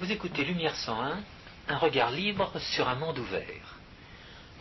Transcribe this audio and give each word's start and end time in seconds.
Vous 0.00 0.10
écoutez 0.10 0.46
Lumière 0.46 0.74
101, 0.76 1.18
un 1.68 1.76
regard 1.76 2.10
libre 2.10 2.58
sur 2.72 2.88
un 2.88 2.94
monde 2.94 3.18
ouvert. 3.18 3.76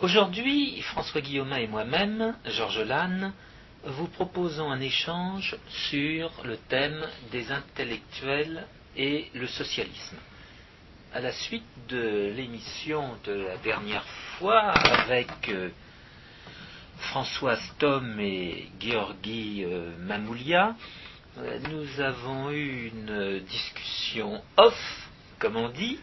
Aujourd'hui, 0.01 0.81
François 0.81 1.21
Guillaumin 1.21 1.55
et 1.55 1.67
moi-même, 1.67 2.35
Georges 2.43 2.81
Lannes, 2.81 3.31
vous 3.85 4.07
proposons 4.07 4.69
un 4.69 4.81
échange 4.81 5.55
sur 5.69 6.29
le 6.43 6.57
thème 6.57 7.07
des 7.31 7.53
intellectuels 7.53 8.67
et 8.97 9.29
le 9.33 9.47
socialisme. 9.47 10.17
À 11.13 11.21
la 11.21 11.31
suite 11.31 11.63
de 11.87 12.33
l'émission 12.35 13.15
de 13.23 13.31
la 13.31 13.55
dernière 13.59 14.05
fois 14.37 14.59
avec 14.59 15.47
euh, 15.47 15.69
François 16.97 17.55
Stom 17.55 18.19
et 18.19 18.67
Georgi 18.81 19.63
euh, 19.63 19.95
Mamoulia, 19.99 20.75
euh, 21.37 21.59
nous 21.69 22.01
avons 22.01 22.51
eu 22.51 22.87
une 22.93 23.39
discussion 23.39 24.43
off, 24.57 25.08
comme 25.39 25.55
on 25.55 25.69
dit, 25.69 25.99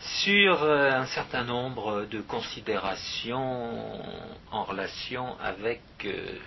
sur 0.00 0.62
euh, 0.62 0.90
un 0.92 1.06
certain 1.06 1.44
nombre 1.44 2.04
de 2.04 2.20
considérations 2.20 4.02
en 4.50 4.64
relation 4.64 5.38
avec 5.40 5.80
euh, 6.04 6.38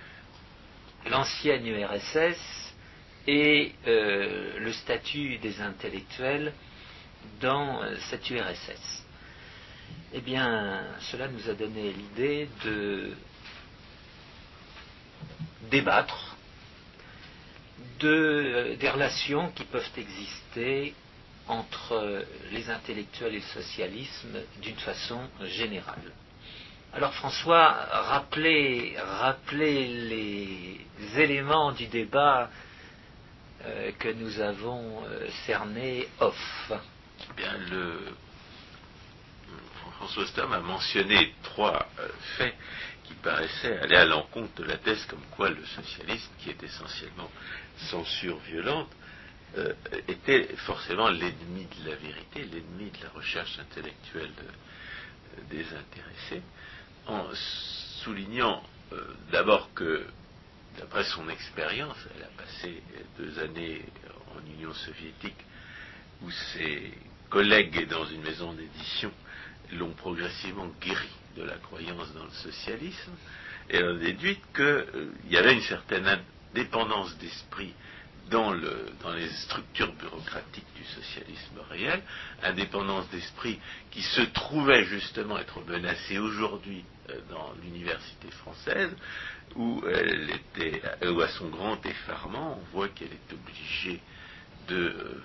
l'ancienne 1.09 1.65
URSS 1.65 2.75
et 3.25 3.73
euh, 3.87 4.59
le 4.59 4.71
statut 4.71 5.37
des 5.39 5.59
intellectuels 5.59 6.53
dans 7.41 7.81
cette 8.09 8.29
URSS. 8.29 9.05
Eh 10.13 10.21
bien, 10.21 10.83
cela 11.11 11.27
nous 11.27 11.49
a 11.49 11.53
donné 11.53 11.91
l'idée 11.91 12.47
de 12.63 13.11
débattre 15.69 16.37
de, 17.99 18.75
des 18.79 18.89
relations 18.89 19.51
qui 19.51 19.65
peuvent 19.65 19.89
exister 19.97 20.93
entre 21.47 22.25
les 22.51 22.69
intellectuels 22.69 23.35
et 23.35 23.39
le 23.39 23.61
socialisme 23.61 24.37
d'une 24.61 24.77
façon 24.77 25.21
générale. 25.43 26.11
Alors 26.93 27.13
François, 27.13 27.69
rappelez, 27.91 28.95
rappelez 28.97 29.87
les 29.87 31.21
éléments 31.21 31.71
du 31.71 31.87
débat 31.87 32.49
euh, 33.65 33.91
que 33.99 34.09
nous 34.09 34.39
avons 34.39 35.03
euh, 35.05 35.27
cerné 35.45 36.07
off. 36.19 36.71
Bien, 37.35 37.57
le 37.69 38.13
François 39.97 40.27
Stam 40.27 40.53
a 40.53 40.59
mentionné 40.59 41.33
trois 41.43 41.87
euh, 41.99 42.07
faits 42.37 42.55
qui 43.03 43.13
paraissaient 43.15 43.79
aller 43.79 43.95
à 43.95 44.05
l'encontre 44.05 44.61
de 44.61 44.63
la 44.63 44.77
thèse 44.77 45.05
comme 45.05 45.23
quoi 45.35 45.49
le 45.49 45.65
socialisme, 45.65 46.29
qui 46.39 46.49
est 46.49 46.63
essentiellement 46.63 47.29
censure 47.89 48.37
violente, 48.39 48.89
euh, 49.57 49.73
était 50.07 50.47
forcément 50.57 51.09
l'ennemi 51.09 51.67
de 51.79 51.89
la 51.89 51.95
vérité, 51.95 52.41
l'ennemi 52.41 52.91
de 52.91 53.03
la 53.03 53.09
recherche 53.09 53.57
intellectuelle 53.59 54.31
euh, 54.39 55.41
des 55.49 55.65
intéressés, 55.73 56.43
en 57.07 57.25
soulignant 58.03 58.61
euh, 58.93 59.03
d'abord 59.31 59.73
que, 59.73 60.05
d'après 60.77 61.05
son 61.05 61.27
expérience, 61.29 61.97
elle 62.15 62.23
a 62.23 62.43
passé 62.43 62.83
deux 63.17 63.39
années 63.39 63.81
en 64.35 64.45
Union 64.45 64.73
soviétique, 64.73 65.43
où 66.21 66.29
ses 66.53 66.93
collègues 67.29 67.87
dans 67.87 68.05
une 68.05 68.21
maison 68.21 68.53
d'édition 68.53 69.11
l'ont 69.73 69.93
progressivement 69.93 70.69
guéri 70.79 71.09
de 71.35 71.43
la 71.43 71.55
croyance 71.55 72.13
dans 72.13 72.25
le 72.25 72.31
socialisme, 72.31 73.13
et 73.69 73.77
elle 73.77 73.87
a 73.87 73.93
déduit 73.95 74.39
qu'il 74.55 75.31
y 75.31 75.37
avait 75.37 75.53
une 75.53 75.61
certaine 75.61 76.19
indépendance 76.53 77.17
d'esprit 77.17 77.73
dans, 78.29 78.51
le, 78.51 78.87
dans, 79.01 79.13
les 79.13 79.29
structures 79.29 79.93
bureaucratiques 79.93 80.65
du 80.75 80.83
socialisme 80.83 81.59
réel, 81.69 82.01
indépendance 82.43 83.09
d'esprit 83.09 83.59
qui 83.91 84.01
se 84.01 84.21
trouvait 84.21 84.83
justement 84.85 85.37
être 85.37 85.61
menacée 85.67 86.17
aujourd'hui 86.17 86.83
euh, 87.09 87.19
dans 87.29 87.53
l'université 87.63 88.29
française, 88.31 88.91
était, 89.55 90.81
où 91.09 91.21
à 91.21 91.27
son 91.29 91.49
grand 91.49 91.83
effarement, 91.85 92.59
on 92.59 92.75
voit 92.75 92.89
qu'elle 92.89 93.07
est 93.07 93.33
obligée 93.33 94.01
de 94.67 94.75
euh, 94.75 95.21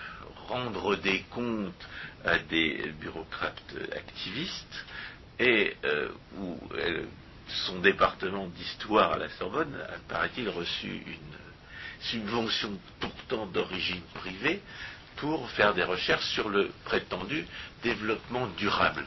rendre 0.49 0.97
des 0.97 1.21
comptes 1.31 1.89
à 2.25 2.39
des 2.39 2.93
bureaucrates 3.01 3.75
activistes, 3.93 4.85
et 5.39 5.77
euh, 5.85 6.09
où 6.39 6.59
son 7.67 7.81
département 7.81 8.47
d'histoire 8.49 9.13
à 9.13 9.19
la 9.19 9.29
Sorbonne 9.31 9.75
a, 9.75 9.99
paraît-il, 10.09 10.49
reçu 10.49 10.89
une 10.89 11.52
subvention 12.05 12.79
pourtant 13.01 13.47
d'origine 13.47 14.03
privée 14.15 14.61
pour 15.17 15.49
faire 15.51 15.75
des 15.75 15.85
recherches 15.85 16.27
sur 16.31 16.49
le 16.49 16.71
prétendu 16.85 17.47
développement 17.83 18.47
durable. 18.57 19.07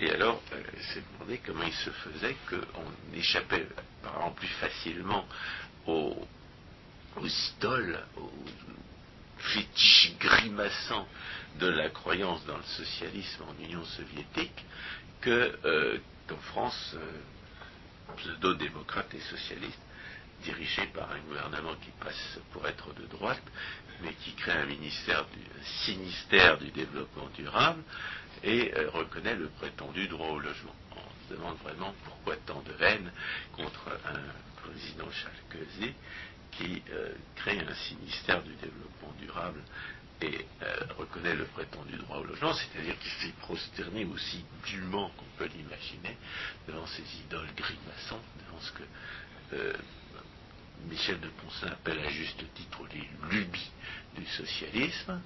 Et 0.00 0.10
alors, 0.10 0.40
euh, 0.52 0.62
s'est 0.92 1.02
demandé 1.14 1.40
comment 1.44 1.62
il 1.64 1.72
se 1.72 1.90
faisait 1.90 2.36
qu'on 2.48 3.16
échappait 3.16 3.66
plus 4.36 4.48
facilement 4.48 5.24
aux, 5.86 6.16
aux 7.16 7.28
aux 8.16 8.32
fétiches 9.38 10.12
grimaçants 10.18 11.06
de 11.60 11.68
la 11.68 11.90
croyance 11.90 12.44
dans 12.46 12.56
le 12.56 12.62
socialisme 12.64 13.44
en 13.44 13.62
Union 13.62 13.84
soviétique 13.84 14.64
que 15.20 15.56
euh, 15.64 15.98
qu'en 16.26 16.38
France, 16.38 16.94
euh, 16.94 18.16
pseudo-démocrates 18.16 19.14
et 19.14 19.20
socialistes 19.20 19.78
dirigé 20.44 20.86
par 20.88 21.10
un 21.10 21.20
gouvernement 21.20 21.74
qui 21.76 21.90
passe 22.02 22.38
pour 22.52 22.66
être 22.68 22.92
de 22.94 23.06
droite, 23.06 23.42
mais 24.02 24.12
qui 24.14 24.32
crée 24.34 24.52
un 24.52 24.66
ministère 24.66 25.24
du 25.26 25.40
sinistère 25.84 26.58
du 26.58 26.70
développement 26.70 27.28
durable 27.34 27.82
et 28.42 28.72
euh, 28.74 28.90
reconnaît 28.90 29.34
le 29.34 29.48
prétendu 29.48 30.06
droit 30.08 30.28
au 30.28 30.38
logement. 30.38 30.74
On 30.92 31.28
se 31.28 31.34
demande 31.34 31.56
vraiment 31.58 31.94
pourquoi 32.04 32.36
tant 32.46 32.62
de 32.62 32.84
haine 32.84 33.10
contre 33.52 33.88
un 34.06 34.62
président 34.62 35.10
Chalkezi 35.10 35.94
qui 36.52 36.82
euh, 36.90 37.14
crée 37.36 37.58
un 37.58 37.74
sinistère 37.74 38.42
du 38.42 38.54
développement 38.54 39.12
durable 39.18 39.60
et 40.20 40.46
euh, 40.62 40.76
reconnaît 40.98 41.34
le 41.34 41.44
prétendu 41.46 41.96
droit 41.96 42.18
au 42.18 42.24
logement, 42.24 42.52
c'est-à-dire 42.52 42.98
qu'il 42.98 43.10
fait 43.10 43.34
prosterner 43.40 44.04
aussi 44.04 44.44
dûment 44.66 45.10
qu'on 45.16 45.38
peut 45.38 45.50
l'imaginer 45.56 46.16
devant 46.68 46.86
ces 46.86 47.02
idoles 47.26 47.52
grimaçantes, 47.56 48.24
devant 48.46 48.60
ce 48.60 48.72
que 48.72 48.82
Michel 50.88 51.20
de 51.20 51.28
Poncin 51.28 51.68
appelle 51.68 51.98
à 52.00 52.10
juste 52.10 52.42
titre 52.54 52.80
les 52.92 53.08
lubies 53.30 53.70
du 54.16 54.26
socialisme. 54.26 55.20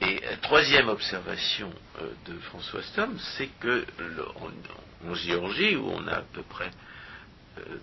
Et 0.00 0.20
troisième 0.42 0.88
observation 0.88 1.72
euh, 2.00 2.12
de 2.26 2.38
François 2.40 2.82
Stom, 2.82 3.18
c'est 3.36 3.50
que 3.60 3.86
en, 5.04 5.14
Géorgie, 5.14 5.76
où 5.76 5.90
on 5.90 6.06
a 6.08 6.16
à 6.16 6.22
peu 6.22 6.42
près 6.42 6.70
euh, 7.58 7.78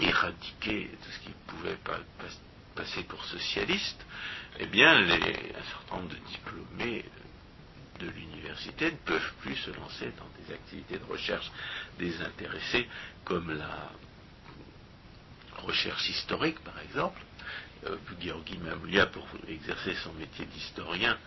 éradiqué 0.00 0.90
tout 1.02 1.10
ce 1.10 1.18
qui 1.20 1.32
pouvait 1.46 1.76
pas, 1.76 1.98
pas, 2.18 2.28
passer 2.74 3.02
pour 3.04 3.24
socialiste, 3.24 4.04
eh 4.58 4.66
bien, 4.66 4.94
un 4.94 5.08
certain 5.08 5.96
nombre 5.96 6.08
de 6.10 6.16
diplômés 6.30 7.04
de 7.98 8.08
l'université 8.10 8.90
ne 8.92 8.96
peuvent 8.96 9.32
plus 9.40 9.56
se 9.56 9.70
lancer 9.70 10.12
dans 10.18 10.28
des 10.38 10.52
activités 10.52 10.98
de 10.98 11.04
recherche 11.04 11.50
désintéressées 11.98 12.86
comme 13.24 13.56
la 13.56 13.90
recherche 15.58 16.08
historique, 16.08 16.60
par 16.60 16.78
exemple. 16.80 17.20
Euh, 17.84 17.96
Mamoulia, 18.62 19.06
pour 19.06 19.26
exercer 19.48 19.94
son 20.02 20.12
métier 20.14 20.46
d'historien, 20.46 21.18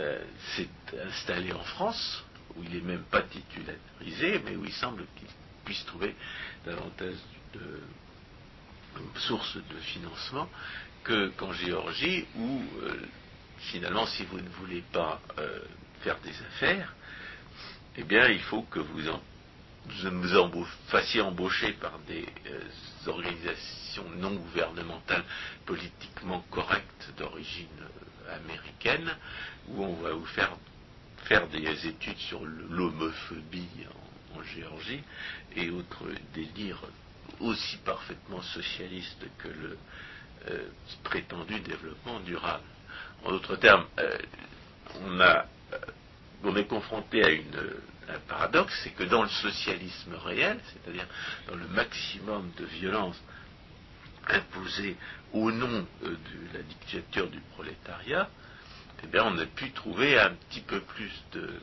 euh, 0.00 0.24
s'est 0.56 0.68
installé 1.06 1.52
en 1.52 1.62
France, 1.62 2.24
où 2.56 2.62
il 2.64 2.70
n'est 2.70 2.80
même 2.80 3.04
pas 3.04 3.22
titularisé, 3.22 4.40
mais 4.44 4.56
où 4.56 4.64
il 4.64 4.72
semble 4.72 5.04
qu'il 5.16 5.28
puisse 5.64 5.84
trouver 5.84 6.14
davantage 6.64 7.16
de 7.54 7.80
sources 9.20 9.56
de 9.56 9.78
financement 9.80 10.48
que, 11.04 11.28
qu'en 11.36 11.52
Géorgie, 11.52 12.26
où 12.36 12.62
euh, 12.82 13.06
finalement, 13.58 14.06
si 14.06 14.24
vous 14.24 14.40
ne 14.40 14.48
voulez 14.50 14.82
pas 14.92 15.20
euh, 15.38 15.60
faire 16.00 16.18
des 16.20 16.40
affaires, 16.42 16.94
eh 17.96 18.04
bien, 18.04 18.28
il 18.28 18.40
faut 18.40 18.62
que 18.62 18.80
vous 18.80 19.08
en 19.08 19.20
embauche, 20.36 20.76
fassiez 20.88 21.20
embaucher 21.20 21.72
par 21.74 21.98
des 22.00 22.26
euh, 22.46 22.60
organisations 23.06 24.08
non 24.18 24.34
gouvernementales 24.34 25.24
politiquement 25.66 26.44
correctes 26.50 27.12
d'origine 27.16 27.66
euh, 27.80 28.36
américaine, 28.36 29.16
où 29.68 29.84
on 29.84 29.94
va 29.94 30.12
vous 30.12 30.26
faire 30.26 30.56
faire 31.24 31.46
des 31.48 31.86
études 31.86 32.18
sur 32.18 32.44
l'homophobie 32.44 33.68
en, 34.34 34.42
Géorgie 34.42 35.00
et 35.54 35.70
autres 35.70 36.08
délires 36.34 36.82
aussi 37.38 37.76
parfaitement 37.84 38.42
socialistes 38.42 39.24
que 39.38 39.46
le 39.46 39.78
euh, 40.48 40.68
prétendu 41.04 41.60
développement 41.60 42.18
durable. 42.20 42.64
En 43.24 43.30
d'autres 43.30 43.54
termes, 43.54 43.86
on 46.42 46.56
est 46.56 46.64
confronté 46.64 47.22
à 47.22 47.30
une 47.30 47.72
un 48.08 48.18
paradoxe, 48.28 48.72
c'est 48.82 48.90
que 48.90 49.04
dans 49.04 49.22
le 49.22 49.28
socialisme 49.28 50.14
réel, 50.14 50.58
c'est-à-dire 50.72 51.06
dans 51.48 51.56
le 51.56 51.66
maximum 51.68 52.50
de 52.58 52.64
violence 52.64 53.20
imposée 54.28 54.96
au 55.32 55.50
nom 55.50 55.86
euh, 56.04 56.08
de 56.08 56.58
la 56.58 56.62
dictature 56.62 57.28
du 57.28 57.40
prolétariat, 57.54 58.28
eh 59.02 59.20
on 59.20 59.38
a 59.38 59.46
pu 59.46 59.70
trouver 59.72 60.18
un 60.18 60.30
petit 60.30 60.60
peu 60.60 60.80
plus 60.80 61.12
de, 61.32 61.60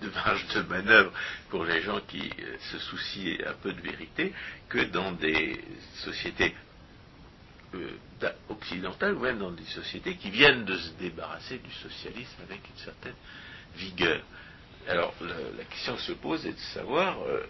de, 0.00 0.08
marge 0.10 0.46
de 0.54 0.62
manœuvre 0.62 1.12
pour 1.50 1.64
les 1.64 1.82
gens 1.82 2.00
qui 2.08 2.30
euh, 2.40 2.56
se 2.72 2.78
soucient 2.78 3.36
un 3.46 3.54
peu 3.54 3.72
de 3.72 3.80
vérité 3.80 4.32
que 4.68 4.84
dans 4.84 5.12
des 5.12 5.62
sociétés 5.96 6.54
euh, 7.76 8.32
occidentales 8.48 9.14
ou 9.14 9.20
même 9.20 9.38
dans 9.38 9.50
des 9.50 9.64
sociétés 9.64 10.16
qui 10.16 10.30
viennent 10.30 10.64
de 10.64 10.76
se 10.76 10.90
débarrasser 10.92 11.58
du 11.58 11.72
socialisme 11.72 12.42
avec 12.42 12.60
une 12.68 12.84
certaine 12.84 13.14
vigueur. 13.76 14.22
Alors 14.88 15.14
la, 15.20 15.64
question 15.64 15.98
se 15.98 16.12
pose 16.12 16.46
est 16.46 16.52
de 16.52 16.58
savoir 16.74 17.20
euh, 17.22 17.44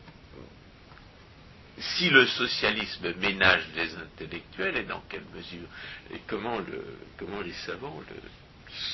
si 1.79 2.09
le 2.09 2.27
socialisme 2.27 3.15
ménage 3.17 3.65
les 3.75 3.95
intellectuels 3.95 4.77
et 4.79 4.85
dans 4.85 5.03
quelle 5.09 5.25
mesure 5.35 5.69
et 6.13 6.21
comment, 6.27 6.61
les 6.61 7.53
savants 7.67 8.01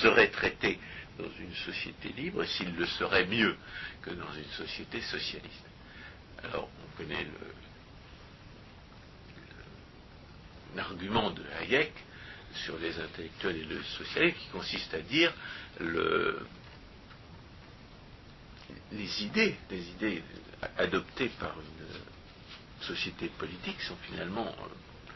seraient 0.01 0.31
traités 0.31 0.79
dans 1.19 1.31
une 1.41 1.55
société 1.55 2.09
libre 2.17 2.45
s'ils 2.45 2.75
le 2.75 2.87
seraient 2.87 3.27
mieux 3.27 3.57
que 4.03 4.11
dans 4.11 4.33
une 4.33 4.51
société 4.57 5.01
socialiste. 5.03 5.67
Alors 6.43 6.69
on 6.83 6.97
connaît 6.97 7.27
l'argument 10.77 11.31
de 11.31 11.43
Hayek 11.61 11.93
sur 12.55 12.79
les 12.79 12.99
intellectuels 12.99 13.57
et 13.57 13.65
le 13.65 13.83
socialisme 13.83 14.39
qui 14.39 14.49
consiste 14.49 14.95
à 14.95 15.01
dire 15.01 15.33
le, 15.81 16.47
les 18.93 19.25
idées, 19.25 19.57
les 19.71 19.89
idées 19.91 20.23
adoptées 20.79 21.31
par 21.41 21.55
une 21.59 22.85
société 22.85 23.29
politique 23.29 23.81
sont 23.83 23.97
finalement 24.09 24.47
euh, 24.47 25.13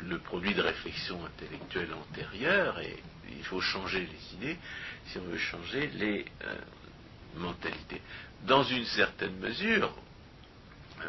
le 0.00 0.18
produit 0.18 0.54
de 0.54 0.62
réflexions 0.62 1.24
intellectuelles 1.24 1.92
antérieures 1.92 2.78
et 2.80 3.02
il 3.30 3.44
faut 3.44 3.60
changer 3.60 4.00
les 4.06 4.34
idées 4.36 4.58
si 5.06 5.18
on 5.18 5.22
veut 5.22 5.38
changer 5.38 5.88
les 5.88 6.24
euh, 6.44 6.56
mentalités. 7.36 8.00
Dans 8.46 8.62
une 8.62 8.84
certaine 8.84 9.36
mesure, 9.38 9.94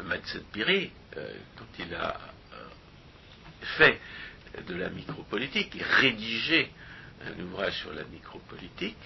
Madsen 0.04 0.42
Piri, 0.52 0.90
euh, 1.16 1.34
quand 1.56 1.84
il 1.84 1.94
a 1.94 2.18
fait 3.78 4.00
de 4.66 4.74
la 4.74 4.90
micropolitique 4.90 5.76
et 5.76 5.82
rédigé 5.82 6.70
un 7.26 7.42
ouvrage 7.42 7.78
sur 7.80 7.92
la 7.92 8.04
micropolitique, 8.04 8.96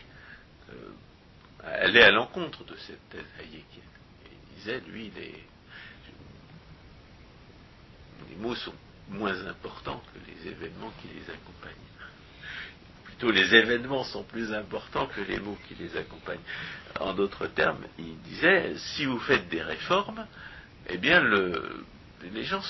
elle 1.62 1.96
est 1.96 2.02
à 2.02 2.10
l'encontre 2.10 2.64
de 2.64 2.76
cette 2.76 3.08
thèse 3.10 3.24
hayekienne. 3.40 3.82
Il 4.30 4.56
disait, 4.56 4.80
lui, 4.88 5.10
les, 5.16 5.44
les 8.30 8.36
mots 8.36 8.54
sont 8.54 8.74
moins 9.08 9.46
importants 9.46 10.02
que 10.12 10.30
les 10.30 10.50
événements 10.50 10.92
qui 11.00 11.08
les 11.08 11.32
accompagnent. 11.32 11.72
Plutôt, 13.04 13.30
les 13.30 13.54
événements 13.54 14.04
sont 14.04 14.24
plus 14.24 14.52
importants 14.52 15.06
que 15.06 15.20
les 15.20 15.38
mots 15.38 15.58
qui 15.68 15.74
les 15.74 15.96
accompagnent. 15.96 16.38
En 17.00 17.14
d'autres 17.14 17.46
termes, 17.48 17.84
il 17.98 18.18
disait, 18.22 18.74
si 18.76 19.04
vous 19.04 19.18
faites 19.20 19.48
des 19.48 19.62
réformes, 19.62 20.26
eh 20.88 20.98
bien, 20.98 21.20
le, 21.20 21.84
les 22.32 22.44
gens 22.44 22.62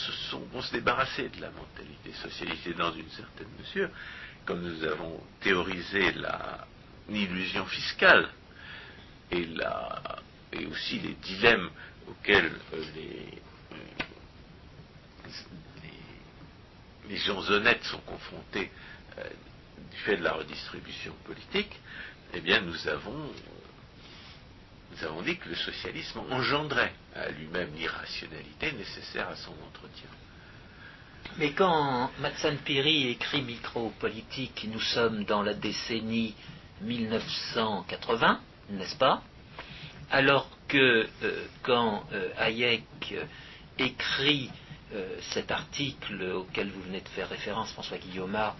vont 0.52 0.62
se 0.62 0.72
débarrasser 0.72 1.28
de 1.28 1.40
la 1.40 1.50
mentalité 1.50 2.12
socialiste. 2.22 2.68
Dans 2.76 2.92
une 2.92 3.08
certaine 3.10 3.48
mesure, 3.58 3.90
comme 4.44 4.62
nous 4.62 4.84
avons 4.84 5.20
théorisé 5.40 6.12
l'illusion 7.08 7.66
fiscale, 7.66 8.28
et, 9.30 9.48
aussi 10.66 10.98
les 11.00 11.14
dilemmes 11.14 11.70
auxquels 12.08 12.52
euh, 12.72 12.76
euh, 12.76 12.84
les, 12.94 13.40
les, 17.08 17.16
gens 17.16 17.40
honnêtes 17.50 17.82
sont 17.84 18.00
confrontés 18.00 18.70
euh, 19.18 19.24
du 19.90 19.96
fait 19.98 20.16
de 20.16 20.22
la 20.22 20.32
redistribution 20.32 21.12
politique, 21.24 21.80
eh 22.34 22.40
bien 22.40 22.60
nous 22.60 22.88
avons, 22.88 23.32
nous 24.94 25.04
avons 25.04 25.22
dit 25.22 25.36
que 25.36 25.48
le 25.48 25.56
socialisme 25.56 26.20
engendrait 26.30 26.92
à 27.14 27.28
lui-même 27.30 27.70
l'irrationalité 27.76 28.72
nécessaire 28.72 29.28
à 29.28 29.36
son 29.36 29.52
entretien. 29.66 30.08
Mais 31.38 31.52
quand 31.52 32.10
Matsan 32.20 32.58
Piri 32.58 33.08
écrit 33.08 33.42
Micropolitique, 33.42 34.68
nous 34.70 34.80
sommes 34.80 35.24
dans 35.24 35.42
la 35.42 35.54
décennie 35.54 36.34
1980, 36.82 38.40
n'est-ce 38.70 38.96
pas? 38.96 39.22
Alors 40.10 40.48
que 40.68 41.08
euh, 41.22 41.46
quand 41.62 42.04
euh, 42.12 42.28
Hayek 42.38 42.84
euh, 43.12 43.24
écrit 43.78 44.50
cet 45.32 45.50
article 45.50 46.22
auquel 46.34 46.70
vous 46.70 46.82
venez 46.82 47.00
de 47.00 47.08
faire 47.08 47.28
référence, 47.28 47.72
François 47.72 47.98
Guillaumard, 47.98 48.54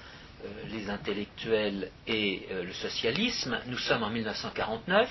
les 0.69 0.91
intellectuels 0.91 1.93
et 2.09 2.49
le 2.51 2.73
socialisme, 2.73 3.57
nous 3.67 3.79
sommes 3.79 4.03
en 4.03 4.11
1949, 4.11 5.09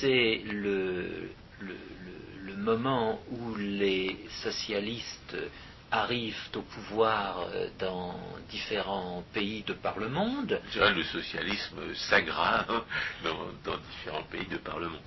c'est 0.00 0.42
le, 0.44 1.30
le, 1.60 1.74
moment 2.56 3.20
où 3.30 3.54
les 3.54 4.18
socialistes 4.42 5.36
arrivent 5.90 6.50
au 6.54 6.62
pouvoir 6.62 7.46
euh, 7.48 7.68
dans 7.78 8.14
différents 8.50 9.24
pays 9.32 9.62
de 9.62 9.72
par 9.72 9.98
le 9.98 10.08
monde. 10.08 10.60
le 10.74 11.02
socialisme 11.04 11.94
s'aggrave 11.94 12.84
dans, 13.24 13.76
différents 13.90 14.24
pays 14.24 14.46
de 14.46 14.58
par 14.58 14.78
le 14.78 14.88
monde. 14.88 15.00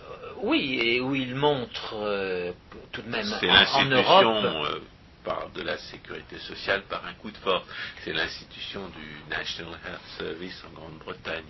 Euh, 0.00 0.32
oui, 0.42 0.78
et 0.80 1.00
où 1.00 1.14
il 1.14 1.34
montre 1.34 1.94
euh, 1.94 2.52
tout 2.92 3.02
de 3.02 3.10
même 3.10 3.30
en, 3.30 3.84
Europe. 3.84 4.82
par 5.22 5.50
de 5.50 5.62
la 5.62 5.76
sécurité 5.76 6.38
sociale 6.38 6.82
par 6.88 7.04
un 7.04 7.12
coup 7.14 7.30
de 7.30 7.36
force. 7.38 7.66
C'est 8.02 8.12
l'institution 8.12 8.88
du 8.88 9.30
National 9.30 9.78
Health 9.86 10.00
Service 10.18 10.64
en 10.66 10.72
Grande-Bretagne. 10.72 11.44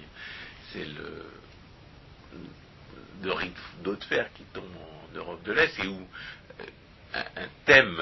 C'est 0.73 0.87
le 0.87 1.25
de 3.23 3.31
rideau 3.31 3.97
de 3.97 4.05
fer 4.05 4.33
qui 4.35 4.43
tombe 4.53 4.65
en 4.65 5.17
Europe 5.17 5.43
de 5.45 5.53
l'Est 5.53 5.79
et 5.79 5.87
où 5.87 6.07
un, 7.15 7.49
thème 7.65 8.01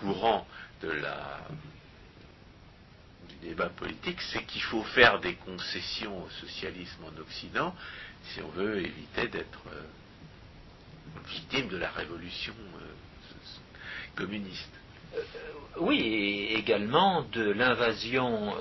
courant 0.00 0.46
de 0.82 0.90
la, 0.90 1.40
du 3.28 3.48
débat 3.48 3.68
politique, 3.68 4.20
c'est 4.32 4.44
qu'il 4.44 4.62
faut 4.62 4.82
faire 4.82 5.20
des 5.20 5.34
concessions 5.34 6.24
au 6.24 6.30
socialisme 6.30 7.04
en 7.04 7.20
Occident 7.20 7.74
si 8.24 8.40
on 8.42 8.48
veut 8.48 8.78
éviter 8.78 9.28
d'être 9.28 9.62
euh, 9.72 9.82
victime 11.28 11.68
de 11.68 11.76
la 11.76 11.90
révolution 11.90 12.54
euh, 12.80 14.16
communiste. 14.16 14.72
Euh, 15.14 15.20
oui, 15.78 16.00
et 16.00 16.58
également 16.58 17.22
de 17.22 17.50
l'invasion 17.50 18.54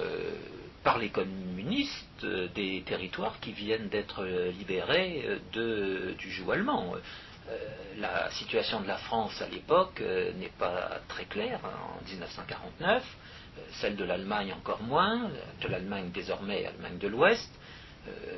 par 0.87 0.99
les 0.99 1.09
communistes 1.09 2.25
des 2.55 2.81
territoires 2.85 3.41
qui 3.41 3.51
viennent 3.51 3.89
d'être 3.89 4.23
libérés 4.57 5.27
du 5.51 6.31
joug 6.31 6.49
allemand. 6.53 6.93
Euh, 6.95 7.57
la 7.97 8.31
situation 8.31 8.79
de 8.79 8.87
la 8.87 8.95
France 8.95 9.41
à 9.41 9.49
l'époque 9.49 9.99
euh, 9.99 10.31
n'est 10.39 10.53
pas 10.57 11.01
très 11.09 11.25
claire 11.25 11.59
hein, 11.65 11.99
en 11.99 12.09
1949, 12.09 13.03
euh, 13.03 13.61
celle 13.81 13.97
de 13.97 14.05
l'Allemagne 14.05 14.53
encore 14.53 14.81
moins, 14.81 15.29
de 15.61 15.67
l'Allemagne 15.67 16.09
désormais 16.13 16.65
Allemagne 16.65 16.97
de 16.97 17.09
l'Ouest. 17.09 17.51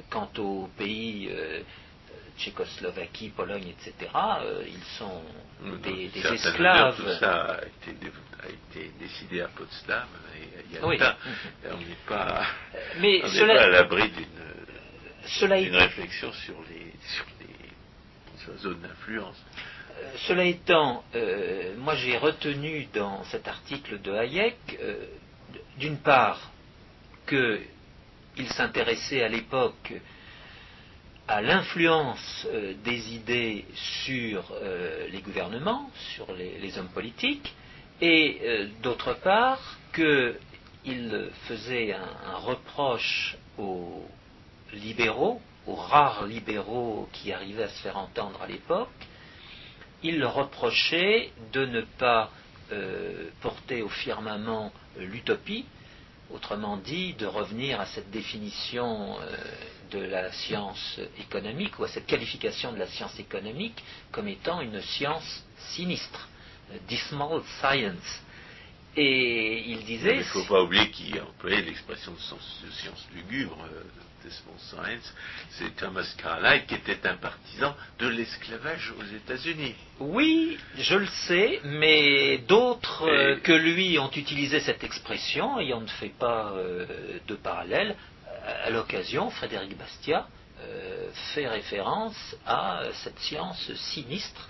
quant 0.10 0.32
aux 0.40 0.68
pays 0.76 1.30
Tchécoslovaquie, 2.40 3.30
Pologne, 3.30 3.68
etc., 3.70 4.12
ils 4.66 4.84
sont 4.98 5.22
des, 5.84 6.10
esclaves. 6.16 6.96
Tout 6.96 7.10
ça 7.20 7.58
a 7.58 8.48
été, 8.48 8.92
décidé 9.00 9.42
à 9.42 9.50
Potsdam 9.50 10.08
il 10.70 10.74
y 10.74 10.78
a 10.78 10.82
longtemps. 10.82 11.16
On 11.72 11.78
n'est 11.78 12.08
pas, 12.08 12.46
Mais 13.00 13.20
pas 13.20 13.62
à 13.62 13.68
l'abri 13.68 14.10
d'une 14.10 15.76
réflexion 15.76 16.32
sur 16.32 16.56
les, 16.70 16.94
sur 18.44 18.58
zone 18.58 18.80
d'influence. 18.82 19.38
Euh, 19.98 20.12
cela 20.28 20.46
étant, 20.46 21.04
euh, 21.16 21.76
moi 21.78 21.96
j'ai 21.96 22.18
retenu 22.18 22.88
dans 22.94 23.24
cet 23.26 23.48
article 23.48 24.02
de 24.02 24.12
Hayek, 24.14 24.58
euh, 24.82 25.06
d'une 25.78 25.98
part, 25.98 26.52
qu'il 27.28 28.48
s'intéressait 28.50 29.24
à 29.24 29.28
l'époque 29.28 29.94
à 31.32 31.42
l'influence 31.42 32.48
des 32.84 33.14
idées 33.14 33.64
sur 34.04 34.52
les 35.12 35.22
gouvernements, 35.22 35.90
sur 36.16 36.26
les, 36.34 36.78
hommes 36.78 36.90
politiques, 36.90 37.54
et 38.02 38.68
d'autre 38.82 39.14
part 39.14 39.78
qu'il 39.94 41.30
faisait 41.48 41.94
un 41.94 42.38
reproche 42.38 43.38
aux 43.58 44.04
libéraux 44.74 45.40
aux 45.70 45.76
rares 45.76 46.26
libéraux 46.26 47.08
qui 47.14 47.32
arrivaient 47.32 47.64
à 47.64 47.70
se 47.70 47.82
faire 47.82 47.98
entendre 47.98 48.42
à 48.42 48.48
l'époque, 48.48 48.90
il 50.02 50.20
leur 50.20 50.34
reprochait 50.34 51.32
de 51.54 51.66
ne 51.66 51.82
pas 51.82 52.32
euh, 52.72 53.30
porter 53.42 53.82
au 53.82 53.90
firmament 53.90 54.72
euh, 54.98 55.06
l'utopie, 55.06 55.66
autrement 56.34 56.78
dit, 56.78 57.14
de 57.14 57.26
revenir 57.26 57.80
à 57.80 57.86
cette 57.86 58.10
définition 58.12 59.20
euh, 59.20 59.36
de 59.92 60.00
la 60.00 60.32
science 60.32 61.00
économique 61.20 61.80
ou 61.80 61.84
à 61.84 61.88
cette 61.88 62.06
qualification 62.06 62.72
de 62.72 62.78
la 62.78 62.88
science 62.88 63.20
économique 63.20 63.84
comme 64.12 64.28
étant 64.28 64.62
une 64.62 64.82
science 64.82 65.44
sinistre, 65.58 66.30
dismal 66.88 67.42
science. 67.60 68.22
Et 68.96 69.70
il 69.70 69.86
disait. 69.86 70.16
Il 70.16 70.20
ne 70.20 70.24
faut 70.24 70.46
pas 70.46 70.62
oublier 70.64 70.90
qu'il 70.92 71.20
employait 71.22 71.62
l'expression 71.62 72.12
de, 72.12 72.18
de 72.18 72.72
science 72.72 73.08
lugubre, 73.14 73.58
Science, 74.28 75.14
c'est 75.52 75.76
Thomas 75.76 76.06
Carlyle 76.18 76.66
qui 76.68 76.76
était 76.76 77.08
un 77.08 77.16
partisan 77.16 77.76
de 78.00 78.08
l'esclavage 78.08 78.94
aux 79.00 79.16
États-Unis. 79.16 79.76
Oui, 80.00 80.58
je 80.78 80.96
le 80.96 81.08
sais, 81.08 81.60
mais 81.64 82.40
d'autres 82.40 83.08
euh, 83.08 83.40
que 83.40 83.52
lui 83.52 83.98
ont 84.00 84.12
utilisé 84.12 84.60
cette 84.60 84.84
expression 84.84 85.60
et 85.60 85.74
on 85.74 85.82
ne 85.82 85.88
fait 85.88 86.14
pas 86.18 86.52
euh, 86.52 86.86
de 87.28 87.36
parallèle. 87.36 87.96
À 88.64 88.70
l'occasion, 88.70 89.30
Frédéric 89.30 89.78
Bastiat 89.78 90.28
euh, 90.62 91.10
fait 91.34 91.48
référence 91.48 92.36
à 92.46 92.84
cette 93.04 93.20
science 93.20 93.72
sinistre 93.76 94.50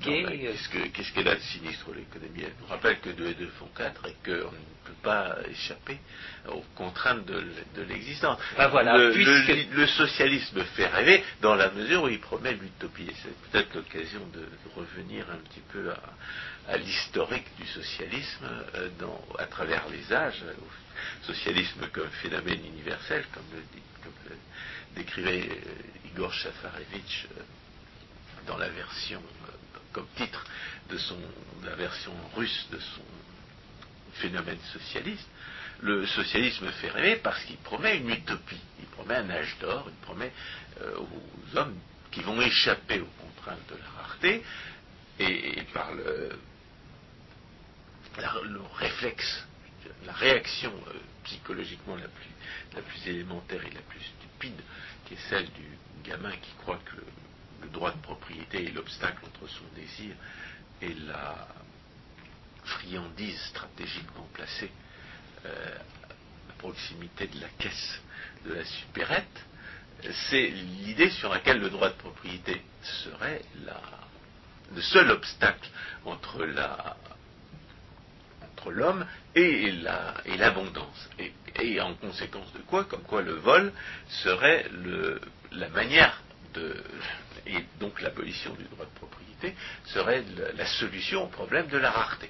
qu'est 0.00 0.22
Qu'est-ce 0.52 0.68
que- 0.68 0.88
qu'est-ce 0.88 1.12
qu'elle 1.12 1.28
a 1.28 1.34
de 1.36 1.40
sinistre 1.40 1.90
l'économie? 1.94 2.42
Elle 2.42 2.54
nous 2.60 2.66
rappelle 2.66 2.98
que 3.00 3.10
2 3.10 3.26
et 3.28 3.34
2 3.34 3.48
font 3.58 3.68
4 3.76 4.06
et 4.08 4.14
qu'on 4.24 4.30
ne 4.50 4.84
peut 4.84 5.00
pas 5.02 5.36
échapper 5.50 5.98
aux 6.48 6.64
contraintes 6.74 7.24
de, 7.26 7.42
l'existence. 7.82 8.38
Ben 8.56 8.68
voilà, 8.68 8.96
le, 8.98 9.12
puisque- 9.12 9.48
le- 9.48 9.76
le 9.82 9.86
socialisme 9.86 10.62
fait 10.76 10.86
rêver 10.86 11.22
dans 11.42 11.54
la 11.54 11.70
mesure 11.70 12.04
où 12.04 12.08
il 12.08 12.20
promet 12.20 12.52
l'utopie. 12.54 13.08
C'est 13.22 13.50
peut-être 13.50 13.74
l'occasion 13.74 14.20
de, 14.32 14.44
revenir 14.74 15.24
un 15.30 15.36
petit 15.48 15.62
peu 15.72 15.90
à, 15.90 16.72
à 16.72 16.76
l'historique 16.76 17.46
du 17.58 17.66
socialisme 17.66 18.46
euh, 18.74 18.88
dans- 18.98 19.24
à 19.38 19.46
travers 19.46 19.84
les 19.90 20.12
âges, 20.12 20.42
euh, 20.44 20.52
au 20.60 21.24
socialisme 21.26 21.86
comme 21.92 22.10
phénomène 22.22 22.60
universel, 22.66 23.24
comme 23.32 23.44
le, 23.54 23.60
dit- 23.72 23.82
comme 24.02 24.12
le 24.30 24.36
décrivait 24.96 25.48
euh, 25.50 26.08
Igor 26.12 26.32
Shafarevitch 26.32 27.26
euh, 27.38 27.42
dans 28.46 28.58
la 28.58 28.68
version, 28.68 29.22
comme 29.96 30.06
titre 30.14 30.44
de 30.90 30.98
son, 30.98 31.16
la 31.64 31.74
version 31.74 32.12
russe 32.34 32.66
de 32.70 32.78
son 32.78 33.02
phénomène 34.20 34.58
socialiste, 34.70 35.26
le 35.80 36.06
socialisme 36.06 36.70
fait 36.72 36.90
rêver 36.90 37.16
parce 37.16 37.42
qu'il 37.44 37.56
promet 37.56 37.96
une 37.96 38.10
utopie, 38.10 38.60
il 38.78 38.84
promet 38.88 39.14
un 39.16 39.30
âge 39.30 39.56
d'or, 39.58 39.86
il 39.88 39.96
promet 40.04 40.30
euh, 40.82 40.98
aux 40.98 41.56
hommes 41.56 41.78
qui 42.10 42.20
vont 42.20 42.38
échapper 42.42 43.00
aux 43.00 43.08
contraintes 43.22 43.66
de 43.70 43.76
la 43.76 44.02
rareté 44.02 44.42
et, 45.18 45.62
par 45.72 45.94
le 45.94 46.38
réflexe, 48.74 49.46
la 50.04 50.12
réaction 50.12 50.74
euh, 50.88 50.92
psychologiquement 51.24 51.96
la 51.96 52.08
plus, 52.08 52.30
la 52.74 52.82
plus 52.82 53.08
élémentaire 53.08 53.64
et 53.64 53.70
la 53.70 53.80
plus 53.80 54.00
stupide, 54.00 54.60
qui 55.06 55.14
est 55.14 55.28
celle 55.30 55.46
du 55.52 55.78
gamin 56.04 56.32
qui 56.32 56.52
croit 56.58 56.80
que 56.84 56.96
le, 57.66 57.72
droit 57.72 57.92
de 57.92 58.00
propriété 58.00 58.66
est 58.66 58.72
l'obstacle 58.72 59.18
entre 59.26 59.48
son 59.50 59.64
désir 59.74 60.14
et 60.82 60.94
la 61.06 61.48
friandise 62.64 63.40
stratégiquement 63.48 64.26
placée 64.34 64.70
euh, 65.44 65.78
à 66.50 66.52
proximité 66.58 67.26
de 67.28 67.40
la 67.40 67.48
caisse 67.58 68.00
de 68.46 68.54
la 68.54 68.64
supérette, 68.64 69.44
c'est 70.30 70.48
l'idée 70.48 71.10
sur 71.10 71.30
laquelle 71.30 71.58
le 71.60 71.70
droit 71.70 71.88
de 71.88 71.94
propriété 71.94 72.62
serait 72.82 73.42
le 74.74 74.82
seul 74.82 75.10
obstacle 75.10 75.68
entre 76.04 76.44
la 76.44 76.96
entre 78.42 78.70
l'homme 78.70 79.06
et 79.34 79.70
l'abondance. 80.38 81.08
Et, 81.18 81.32
et 81.60 81.80
en 81.80 81.94
conséquence 81.94 82.52
de 82.52 82.58
quoi 82.60 82.84
Comme 82.84 83.02
quoi 83.02 83.22
le 83.22 83.34
vol 83.34 83.72
serait 84.08 84.66
le- 84.72 85.20
la 85.52 85.68
manière 85.70 86.20
de. 86.56 86.74
Et 87.46 87.64
donc 87.80 88.00
l'abolition 88.00 88.52
du 88.54 88.64
droit 88.64 88.84
de 88.86 88.98
propriété 88.98 89.54
serait 89.86 90.24
la, 90.56 90.66
solution 90.66 91.24
au 91.24 91.28
problème 91.28 91.68
de 91.68 91.78
la 91.78 91.90
rareté. 91.90 92.28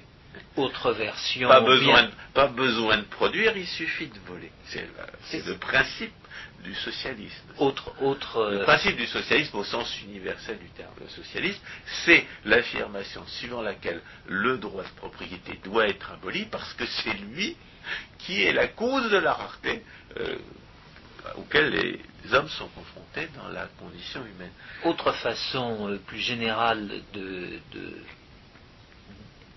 autre 0.55 0.91
version. 0.91 1.49
Pas 1.49 1.61
besoin, 1.61 2.01
bien- 2.01 2.07
de, 2.07 2.11
pas 2.33 2.47
besoin 2.47 2.97
de 2.97 3.03
produire, 3.03 3.57
il 3.57 3.67
suffit 3.67 4.07
de 4.07 4.19
voler. 4.27 4.51
C'est 4.67 5.45
le 5.45 5.55
principe 5.57 6.13
du 6.63 6.75
socialisme. 6.75 7.47
Autre, 7.57 7.93
autre, 8.01 8.49
Le 8.51 8.61
euh, 8.61 8.63
principe 8.63 8.97
du 8.97 9.07
socialisme 9.07 9.55
au 9.57 9.63
sens 9.63 9.99
universel 10.01 10.57
du 10.59 10.69
terme. 10.71 10.91
Le 11.01 11.07
socialisme, 11.09 11.61
c'est 12.05 12.25
l'affirmation 12.45 13.25
suivant 13.27 13.61
laquelle 13.61 14.01
le 14.27 14.57
droit 14.57 14.83
de 14.83 14.89
propriété 14.89 15.59
doit 15.63 15.87
être 15.87 16.11
aboli 16.11 16.45
parce 16.45 16.73
que 16.73 16.85
c'est 16.85 17.13
lui 17.13 17.55
qui 18.19 18.43
est 18.43 18.53
la 18.53 18.67
cause 18.67 19.09
de 19.09 19.17
la 19.17 19.33
rareté 19.33 19.83
euh, 20.19 20.37
auquel 21.35 21.69
les 21.71 22.33
hommes 22.33 22.49
sont 22.49 22.67
confrontés 22.69 23.27
dans 23.35 23.47
la 23.49 23.65
condition 23.79 24.25
humaine. 24.25 24.51
autre 24.83 25.11
façon 25.13 25.89
euh, 25.89 25.97
plus 25.97 26.19
générale 26.19 26.87
de, 27.13 27.59
de 27.73 27.97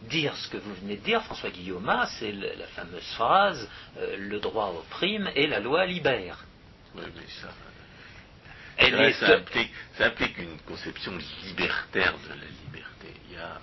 dire 0.03 0.35
ce 0.37 0.49
que 0.49 0.57
vous 0.57 0.75
venez 0.77 0.97
de 0.97 1.05
dire, 1.05 1.23
François 1.25 1.51
Guillaume, 1.51 1.93
c'est 2.19 2.33
la 2.33 2.67
fameuse 2.69 3.05
phrase 3.15 3.69
euh, 3.99 4.17
le 4.19 4.41
droit 4.41 4.69
opprime 4.71 5.31
et 5.35 5.47
la 5.47 5.61
loi 5.61 5.87
libère. 5.87 6.45
Oui, 6.95 7.03
mais 7.15 7.27
ça, 7.41 7.49
Elle 8.79 8.95
Ouais, 8.95 9.11
est- 9.11 9.13
ça, 9.13 9.37
implique, 9.37 9.73
ça 9.99 10.07
implique 10.07 10.39
une 10.39 10.59
conception 10.61 11.13
libertaire 11.45 12.15
de 12.25 12.29
la 12.31 12.35
liberté. 12.37 13.15
Il, 13.29 13.35
y 13.35 13.39
a- 13.39 13.61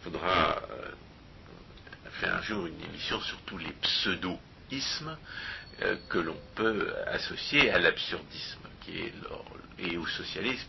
il 0.00 0.04
faudra 0.04 0.62
euh, 0.70 0.90
faire 2.20 2.36
un 2.36 2.42
jour 2.42 2.66
une 2.66 2.80
émission 2.82 3.20
sur 3.20 3.38
tous 3.42 3.58
les 3.58 3.72
pseudo-ismes 3.72 5.08
euh, 5.10 5.16
que 6.08 6.18
l'on 6.18 6.38
peut 6.54 6.92
associer 7.06 7.70
à 7.70 7.78
l'absurdisme 7.78 8.60
qui 8.84 8.98
est 8.98 9.12
et 9.78 9.96
au 9.96 10.06
socialisme 10.06 10.68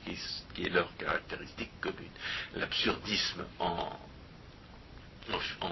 qui 0.56 0.64
est, 0.64 0.70
leur 0.70 0.96
caractéristique 0.98 1.70
commune. 1.82 2.10
L'absurdisme 2.56 3.46
en, 3.60 4.00
en- 5.62 5.70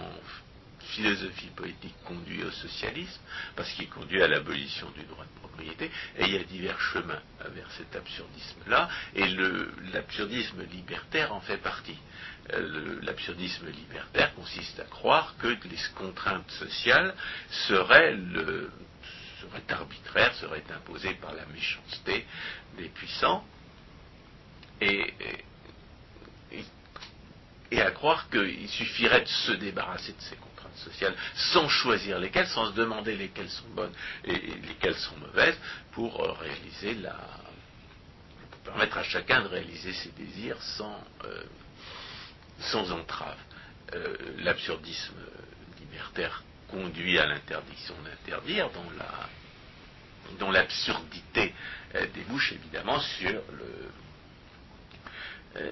philosophie 0.95 1.49
politique 1.55 1.95
conduit 2.05 2.43
au 2.43 2.51
socialisme, 2.51 3.19
parce 3.55 3.71
qu'il 3.71 3.89
conduit 3.89 4.21
à 4.21 4.27
l'abolition 4.27 4.89
du 4.91 5.01
droit 5.03 5.23
de 5.25 5.39
propriété, 5.39 5.85
et 6.17 6.25
il 6.25 6.33
y 6.33 6.37
a 6.37 6.43
divers 6.43 6.79
chemins 6.79 7.21
vers 7.55 7.71
cet 7.71 7.95
absurdisme-là, 7.95 8.89
et 9.15 9.25
l'absurdisme 9.93 10.61
libertaire 10.71 11.33
en 11.33 11.41
fait 11.41 11.57
partie. 11.57 11.97
Euh, 12.53 12.99
L'absurdisme 13.01 13.67
libertaire 13.69 14.35
consiste 14.35 14.79
à 14.79 14.83
croire 14.83 15.35
que 15.39 15.47
les 15.47 15.79
contraintes 15.95 16.51
sociales 16.51 17.15
seraient, 17.67 18.13
le- 18.15 18.69
seraient 19.43 19.71
arbitraires, 19.71 20.33
seraient 20.35 20.63
imposées 20.75 21.13
par 21.15 21.33
la 21.33 21.45
méchanceté 21.47 22.25
des 22.77 22.89
puissants, 22.89 23.45
et- 24.81 25.13
à 27.81 27.91
croire 27.91 28.29
qu'il 28.29 28.69
suffirait 28.69 29.21
de 29.21 29.27
se 29.27 29.51
débarrasser 29.53 30.13
de 30.13 30.21
ces 30.21 30.35
contraintes 30.35 30.77
sociales 30.77 31.15
sans 31.35 31.67
choisir 31.67 32.19
lesquelles, 32.19 32.47
sans 32.47 32.67
se 32.71 32.75
demander 32.75 33.15
lesquelles 33.15 33.49
sont 33.49 33.67
bonnes 33.69 33.93
et 34.23 34.33
lesquelles 34.35 34.95
sont 34.95 35.17
mauvaises, 35.17 35.57
pour 35.91 36.23
euh, 36.23 36.33
pour 38.51 38.59
permettre 38.73 38.97
à 38.97 39.03
chacun 39.03 39.41
de 39.41 39.47
réaliser 39.47 39.91
ses 39.93 40.09
désirs 40.11 40.61
sans, 40.61 41.03
euh, 41.25 41.43
entrave. 42.91 43.37
Euh, 43.93 44.15
L'absurdisme 44.37 45.15
libertaire 45.79 46.43
conduit 46.73 47.19
à 47.19 47.27
l'interdiction 47.27 47.93
d'interdire, 48.03 48.69
dont 48.71 48.89
la 48.97 49.29
dont 50.39 50.49
l'absurdité 50.51 51.53
euh, 51.95 52.07
débouche 52.15 52.53
évidemment 52.53 52.99
euh, 55.55 55.71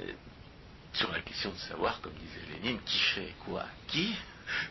sur 0.94 1.12
la 1.12 1.22
question 1.22 1.50
de 1.52 1.58
savoir, 1.58 2.02
comme 2.02 2.14
disait 2.14 2.42
Lénine, 2.54 2.80
qui 2.86 3.00
fait 3.00 3.34
quoi 3.46 3.62
à 3.62 3.70
qui, 3.88 4.14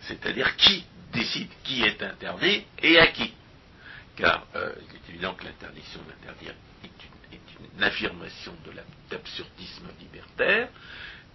c'est-à-dire 0.02 0.54
qui 0.56 0.84
décide 1.12 1.48
qui 1.64 1.82
est 1.82 2.00
interdit 2.02 2.64
et 2.82 2.98
à 2.98 3.06
qui. 3.08 3.32
Car 4.16 4.46
euh, 4.54 4.72
il 4.90 4.96
est 4.96 5.08
évident 5.14 5.34
que 5.34 5.44
l'interdiction 5.44 6.00
d'interdire 6.08 6.54
est 6.84 6.86
une, 6.86 7.36
est 7.38 7.74
une 7.76 7.82
affirmation 7.82 8.54
de 8.66 8.70
la- 8.72 8.82
d'absurdisme 9.10 9.88
libertaire, 9.98 10.68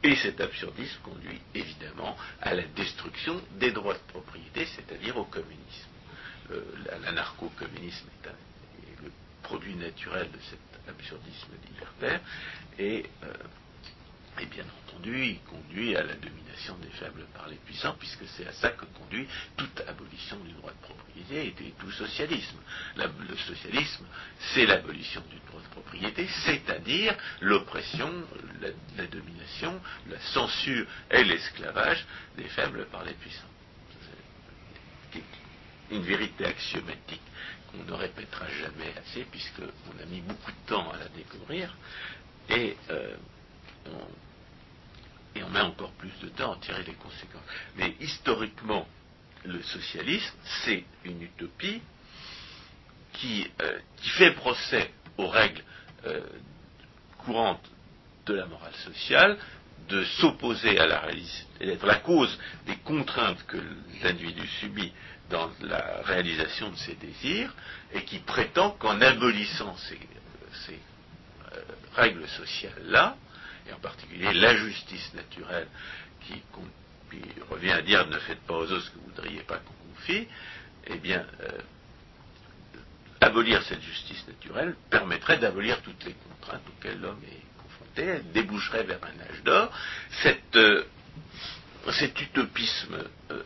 et 0.03 0.15
cet 0.17 0.39
absurdisme 0.41 0.99
conduit 1.03 1.41
évidemment 1.53 2.15
à 2.41 2.53
la 2.53 2.63
destruction 2.63 3.41
des 3.51 3.71
droits 3.71 3.93
de 3.95 3.99
propriété, 4.11 4.65
c'est-à-dire 4.65 5.17
au 5.17 5.25
communisme. 5.25 5.89
Euh, 6.51 6.61
la- 6.85 6.99
L'anarcho-communisme 6.99 8.07
est, 8.23 8.27
un- 8.27 8.31
est 8.91 9.01
le 9.03 9.11
produit 9.41 9.75
naturel 9.75 10.29
de 10.31 10.39
cet 10.49 10.59
absurdisme 10.89 11.53
libertaire, 11.69 12.21
et 12.77 13.05
euh, 13.23 13.33
et 14.39 14.45
bien 14.47 14.65
entendu, 14.87 15.25
il 15.25 15.39
conduit 15.41 15.95
à 15.95 16.03
la 16.03 16.15
domination 16.15 16.75
des 16.77 16.89
faibles 16.89 17.25
par 17.33 17.47
les 17.47 17.55
puissants, 17.57 17.95
puisque 17.97 18.27
c'est 18.35 18.47
à 18.47 18.51
ça 18.53 18.69
que 18.69 18.85
conduit 18.85 19.27
toute 19.55 19.81
abolition 19.87 20.37
du 20.39 20.51
droit 20.53 20.71
de 20.71 20.81
propriété 20.81 21.47
et 21.47 21.73
tout 21.79 21.91
socialisme. 21.91 22.57
Le 22.97 23.37
socialisme, 23.37 24.05
c'est 24.53 24.65
l'abolition 24.65 25.21
du 25.29 25.37
droit 25.47 25.61
de 25.61 25.67
propriété, 25.67 26.27
c'est-à-dire 26.45 27.15
l'oppression, 27.41 28.11
la, 28.61 29.07
domination, 29.07 29.79
la 30.09 30.19
censure 30.19 30.85
et 31.11 31.23
l'esclavage 31.23 32.05
des 32.37 32.49
faibles 32.49 32.85
par 32.87 33.03
les 33.05 33.13
puissants. 33.13 33.43
C'est 35.13 35.23
une 35.91 36.03
vérité 36.03 36.45
axiomatique 36.45 37.21
qu'on 37.71 37.83
ne 37.83 37.93
répétera 37.93 38.49
jamais 38.49 38.93
assez, 38.97 39.23
puisqu'on 39.31 40.01
a 40.01 40.05
mis 40.07 40.21
beaucoup 40.21 40.51
de 40.51 40.67
temps 40.67 40.91
à 40.91 40.97
la 40.97 41.07
découvrir, 41.09 41.73
et 42.49 42.75
euh, 42.89 43.15
et 45.35 45.43
on 45.43 45.49
met 45.49 45.61
encore 45.61 45.91
plus 45.93 46.11
de 46.21 46.29
temps 46.29 46.51
à 46.51 46.55
en 46.55 46.59
tirer 46.59 46.83
les 46.83 46.93
conséquences. 46.93 47.43
Mais 47.77 47.95
historiquement, 47.99 48.87
le 49.43 49.61
socialisme, 49.61 50.33
c'est 50.63 50.83
une 51.03 51.21
utopie 51.21 51.81
qui, 53.13 53.49
euh, 53.61 53.79
fait 54.17 54.31
procès 54.31 54.91
aux 55.17 55.27
règles 55.27 55.63
euh, 56.05 56.21
courantes 57.19 57.69
de 58.25 58.33
la 58.33 58.45
morale 58.45 58.73
sociale, 58.75 59.37
de 59.89 60.03
s'opposer 60.03 60.79
à 60.79 60.87
la 60.87 60.99
réalisation, 60.99 61.45
d'être 61.59 61.85
la 61.85 61.99
cause 61.99 62.39
des 62.65 62.77
contraintes 62.77 63.45
que 63.45 63.57
l'individu 64.03 64.47
subit 64.59 64.91
dans 65.29 65.49
la 65.61 66.01
réalisation 66.03 66.69
de 66.69 66.75
ses 66.75 66.95
désirs, 66.95 67.53
et 67.93 68.03
qui 68.03 68.19
prétend 68.19 68.71
qu'en 68.71 68.99
abolissant 69.01 69.75
ces, 69.77 69.99
ces 70.65 70.79
euh, 71.53 71.61
règles 71.95 72.27
sociales-là, 72.27 73.17
et 73.67 73.73
en 73.73 73.79
particulier 73.79 74.33
la 74.33 74.55
justice 74.55 75.13
naturelle 75.13 75.67
qui, 76.21 76.41
revient 77.49 77.71
à 77.71 77.81
dire 77.81 78.05
ne 78.07 78.19
faites 78.19 78.41
pas 78.41 78.55
aux 78.55 78.71
autres 78.71 78.81
ce 78.85 78.89
que 78.89 78.95
vous 78.95 79.09
ne 79.09 79.15
voudriez 79.15 79.41
pas 79.43 79.57
qu'on 79.57 79.73
vous 79.73 80.01
fît, 80.01 80.27
eh 80.87 80.97
bien, 80.97 81.25
euh, 81.41 81.61
abolir 83.21 83.63
cette 83.63 83.81
justice 83.81 84.27
naturelle 84.27 84.75
permettrait 84.89 85.37
d'abolir 85.37 85.81
toutes 85.81 86.03
les 86.03 86.13
contraintes 86.13 86.63
auxquelles 86.67 86.99
l'homme 86.99 87.21
est 87.23 87.63
confronté, 87.63 88.03
elle 88.03 88.31
déboucherait 88.31 88.83
vers 88.83 88.99
un 89.03 89.19
âge 89.21 89.43
d'or. 89.43 89.71
Euh, 90.55 90.83
cet 91.91 92.19
utopisme 92.19 92.97
euh, 93.31 93.43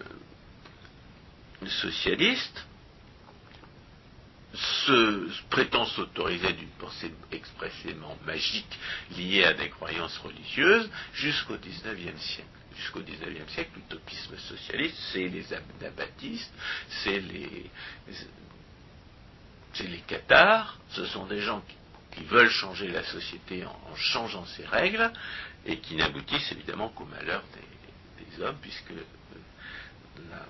socialiste 1.67 2.65
se, 4.53 5.29
prétend 5.49 5.85
s'autoriser 5.85 6.53
d'une 6.53 6.69
pensée 6.79 7.13
expressément 7.31 8.17
magique 8.25 8.79
liée 9.17 9.43
à 9.43 9.53
des 9.53 9.69
croyances 9.69 10.17
religieuses 10.17 10.89
jusqu'au 11.13 11.55
XIXe 11.57 12.19
siècle. 12.19 12.49
Jusqu'au 12.75 13.01
XIXe 13.01 13.51
siècle, 13.51 13.71
l'utopisme 13.75 14.37
socialiste, 14.37 14.97
c'est 15.11 15.27
les 15.27 15.45
anabaptistes, 15.53 16.53
c'est 17.03 17.19
les, 17.19 17.69
c'est 19.73 20.05
cathares, 20.07 20.77
ce 20.89 21.05
sont 21.05 21.25
des 21.27 21.41
gens 21.41 21.61
qui, 21.61 21.75
veulent 22.25 22.49
changer 22.49 22.89
la 22.89 23.03
société 23.05 23.65
en, 23.65 23.95
changeant 23.95 24.45
ses 24.45 24.65
règles 24.65 25.09
et 25.65 25.77
qui 25.77 25.95
n'aboutissent 25.95 26.51
évidemment 26.51 26.89
qu'au 26.89 27.05
malheur 27.05 27.41
des, 27.53 28.25
des, 28.25 28.43
hommes, 28.43 28.57
puisque 28.61 28.89
la, 30.29 30.45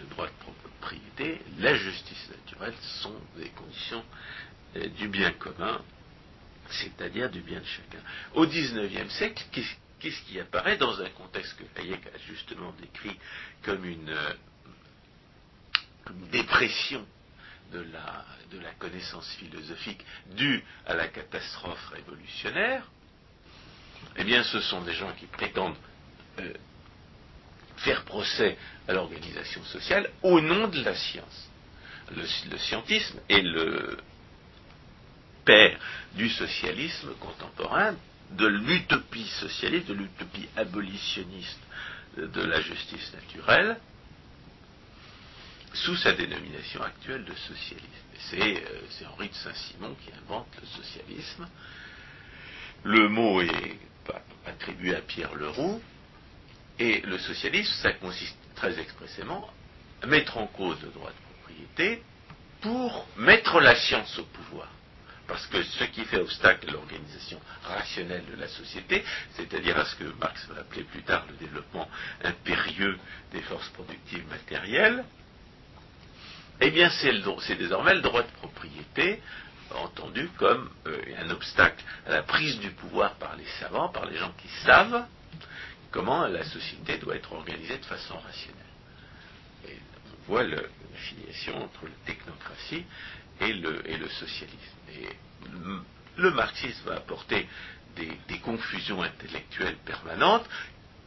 le 0.00 0.06
droit 0.06 0.26
de 0.26 0.32
propriété, 0.32 1.40
la 1.58 1.74
justice 1.74 2.28
naturelle 2.30 2.74
sont 3.02 3.20
des 3.36 3.48
conditions 3.50 4.04
euh, 4.76 4.88
du 4.88 5.08
bien 5.08 5.32
commun, 5.32 5.82
c'est-à-dire 6.70 7.30
du 7.30 7.40
bien 7.40 7.60
de 7.60 7.64
chacun. 7.64 7.98
Au 8.34 8.46
XIXe 8.46 9.12
siècle, 9.12 9.44
qu'est-ce 10.00 10.22
qui 10.22 10.40
apparaît 10.40 10.76
dans 10.76 11.00
un 11.00 11.08
contexte 11.10 11.56
que 11.56 11.80
Hayek 11.80 12.06
a 12.06 12.18
justement 12.26 12.72
décrit 12.80 13.16
comme 13.62 13.84
une, 13.84 14.14
dépression 16.30 17.04
de 17.72 17.80
la, 17.80 18.24
de 18.52 18.60
la, 18.60 18.72
connaissance 18.74 19.28
philosophique 19.38 20.04
due 20.36 20.62
à 20.86 20.94
la 20.94 21.08
catastrophe 21.08 21.84
révolutionnaire, 21.88 22.88
eh 24.16 24.24
bien, 24.24 24.42
ce 24.44 24.60
sont 24.60 24.82
des 24.82 24.94
gens 24.94 25.12
qui 25.14 25.26
prétendent 25.26 25.76
euh, 26.38 26.52
faire 27.76 28.04
procès 28.04 28.56
à 28.88 28.92
l'organisation 28.92 29.62
sociale 29.64 30.10
au 30.22 30.40
nom 30.40 30.68
de 30.68 30.82
la 30.82 30.94
science. 30.94 31.50
Le, 32.14 32.56
scientisme 32.58 33.18
est 33.28 33.42
le 33.42 33.96
père 35.44 35.78
du 36.14 36.28
socialisme 36.28 37.14
contemporain, 37.20 37.94
de 38.32 38.46
l'utopie 38.46 39.28
socialiste, 39.28 39.86
de 39.88 39.94
l'utopie 39.94 40.48
abolitionniste 40.56 41.60
de 42.16 42.42
la 42.42 42.60
justice 42.60 43.12
naturelle, 43.12 43.76
sous 45.72 45.96
sa 45.96 46.12
dénomination 46.12 46.82
actuelle 46.82 47.24
de 47.24 47.34
socialisme. 47.34 47.90
C'est 48.18 48.40
euh, 48.40 49.06
Henri 49.12 49.28
de 49.28 49.34
Saint-Simon 49.34 49.94
qui 50.02 50.10
invente 50.24 50.48
le 50.60 50.66
socialisme. 50.66 51.46
Le 52.84 53.08
mot 53.08 53.42
est 53.42 53.78
attribué 54.46 54.94
à 54.94 55.00
Pierre 55.00 55.34
Leroux, 55.34 55.82
et 56.78 57.00
le 57.02 57.18
socialisme, 57.18 57.72
ça 57.82 57.92
consiste 57.92 58.36
très 58.54 58.78
expressément 58.78 59.48
à 60.02 60.06
mettre 60.06 60.38
en 60.38 60.46
cause 60.46 60.80
le 60.82 60.90
droit 60.90 61.10
de 61.10 61.34
propriété 61.34 62.02
pour 62.60 63.06
mettre 63.16 63.60
la 63.60 63.74
science 63.74 64.18
au 64.18 64.24
pouvoir. 64.24 64.68
Parce 65.26 65.46
que 65.48 65.62
ce 65.62 65.84
qui 65.84 66.04
fait 66.04 66.18
obstacle 66.18 66.68
à 66.68 66.72
l'organisation 66.72 67.40
rationnelle 67.64 68.24
de 68.30 68.40
la 68.40 68.46
société, 68.46 69.04
c'est-à-dire 69.34 69.76
à 69.76 69.84
ce 69.84 69.96
que 69.96 70.04
Marx 70.20 70.46
va 70.48 70.60
appeler 70.60 70.84
plus 70.84 71.02
tard 71.02 71.24
le 71.28 71.34
développement 71.34 71.88
impérieux 72.22 72.96
des 73.32 73.40
forces 73.42 73.68
productives 73.70 74.26
matérielles, 74.28 75.04
eh 76.60 76.70
bien 76.70 76.90
c'est 76.90 77.56
désormais 77.56 77.94
le 77.94 78.02
droit 78.02 78.22
de 78.22 78.30
propriété 78.32 79.20
entendu 79.74 80.30
comme 80.38 80.70
euh, 80.86 81.02
un 81.18 81.30
obstacle 81.30 81.84
à 82.06 82.10
la 82.10 82.22
prise 82.22 82.58
du 82.60 82.70
pouvoir 82.70 83.14
par 83.14 83.34
les 83.36 83.46
savants, 83.60 83.88
par 83.88 84.06
les 84.06 84.16
gens 84.16 84.32
qui 84.40 84.48
savent 84.64 85.04
comment 85.96 86.26
la 86.26 86.44
société 86.44 86.98
doit 86.98 87.16
être 87.16 87.32
organisée 87.32 87.78
de 87.78 87.84
façon 87.86 88.18
rationnelle. 88.18 88.62
On 89.64 90.30
voit 90.30 90.42
le, 90.42 90.56
la 90.56 90.98
filiation 90.98 91.56
entre 91.64 91.86
la 91.86 92.04
technocratie 92.04 92.84
et 93.40 93.52
le, 93.54 94.08
socialisme. 94.10 94.76
Le, 96.18 96.30
marxisme 96.32 96.86
va 96.86 96.96
apporter 96.96 97.48
des, 97.96 98.38
confusions 98.40 99.02
intellectuelles 99.02 99.78
permanentes 99.86 100.46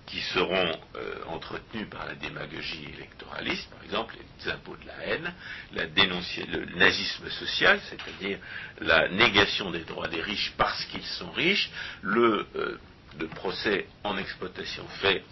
qui 0.08 0.21
seront 0.21 0.80
euh, 0.95 1.23
entretenues 1.28 1.86
par 1.86 2.08
la 2.08 2.15
démagogie 2.15 2.86
électoraliste, 2.95 3.69
par 3.69 3.84
exemple 3.84 4.15
les 4.17 4.52
impôts 4.52 4.75
de 4.75 4.88
la 4.88 5.06
haine, 5.06 5.34
la 5.73 5.86
le 5.86 6.65
nazisme 6.78 7.30
social, 7.30 7.80
c'est-à-dire 7.89 8.39
la 8.82 9.08
négation 9.10 9.69
des 9.69 9.84
droits 9.84 10.08
des 10.08 10.21
riches 10.21 10.52
parce 10.58 10.84
qu'ils 10.86 11.06
sont 11.06 11.30
riches, 11.30 11.69
euh, 12.04 12.80
de 13.20 13.26
procès 13.28 13.88
en 14.04 14.18
exploitation 14.18 14.88
fait 15.02 15.24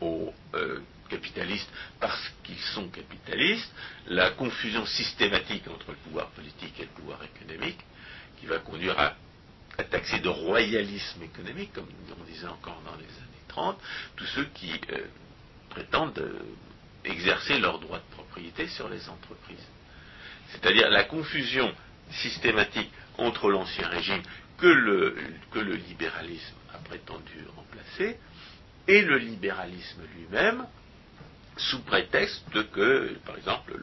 aux 0.00 0.32
euh, 0.54 0.80
capitalistes 1.08 1.68
parce 2.00 2.32
qu'ils 2.42 2.58
sont 2.74 2.88
capitalistes, 2.88 3.70
la 4.06 4.30
confusion 4.30 4.86
systématique 4.86 5.68
entre 5.68 5.90
le 5.90 5.96
pouvoir 5.98 6.28
politique 6.30 6.78
et 6.78 6.84
le 6.84 6.88
pouvoir 6.88 7.20
économique, 7.22 7.78
qui 8.40 8.46
va 8.46 8.58
conduire 8.58 8.98
à, 8.98 9.14
taxer 9.90 10.20
de 10.20 10.28
royalisme 10.28 11.22
économique, 11.22 11.72
comme 11.72 11.88
on 12.20 12.24
disait 12.24 12.46
encore 12.46 12.80
dans 12.84 12.96
les 12.96 13.04
années 13.04 13.46
30, 13.48 13.78
tous 14.16 14.26
ceux 14.26 14.44
qui 14.54 14.72
euh, 14.92 15.06
prétendent 15.70 16.18
euh, 16.18 16.40
exercer 17.04 17.58
leur 17.58 17.78
droit 17.78 17.98
de 17.98 18.14
propriété 18.14 18.68
sur 18.68 18.88
les 18.88 19.08
entreprises. 19.08 19.66
C'est-à-dire 20.50 20.88
la 20.90 21.04
confusion 21.04 21.74
systématique 22.10 22.90
entre 23.18 23.50
l'ancien 23.50 23.88
régime 23.88 24.22
que 24.58 24.66
le, 24.66 25.16
que 25.50 25.58
le 25.58 25.74
libéralisme 25.74 26.54
a 26.74 26.78
prétendu 26.78 27.46
remplacer, 27.56 28.18
et 28.88 29.02
le 29.02 29.18
libéralisme 29.18 30.02
lui-même, 30.16 30.66
sous 31.56 31.80
prétexte 31.82 32.70
que, 32.70 33.14
par 33.24 33.36
exemple, 33.36 33.78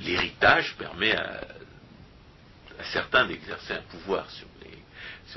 l'héritage 0.00 0.76
permet 0.76 1.14
à, 1.14 1.40
certains 2.92 3.26
d'exercer 3.26 3.72
un 3.72 3.82
pouvoir 3.82 4.28
sur 4.30 4.46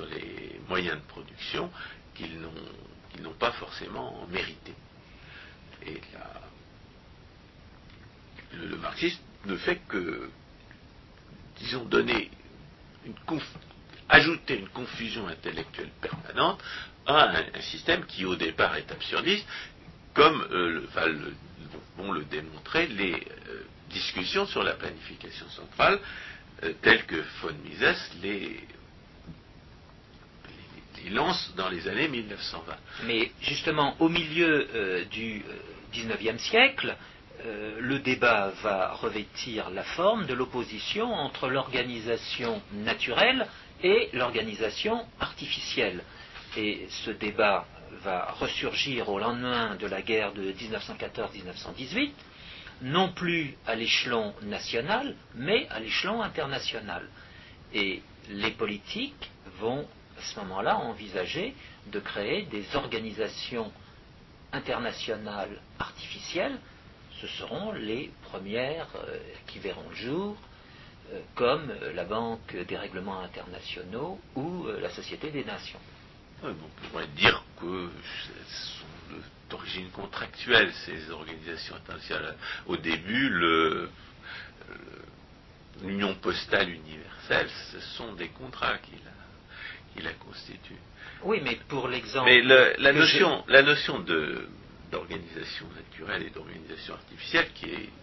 les, 0.05 0.59
moyens 0.67 0.97
de 0.97 1.05
production 1.07 1.71
qu'ils 2.13 2.39
n'ont 2.39 3.33
pas 3.33 3.51
forcément 3.53 4.27
mérité. 4.27 4.73
Et 5.85 5.99
le, 8.53 8.67
le, 8.67 8.77
marxisme 8.77 9.21
ne 9.45 9.55
fait 9.57 9.77
que, 9.87 10.29
disons, 11.57 11.85
donner 11.85 12.29
une, 13.05 13.15
conf, 13.25 13.43
ajouter 14.09 14.57
une 14.57 14.69
confusion 14.69 15.27
intellectuelle 15.27 15.91
permanente 16.01 16.61
à 17.05 17.29
un, 17.37 17.61
système 17.61 18.05
qui 18.05 18.25
au 18.25 18.35
départ 18.35 18.75
est 18.75 18.91
absurdiste, 18.91 19.45
comme 20.13 20.45
euh, 20.51 20.87
le, 21.07 21.33
vont 21.97 22.11
le 22.11 22.23
démontrer 22.25 22.87
les 22.87 23.13
euh, 23.13 23.63
discussions 23.89 24.45
sur 24.45 24.63
la 24.63 24.73
planification 24.73 25.47
centrale, 25.49 25.99
euh, 26.63 26.73
telles 26.81 27.05
que 27.05 27.23
von 27.41 27.53
Mises 27.63 28.11
les, 28.21 28.59
lance 31.11 31.53
dans 31.55 31.69
les 31.69 31.87
années 31.87 32.07
1920. 32.07 32.75
Mais 33.05 33.31
justement, 33.41 33.95
au 33.99 34.09
milieu 34.09 35.05
du 35.09 35.41
XIXe 35.93 36.39
siècle, 36.43 36.95
le 37.79 37.99
débat 37.99 38.51
va 38.61 38.93
revêtir 38.93 39.69
la 39.71 39.83
forme 39.83 40.27
de 40.27 40.33
l'opposition 40.33 41.11
entre 41.11 41.47
l'organisation 41.47 42.61
naturelle 42.73 43.47
et 43.83 44.09
l'organisation 44.13 45.05
artificielle. 45.19 46.03
Et 46.57 46.87
ce 46.89 47.11
débat 47.11 47.65
va 48.01 48.31
ressurgir 48.39 49.09
au 49.09 49.19
lendemain 49.19 49.75
de 49.75 49.87
la 49.87 50.01
guerre 50.01 50.33
de 50.33 50.51
1914-1918, 50.53 52.11
non 52.81 53.11
plus 53.11 53.55
à 53.67 53.75
l'échelon 53.75 54.33
national, 54.43 55.15
mais 55.35 55.67
à 55.69 55.79
l'échelon 55.79 56.21
international. 56.21 57.07
Et 57.73 58.01
les 58.29 58.51
politiques 58.51 59.29
vont 59.59 59.87
à 60.17 60.21
ce 60.21 60.39
moment-là 60.39 60.77
envisager 60.77 61.55
de 61.87 61.99
créer 61.99 62.43
des 62.43 62.75
organisations 62.75 63.71
internationales 64.51 65.61
artificielles, 65.79 66.57
ce 67.21 67.27
seront 67.27 67.71
les 67.73 68.11
premières 68.23 68.87
euh, 68.95 69.17
qui 69.47 69.59
verront 69.59 69.87
le 69.89 69.95
jour, 69.95 70.37
comme 71.35 71.69
euh, 71.69 71.93
la 71.93 72.05
Banque 72.05 72.55
des 72.67 72.77
règlements 72.77 73.19
internationaux 73.21 74.19
ou 74.35 74.67
la 74.81 74.89
Société 74.89 75.31
des 75.31 75.43
Nations. 75.43 75.79
on 76.43 76.53
pourrait 76.89 77.07
dire 77.15 77.43
que 77.59 77.89
ce 78.47 78.79
sont 78.79 78.85
d'origine 79.49 79.89
contractuelle, 79.89 80.71
ces 80.85 81.09
organisations 81.09 81.75
internationales. 81.75 82.35
Au 82.67 82.77
début, 82.77 83.29
l'Union 85.83 86.13
postale 86.15 86.69
universelle, 86.69 87.49
ce 87.71 87.79
sont 87.79 88.13
des 88.13 88.29
contrats 88.29 88.77
qui 88.77 90.01
la, 90.01 90.13
constituent. 90.13 90.79
Oui, 91.23 91.41
mais 91.43 91.57
pour 91.67 91.87
l'exemple. 91.87 92.29
Mais 92.29 92.41
la, 92.41 92.93
notion, 92.93 93.43
la 93.47 93.63
notion 93.63 93.99
de, 93.99 94.47
d'organisation 94.91 95.65
naturelle 95.75 96.23
et 96.23 96.29
d'organisation 96.29 96.93
artificielle 96.93 97.47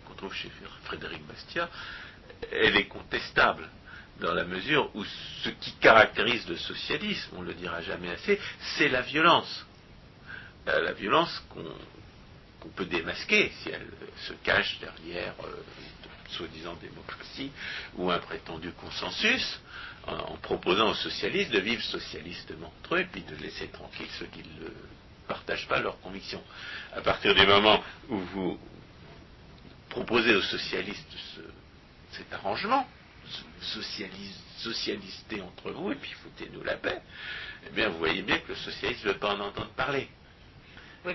qu'on 0.06 0.14
trouve 0.14 0.34
chez 0.34 0.50
Frédéric 0.84 1.26
Bastiat, 1.26 1.70
elle 2.52 2.76
est 2.76 2.86
contestable 2.86 3.68
dans 4.20 4.32
la 4.32 4.44
mesure 4.44 4.90
où 4.94 5.04
ce 5.44 5.50
qui 5.50 5.72
caractérise 5.74 6.48
le 6.48 6.56
socialisme, 6.56 7.36
on 7.36 7.42
ne 7.42 7.48
le 7.48 7.54
dira 7.54 7.82
jamais 7.82 8.10
assez, 8.10 8.40
c'est 8.76 8.88
la 8.88 9.02
violence. 9.02 9.66
Euh, 10.68 10.82
la 10.82 10.92
violence 10.92 11.42
qu'on 11.50 12.68
peut 12.70 12.86
démasquer 12.86 13.52
si 13.62 13.70
elle 13.70 13.86
se 14.26 14.32
cache 14.42 14.78
derrière 14.80 15.34
euh, 15.44 15.62
une 16.26 16.32
soi-disant 16.32 16.74
démocratie 16.80 17.52
ou 17.96 18.10
un 18.10 18.18
prétendu 18.18 18.72
consensus, 18.72 19.60
en, 20.06 20.36
proposant 20.36 20.90
aux 20.90 20.94
socialistes 20.94 21.52
de 21.52 21.60
vivre 21.60 21.82
socialistement 21.82 22.72
entre 22.80 22.96
eux 22.96 23.00
et 23.00 23.04
puis 23.04 23.22
de 23.22 23.36
laisser 23.36 23.68
tranquille 23.68 24.08
ceux 24.18 24.26
qui 24.26 24.38
ne 24.38 24.68
partagent 25.28 25.68
pas 25.68 25.80
leurs 25.80 26.00
convictions. 26.00 26.42
À 26.94 27.00
partir 27.00 27.34
du 27.34 27.46
moment 27.46 27.82
où 28.08 28.18
vous 28.18 28.58
proposez 29.90 30.34
aux 30.34 30.42
socialistes 30.42 31.16
cet 32.16 32.32
arrangement, 32.32 32.86
socialister 34.58 35.40
entre 35.42 35.70
vous 35.72 35.92
et 35.92 35.96
puis 35.96 36.12
foutez-nous 36.22 36.62
la 36.62 36.76
paix, 36.76 37.00
eh 37.66 37.74
bien 37.74 37.88
vous 37.88 37.98
voyez 37.98 38.22
bien 38.22 38.38
que 38.38 38.48
le 38.48 38.56
socialiste 38.56 39.04
ne 39.04 39.12
veut 39.12 39.18
pas 39.18 39.34
en 39.34 39.40
entendre 39.40 39.70
parler. 39.76 40.08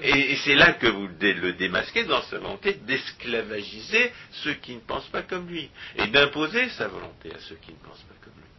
Et, 0.01 0.37
c'est 0.37 0.55
là 0.55 0.73
que 0.73 0.87
vous 0.87 1.07
le 1.07 1.53
démasquez 1.53 2.05
dans 2.05 2.21
sa 2.23 2.37
volonté 2.37 2.73
d'esclavagiser 2.73 4.13
ceux 4.43 4.53
qui 4.53 4.75
ne 4.75 4.79
pensent 4.79 5.09
pas 5.09 5.23
comme 5.23 5.49
lui 5.49 5.69
et 5.97 6.07
d'imposer 6.07 6.69
sa 6.69 6.87
volonté 6.87 7.33
à 7.33 7.39
ceux 7.39 7.55
qui 7.55 7.71
ne 7.71 7.77
pensent 7.77 8.03
pas 8.03 8.15
comme 8.23 8.33
lui. 8.37 8.49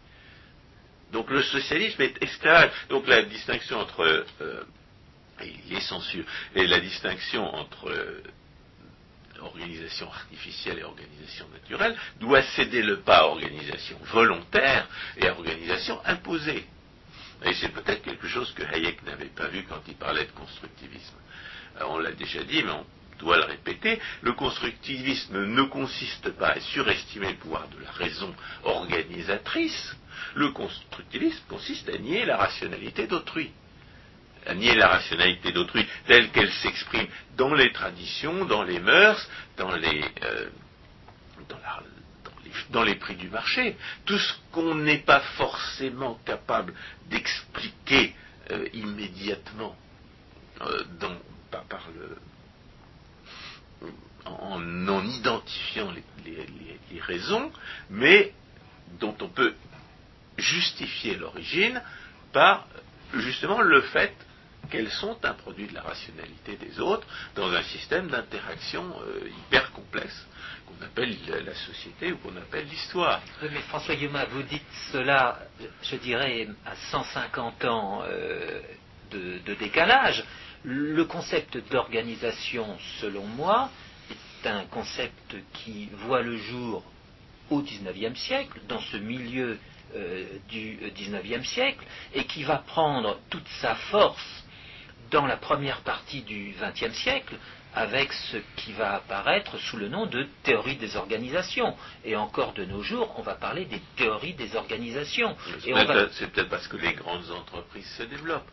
Donc 1.12 1.30
le 1.30 1.42
socialisme 1.42 2.02
est 2.02 2.22
esclavage. 2.22 2.70
Donc 2.90 3.06
la 3.06 3.22
distinction 3.22 3.78
entre 3.78 4.26
euh, 4.42 4.64
les 5.70 5.80
censures 5.80 6.24
et 6.54 6.66
la 6.66 6.80
distinction 6.80 7.44
entre 7.54 7.88
euh, 7.88 8.22
organisation 9.42 10.10
artificielle 10.10 10.78
et 10.78 10.84
organisation 10.84 11.46
naturelle 11.52 11.96
doit 12.20 12.42
céder 12.42 12.82
le 12.82 13.00
pas 13.00 13.18
à 13.18 13.24
organisation 13.24 13.98
volontaire 14.12 14.88
et 15.16 15.26
à 15.26 15.32
organisation 15.32 16.00
imposée. 16.04 16.64
Et 17.44 17.54
c'est 17.54 17.70
peut-être 17.70 18.02
quelque 18.02 18.28
chose 18.28 18.52
que 18.54 18.62
Hayek 18.62 19.02
n'avait 19.04 19.26
pas 19.26 19.48
vu 19.48 19.64
quand 19.68 19.80
il 19.88 19.94
parlait 19.94 20.26
de 20.26 20.32
constructivisme. 20.32 21.16
on 21.80 21.98
l'a 21.98 22.12
déjà 22.12 22.42
dit, 22.44 22.62
mais 22.62 22.70
on 22.70 22.86
doit 23.18 23.38
le 23.38 23.44
répéter, 23.44 24.00
le 24.22 24.32
constructivisme 24.32 25.44
ne 25.44 25.62
consiste 25.62 26.30
pas 26.30 26.50
à 26.50 26.60
surestimer 26.60 27.30
le 27.30 27.38
pouvoir 27.38 27.68
de 27.68 27.82
la 27.82 27.90
raison 27.90 28.34
organisatrice, 28.64 29.96
le 30.34 30.50
constructivisme 30.50 31.42
consiste 31.48 31.88
à 31.88 31.98
nier 31.98 32.24
la 32.24 32.36
rationalité 32.36 33.06
d'autrui 33.06 33.52
à 34.46 34.54
nier 34.54 34.74
la 34.74 34.88
rationalité 34.88 35.52
d'autrui 35.52 35.86
telle 36.06 36.30
qu'elle 36.30 36.52
s'exprime 36.52 37.06
dans 37.36 37.54
les 37.54 37.72
traditions, 37.72 38.44
dans 38.44 38.62
les 38.62 38.80
mœurs, 38.80 39.28
dans 39.56 39.74
les, 39.74 40.04
euh, 40.24 40.48
dans, 42.70 42.82
les, 42.82 42.94
prix 42.96 43.16
du 43.16 43.28
marché. 43.28 43.76
Tout 44.04 44.18
ce 44.18 44.32
qu'on 44.52 44.74
n'est 44.74 44.98
pas 44.98 45.20
forcément 45.36 46.18
capable 46.24 46.74
d'expliquer 47.08 48.14
euh, 48.50 48.66
immédiatement 48.72 49.76
euh, 50.62 50.82
par, 51.50 51.88
le, 51.96 52.16
en 54.24 55.04
identifiant 55.04 55.92
les 56.24 57.00
raisons, 57.00 57.52
mais 57.90 58.32
dont 59.00 59.16
on 59.20 59.28
peut 59.28 59.54
justifier 60.38 61.16
l'origine 61.16 61.82
par 62.32 62.66
justement 63.14 63.60
le 63.60 63.82
fait 63.82 64.14
qu'elles 64.72 64.90
sont 64.90 65.18
un 65.22 65.34
produit 65.34 65.66
de 65.66 65.74
la 65.74 65.82
rationalité 65.82 66.56
des 66.56 66.80
autres 66.80 67.06
dans 67.36 67.52
un 67.52 67.62
système 67.62 68.08
d'interaction 68.08 68.82
euh, 69.02 69.28
hyper 69.28 69.70
complexe 69.72 70.26
qu'on 70.66 70.82
appelle 70.82 71.14
la 71.28 71.54
société 71.54 72.10
ou 72.10 72.16
qu'on 72.16 72.34
appelle 72.38 72.66
l'histoire. 72.66 73.20
Mais 73.42 73.60
François 73.68 73.94
Guillaume, 73.94 74.18
vous 74.30 74.42
dites 74.44 74.64
cela, 74.90 75.38
je 75.82 75.96
dirais, 75.96 76.48
à 76.64 76.74
150 76.90 77.64
ans 77.66 78.02
euh, 78.06 78.62
de, 79.10 79.54
décalage. 79.54 80.24
Le 80.64 81.04
concept 81.04 81.58
d'organisation, 81.70 82.78
selon 83.00 83.26
moi, 83.26 83.68
est 84.10 84.48
un 84.48 84.64
concept 84.64 85.36
qui 85.52 85.90
voit 86.06 86.22
le 86.22 86.38
jour 86.38 86.82
au 87.50 87.60
XIXe 87.60 88.18
siècle, 88.18 88.58
dans 88.68 88.80
ce 88.80 88.96
milieu 88.96 89.58
euh, 89.94 90.24
du 90.48 90.78
XIXe 90.94 91.46
siècle, 91.46 91.84
et 92.14 92.24
qui 92.24 92.44
va 92.44 92.56
prendre 92.56 93.20
toute 93.28 93.48
sa 93.60 93.74
force 93.74 94.41
dans 95.12 95.26
la 95.26 95.36
première 95.36 95.82
partie 95.82 96.22
du 96.22 96.54
XXe 96.60 96.94
siècle 96.94 97.36
avec 97.74 98.12
ce 98.12 98.36
qui 98.56 98.72
va 98.72 98.94
apparaître 98.94 99.58
sous 99.58 99.76
le 99.76 99.88
nom 99.88 100.06
de 100.06 100.26
théorie 100.42 100.76
des 100.76 100.96
organisations. 100.96 101.74
Et 102.04 102.16
encore 102.16 102.52
de 102.52 102.64
nos 102.64 102.82
jours, 102.82 103.14
on 103.18 103.22
va 103.22 103.34
parler 103.34 103.64
des 103.64 103.80
théories 103.96 104.34
des 104.34 104.56
organisations. 104.56 105.36
C'est 105.60 106.30
peut-être 106.32 106.50
parce 106.50 106.68
que 106.68 106.76
les 106.76 106.92
grandes 106.94 107.30
entreprises 107.30 107.90
se 107.96 108.02
développent. 108.02 108.50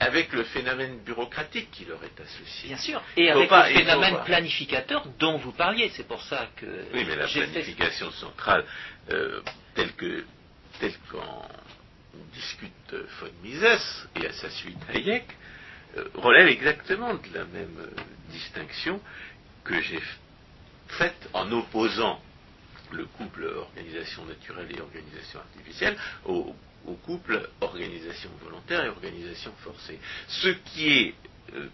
Avec 0.00 0.32
le 0.32 0.44
phénomène 0.44 1.00
bureaucratique 1.00 1.72
qui 1.72 1.84
leur 1.84 1.98
est 2.04 2.20
associé. 2.20 2.68
Bien 2.68 2.78
sûr. 2.78 3.02
Et 3.16 3.30
avec 3.30 3.50
le 3.50 3.80
phénomène 3.80 4.18
planificateur 4.24 5.04
dont 5.18 5.38
vous 5.38 5.50
parliez. 5.50 5.90
C'est 5.96 6.06
pour 6.06 6.22
ça 6.22 6.46
que. 6.54 6.66
Oui, 6.94 7.04
mais 7.04 7.16
la 7.16 7.26
planification 7.26 8.12
centrale, 8.12 8.64
euh, 9.10 9.40
telle 9.74 9.92
que 9.94 10.24
telle 10.78 10.94
qu'en 11.10 11.48
discute 12.32 12.94
von 13.20 13.30
Mises 13.42 14.08
et 14.14 14.26
à 14.26 14.32
sa 14.32 14.50
suite 14.50 14.78
Hayek, 14.88 15.24
relève 16.14 16.48
exactement 16.48 17.14
de 17.14 17.34
la 17.34 17.44
même 17.44 17.78
euh, 17.78 17.88
distinction 18.30 19.00
que 19.64 19.80
j'ai 19.80 20.02
faite 20.88 21.28
en 21.32 21.50
opposant 21.52 22.20
le 22.92 23.04
couple 23.04 23.44
organisation 23.44 24.24
naturelle 24.24 24.68
et 24.74 24.80
organisation 24.80 25.40
artificielle 25.40 25.96
au, 26.24 26.54
couple 27.04 27.50
organisation 27.60 28.30
volontaire 28.42 28.82
et 28.84 28.88
organisation 28.88 29.52
forcée. 29.58 29.98
Ce 30.28 30.48
qui 30.48 30.88
est 30.88 31.14
euh, 31.54 31.68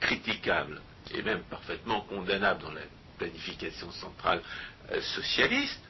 critiquable 0.00 0.80
et 1.14 1.22
même 1.22 1.42
parfaitement 1.44 2.02
condamnable 2.02 2.62
dans 2.62 2.72
la 2.72 2.82
planification 3.16 3.90
centrale 3.92 4.42
socialiste, 5.00 5.80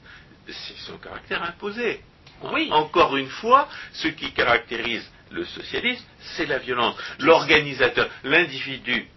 c'est 0.46 0.76
son 0.78 0.98
caractère 0.98 1.42
imposé. 1.42 2.02
Oui. 2.44 2.68
Encore 2.72 3.16
une 3.16 3.28
fois, 3.28 3.68
ce 3.92 4.08
qui 4.08 4.32
caractérise 4.32 5.08
le 5.30 5.44
socialisme, 5.44 6.04
c'est 6.36 6.46
la 6.46 6.58
violence. 6.58 6.96
L'organisateur, 7.20 8.08
l'individu 8.24 9.08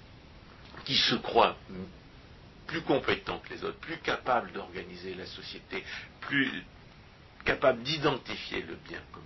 qui 0.86 0.96
se 0.96 1.16
croit 1.16 1.58
plus 2.68 2.82
compétent 2.82 3.40
que 3.40 3.54
les 3.54 3.64
autres, 3.64 3.80
plus 3.80 3.98
capable 3.98 4.52
d'organiser 4.52 5.14
la 5.16 5.26
société, 5.26 5.84
plus 6.22 6.64
capable 7.44 7.84
d'identifier 7.84 8.62
le 8.62 8.76
bien 8.88 9.00
commun, 9.12 9.26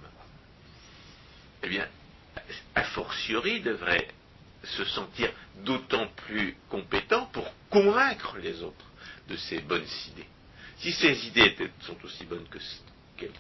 eh 1.64 1.70
bien, 1.70 1.88
a 2.76 2.84
fortiori 2.84 3.62
devrait 3.62 4.08
se 4.64 4.84
sentir 4.86 5.32
d'autant 5.64 6.08
plus 6.28 6.56
compétent 6.70 7.26
pour 7.28 7.50
convaincre 7.70 8.38
les 8.38 8.62
autres 8.62 8.86
de 9.30 9.36
ses 9.38 9.60
bonnes 9.60 9.88
idées. 10.10 10.28
Si 10.80 10.92
ces 10.92 11.28
idées 11.28 11.56
sont 11.82 11.98
aussi 12.04 12.26
bonnes 12.26 12.48
que 12.50 12.60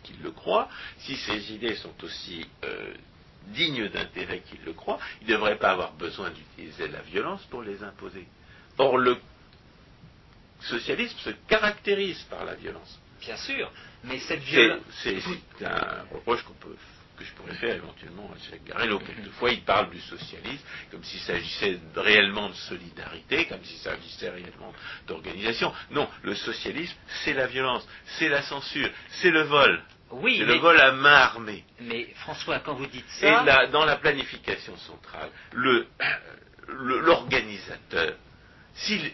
qu'il 0.04 0.22
le 0.22 0.32
croit, 0.32 0.70
si 1.00 1.16
ces 1.16 1.54
idées 1.54 1.76
sont 1.76 1.94
aussi 2.04 2.46
euh, 2.64 2.94
dignes 3.48 3.88
d'intérêt 3.90 4.42
qu'il 4.42 4.60
le 4.66 4.74
croit, 4.74 5.00
il 5.22 5.28
ne 5.28 5.34
devrait 5.34 5.58
pas 5.58 5.72
avoir 5.72 5.94
besoin 5.94 6.30
d'utiliser 6.30 6.88
la 6.88 7.02
violence 7.02 7.44
pour 7.46 7.64
les 7.64 7.84
imposer. 7.84 8.26
Or, 8.78 8.98
le 8.98 9.18
socialisme 10.62 11.18
se 11.20 11.30
caractérise 11.48 12.22
par 12.24 12.46
la 12.46 12.56
violence. 12.56 13.00
Bien 13.22 13.38
sûr, 13.38 13.72
mais 14.04 14.20
cette 14.20 14.42
violence. 14.42 14.82
C'est 15.04 15.18
un 15.66 16.06
reproche 16.12 16.44
qu'on 16.44 16.54
peut 16.54 16.76
que 17.20 17.26
je 17.26 17.34
pourrais 17.34 17.54
faire 17.56 17.76
éventuellement 17.76 18.32
à 18.34 18.38
Jacques 18.50 18.64
Garello. 18.64 19.00
Quelquefois, 19.00 19.52
il 19.52 19.62
parle 19.64 19.90
du 19.92 20.00
socialisme 20.00 20.64
comme 20.90 21.04
s'il 21.04 21.20
s'agissait 21.20 21.78
réellement 21.96 22.48
de 22.50 22.56
solidarité, 22.56 23.46
comme 23.46 23.64
s'il 23.66 23.78
s'agissait 23.80 24.30
réellement 24.30 24.74
d'organisation. 25.08 25.74
Non, 25.92 26.10
le 26.24 26.34
socialisme, 26.34 26.96
c'est 27.24 27.34
la 27.34 27.48
violence, 27.48 27.86
c'est 28.18 28.30
la 28.30 28.42
censure, 28.44 28.90
c'est 29.22 29.32
le 29.32 29.42
vol, 29.42 29.84
Oui, 30.12 30.38
C'est 30.40 30.46
le 30.46 30.56
vol 30.56 30.80
à 30.80 30.92
main 30.94 31.12
armée. 31.14 31.64
mais 31.82 32.06
François, 32.16 32.60
quand 32.62 32.74
vous 32.76 32.88
dites 32.88 33.06
Et 33.22 33.26
ça, 33.26 33.44
là, 33.44 33.68
dans 33.68 33.86
la 33.86 33.98
planification 33.98 34.76
centrale, 34.78 35.30
le- 35.52 35.88
le- 36.70 37.00
l'organisateur, 37.00 38.16
s'il 38.76 39.12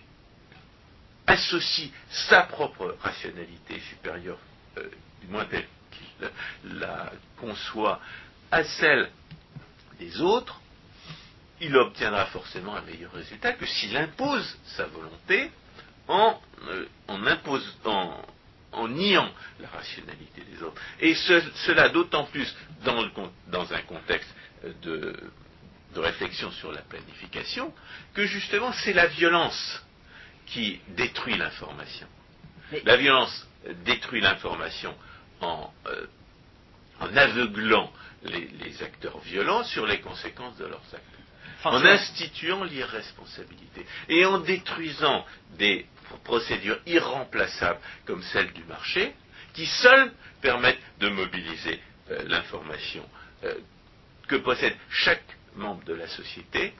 associe 1.28 1.89
sa 2.10 2.44
propre 2.44 2.96
rationalité 3.02 3.80
supérieure, 3.89 4.38
euh, 4.78 4.88
du 5.22 5.28
moins 5.28 5.46
telle 5.46 5.65
la 6.63 7.12
conçoit, 7.38 7.99
à 8.51 8.63
celle 8.63 9.10
des 9.99 10.21
autres, 10.21 10.62
il 11.62 11.75
obtiendra 11.78 12.25
forcément 12.28 12.75
un 12.75 12.82
meilleur 12.82 13.12
résultat 13.13 13.54
que 13.54 13.65
s'il 13.65 13.95
impose 13.95 14.58
sa 14.65 14.86
volonté 14.88 15.51
en, 16.08 16.39
euh, 16.67 16.86
en, 17.08 17.25
impose- 17.25 17.75
en- 17.86 18.21
en 18.73 18.88
niant 18.89 19.32
la 19.60 19.69
rationalité 19.69 20.41
des 20.41 20.62
autres. 20.63 20.82
Et 20.99 21.15
ce- 21.15 21.51
cela 21.65 21.89
d'autant 21.89 22.25
plus 22.25 22.54
dans, 22.84 23.01
le 23.01 23.10
con- 23.10 23.32
dans 23.47 23.71
un 23.73 23.82
contexte 23.84 24.30
euh, 24.65 24.73
de, 24.82 25.15
de 25.93 25.99
réflexion 25.99 26.51
sur 26.51 26.71
la 26.71 26.82
planification, 26.82 27.73
que 28.13 28.25
justement 28.25 28.73
c'est 28.73 28.93
la 28.93 29.08
violence 29.08 29.82
qui 30.45 30.80
détruit 30.89 31.38
l'information. 31.38 32.08
La 32.84 32.97
violence 32.97 33.47
détruit 33.86 34.21
l'information 34.21 34.95
en, 35.41 35.71
euh, 35.88 36.06
en 37.00 37.15
aveuglant 37.15 37.91
les, 38.24 38.48
les 38.48 38.84
acteurs 38.84 39.19
violents 39.19 39.63
sur 39.63 39.86
les 39.86 40.00
conséquences 40.02 40.58
de 40.58 40.65
leurs 40.65 40.84
actes 40.93 41.06
en 41.63 41.84
instituant 41.84 42.63
l'irresponsabilité 42.63 43.86
et 44.10 44.26
en 44.26 44.39
détruisant 44.39 45.26
des 45.58 45.86
pr- 46.12 46.19
procédures 46.24 46.80
irremplaçables 46.86 47.80
comme 48.06 48.21
celle 48.24 48.52
du 48.54 48.63
marché, 48.65 49.13
qui 49.54 49.65
seules 49.65 50.12
permettent 50.41 50.82
de 51.00 51.10
mobiliser 51.10 51.80
euh, 52.12 52.24
l'information 52.28 53.08
euh, 53.43 53.56
que 54.28 54.36
possède 54.36 54.76
chaque 54.89 55.26
membre 55.56 55.84
de 55.86 55.93
la 55.93 56.08
société 56.08 56.74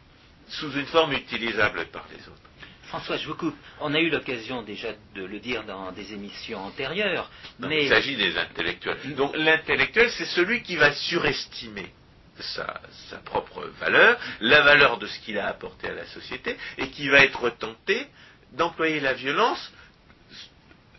sous 0.50 0.72
une 0.74 0.86
forme 0.86 1.14
utilisable 1.14 1.86
par 1.88 2.06
les 2.12 2.20
autres. 2.28 2.50
François, 2.96 3.18
je 3.18 3.28
vous 3.28 3.36
coupe. 3.36 3.58
On 3.82 3.94
a 3.94 4.00
eu 4.00 4.10
l'occasion 4.10 4.62
déjà 4.64 4.94
de 5.16 5.26
le 5.26 5.40
dire 5.42 5.66
dans 5.66 5.92
des 5.92 6.14
émissions 6.14 6.64
antérieures, 6.64 7.30
Non, 7.60 7.68
mais 7.68 7.84
Il 7.84 7.90
s'agit 7.90 8.16
des 8.16 8.38
intellectuels. 8.38 9.16
Donc 9.18 9.36
l'intellectuel, 9.36 10.10
c'est 10.12 10.24
celui 10.28 10.64
qui 10.64 10.78
va 10.78 10.94
surestimer 10.94 11.92
sa, 12.40 12.80
sa 13.10 13.18
propre 13.18 13.66
valeur, 13.82 14.18
la 14.40 14.62
valeur 14.62 14.98
de 14.98 15.08
ce 15.08 15.20
qu'il 15.20 15.38
a 15.38 15.48
apporté 15.48 15.90
à 15.90 15.94
la 15.94 16.06
société, 16.06 16.56
et 16.78 16.88
qui 16.88 17.10
va 17.10 17.20
être 17.26 17.50
tenté 17.50 18.08
d'employer 18.54 19.02
la 19.02 19.12
violence, 19.14 19.74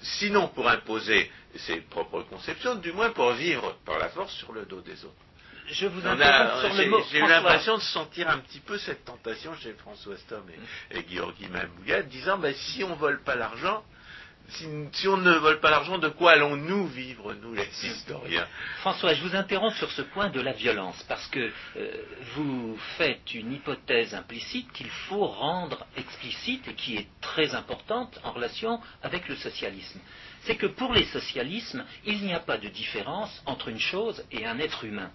sinon 0.02 0.48
pour 0.48 0.68
imposer 0.68 1.30
ses 1.54 1.76
propres 1.76 2.20
conceptions, 2.24 2.74
du 2.74 2.92
moins 2.92 3.08
pour 3.08 3.32
vivre 3.32 3.74
par 3.86 3.98
la 3.98 4.10
force 4.10 4.34
sur 4.34 4.52
le 4.52 4.66
dos 4.66 4.82
des 4.82 5.02
autres. 5.06 5.25
Je 5.68 5.86
vous 5.86 6.06
interromps 6.06 6.60
sur 6.60 6.74
le 6.74 6.82
J'ai 6.82 6.88
mot. 6.88 6.98
j'ai 7.10 7.18
eu 7.18 7.20
François. 7.20 7.36
l'impression 7.36 7.76
de 7.76 7.82
sentir 7.82 8.28
un 8.30 8.38
petit 8.38 8.60
peu 8.60 8.78
cette 8.78 9.04
tentation 9.04 9.54
chez 9.56 9.72
François 9.74 10.16
Stom 10.18 10.44
et, 10.90 10.98
et 10.98 11.04
Georgi 11.10 11.48
Mamouya, 11.48 12.02
disant 12.02 12.38
ben, 12.38 12.54
si 12.54 12.84
on 12.84 12.94
vole 12.94 13.22
pas 13.22 13.34
l'argent, 13.36 13.82
si, 14.48 14.64
si 14.92 15.08
on 15.08 15.16
ne 15.16 15.32
vole 15.32 15.58
pas 15.58 15.70
l'argent, 15.70 15.98
de 15.98 16.08
quoi 16.08 16.32
allons-nous 16.32 16.86
vivre, 16.86 17.34
nous 17.34 17.52
les 17.54 17.68
historiens? 17.84 18.46
François, 18.78 19.12
je 19.14 19.22
vous 19.22 19.34
interromps 19.34 19.76
sur 19.76 19.90
ce 19.90 20.02
point 20.02 20.28
de 20.28 20.40
la 20.40 20.52
violence, 20.52 21.02
parce 21.08 21.26
que 21.28 21.50
euh, 21.76 21.90
vous 22.36 22.78
faites 22.96 23.34
une 23.34 23.52
hypothèse 23.52 24.14
implicite 24.14 24.70
qu'il 24.72 24.88
faut 24.90 25.26
rendre 25.26 25.84
explicite 25.96 26.68
et 26.68 26.74
qui 26.74 26.96
est 26.96 27.08
très 27.20 27.56
importante 27.56 28.20
en 28.22 28.30
relation 28.32 28.80
avec 29.02 29.28
le 29.28 29.34
socialisme. 29.34 29.98
C'est 30.42 30.54
que 30.56 30.66
pour 30.66 30.92
les 30.92 31.06
socialismes, 31.06 31.84
il 32.04 32.22
n'y 32.24 32.32
a 32.32 32.38
pas 32.38 32.56
de 32.56 32.68
différence 32.68 33.42
entre 33.46 33.66
une 33.66 33.80
chose 33.80 34.24
et 34.30 34.46
un 34.46 34.60
être 34.60 34.84
humain. 34.84 35.10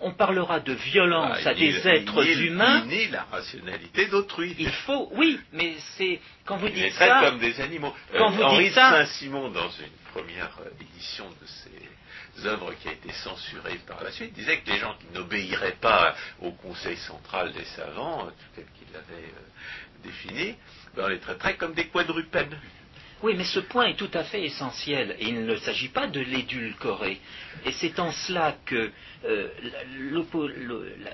On 0.00 0.12
parlera 0.12 0.60
de 0.60 0.72
violence 0.72 1.38
Ah, 1.44 1.50
à 1.50 1.54
des 1.54 1.86
êtres 1.88 2.24
il 2.26 2.46
humains. 2.46 2.84
Il 2.90 3.10
la 3.10 3.24
rationalité 3.24 4.06
d'autrui. 4.06 4.54
Il 4.58 4.70
faut, 4.70 5.08
oui, 5.12 5.40
mais 5.52 5.74
c'est 5.96 6.20
quand 6.44 6.56
vous 6.56 6.66
Il 6.66 6.74
les 6.74 6.82
dites 6.88 6.94
traite 6.94 7.08
ça, 7.08 7.20
comme 7.24 7.38
des 7.38 7.60
animaux. 7.60 7.94
quand 8.16 8.30
vous 8.30 8.42
Henri 8.42 8.64
dites 8.64 8.70
de 8.72 8.74
ça- 8.74 8.90
Saint-Simon, 9.06 9.48
dans 9.50 9.70
une 9.70 10.12
première 10.12 10.56
euh, 10.60 10.70
édition 10.80 11.24
de 11.40 11.46
ses 11.46 12.46
œuvres 12.46 12.72
qui 12.82 12.88
a 12.88 12.92
été 12.92 13.12
censurée 13.12 13.78
par 13.86 14.02
la 14.02 14.10
suite, 14.10 14.32
disait 14.34 14.58
que 14.58 14.70
les 14.70 14.78
gens 14.78 14.94
qui 14.98 15.06
n'obéiraient 15.14 15.76
pas 15.80 16.14
au 16.42 16.50
Conseil 16.52 16.96
central 16.96 17.52
des 17.52 17.64
savants, 17.64 18.26
euh, 18.26 18.30
tel 18.56 18.64
qu'il 18.76 18.92
l'avait 18.92 19.22
euh, 19.22 20.02
défini, 20.04 20.56
ben, 20.96 21.04
on 21.04 21.08
les 21.08 21.18
traiterait 21.20 21.56
comme 21.56 21.72
des 21.74 21.86
quadrupèdes. 21.86 22.56
Oui, 23.22 23.34
mais 23.36 23.44
ce 23.44 23.60
point 23.60 23.86
est 23.86 23.96
tout 23.96 24.10
à 24.12 24.24
fait 24.24 24.42
essentiel 24.44 25.16
et 25.18 25.28
il 25.28 25.46
ne 25.46 25.56
s'agit 25.56 25.88
pas 25.88 26.06
de 26.06 26.20
l'édulcorer. 26.20 27.20
Et 27.64 27.72
c'est 27.72 27.98
en 27.98 28.12
cela 28.12 28.56
que 28.66 28.90
euh, 29.24 29.48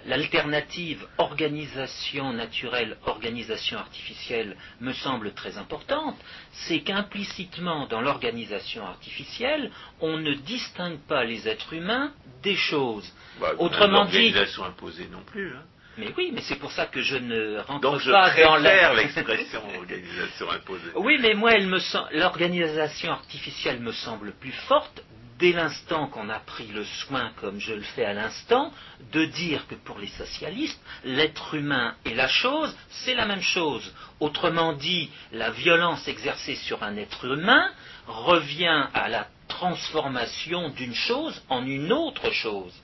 l'alternative 0.06 1.06
organisation 1.18 2.32
naturelle, 2.32 2.96
organisation 3.06 3.78
artificielle 3.78 4.56
me 4.80 4.92
semble 4.92 5.32
très 5.34 5.58
importante. 5.58 6.18
C'est 6.52 6.80
qu'implicitement 6.80 7.86
dans 7.86 8.00
l'organisation 8.00 8.84
artificielle, 8.86 9.70
on 10.00 10.16
ne 10.16 10.34
distingue 10.34 10.98
pas 11.00 11.24
les 11.24 11.48
êtres 11.48 11.74
humains 11.74 12.12
des 12.42 12.56
choses. 12.56 13.12
Bah, 13.40 13.52
Autrement 13.58 14.04
dit- 14.06 14.12
L'organisation 14.16 14.64
imposée 14.64 15.08
non 15.12 15.22
plus. 15.22 15.54
hein. 15.54 15.64
Mais 16.00 16.12
oui, 16.16 16.30
mais 16.32 16.40
c'est 16.42 16.56
pour 16.56 16.72
ça 16.72 16.86
que 16.86 17.00
je 17.02 17.16
ne 17.16 17.58
rentre 17.60 17.80
Donc 17.80 18.00
je 18.00 18.10
pas 18.10 18.30
dans 18.42 18.56
la... 18.56 18.94
l'expression 18.94 19.62
organisation 19.78 20.50
imposée. 20.50 20.90
Oui, 20.96 21.18
mais 21.20 21.34
moi, 21.34 21.52
elle 21.52 21.66
me 21.66 21.78
sem- 21.78 22.06
l'organisation 22.12 23.12
artificielle 23.12 23.80
me 23.80 23.92
semble 23.92 24.32
plus 24.32 24.52
forte 24.52 25.02
dès 25.38 25.52
l'instant 25.52 26.06
qu'on 26.08 26.28
a 26.28 26.38
pris 26.38 26.66
le 26.66 26.84
soin, 26.84 27.32
comme 27.40 27.58
je 27.60 27.72
le 27.72 27.80
fais 27.80 28.04
à 28.04 28.12
l'instant, 28.12 28.72
de 29.12 29.24
dire 29.24 29.66
que 29.68 29.74
pour 29.74 29.98
les 29.98 30.08
socialistes, 30.08 30.78
l'être 31.04 31.54
humain 31.54 31.94
et 32.04 32.12
la 32.14 32.28
chose, 32.28 32.76
c'est 32.90 33.14
la 33.14 33.24
même 33.24 33.40
chose. 33.40 33.94
Autrement 34.20 34.74
dit, 34.74 35.10
la 35.32 35.50
violence 35.50 36.06
exercée 36.08 36.56
sur 36.56 36.82
un 36.82 36.96
être 36.98 37.24
humain 37.24 37.70
revient 38.06 38.86
à 38.92 39.08
la 39.08 39.28
transformation 39.48 40.68
d'une 40.70 40.94
chose 40.94 41.40
en 41.48 41.64
une 41.66 41.92
autre 41.92 42.30
chose. 42.32 42.74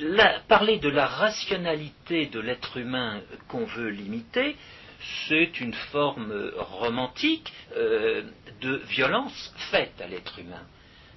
La- 0.00 0.40
parler 0.48 0.78
de 0.78 0.88
la 0.88 1.06
rationalité 1.06 2.26
de 2.26 2.40
l'être 2.40 2.76
humain 2.76 3.20
qu'on 3.48 3.64
veut 3.66 3.88
limiter, 3.90 4.56
c'est 5.28 5.60
une 5.60 5.74
forme 5.74 6.50
romantique 6.56 7.52
euh, 7.76 8.22
de 8.60 8.76
violence 8.88 9.52
faite 9.70 10.00
à 10.02 10.06
l'être 10.06 10.38
humain. 10.38 10.62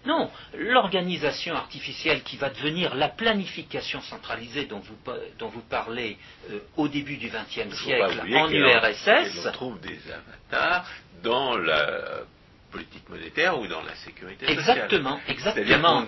Non, 0.06 0.30
l'organisation 0.58 1.56
artificielle 1.56 2.24
qui 2.24 2.36
va 2.36 2.50
devenir 2.50 2.94
la 2.96 3.08
planification 3.08 4.02
centralisée 4.02 4.66
dont 4.66 4.80
vous, 4.80 4.98
dont 5.40 5.48
vous 5.48 5.62
parlez 5.62 6.18
euh, 6.52 6.60
au 6.76 6.90
début 6.90 7.16
du 7.16 7.28
XXe 7.30 7.74
siècle 7.86 8.22
en 8.36 8.50
URSS, 8.52 9.46
On 9.48 9.52
trouve 9.54 9.80
des 9.80 10.00
avatars 10.12 10.86
dans 11.24 11.56
la 11.58 12.02
politique 12.72 13.08
monétaire 13.08 13.58
ou 13.60 13.68
dans 13.68 13.82
la 13.82 13.96
sécurité 13.96 14.46
sociale. 14.46 14.78
exactement, 14.78 15.20
exactement, 15.28 16.06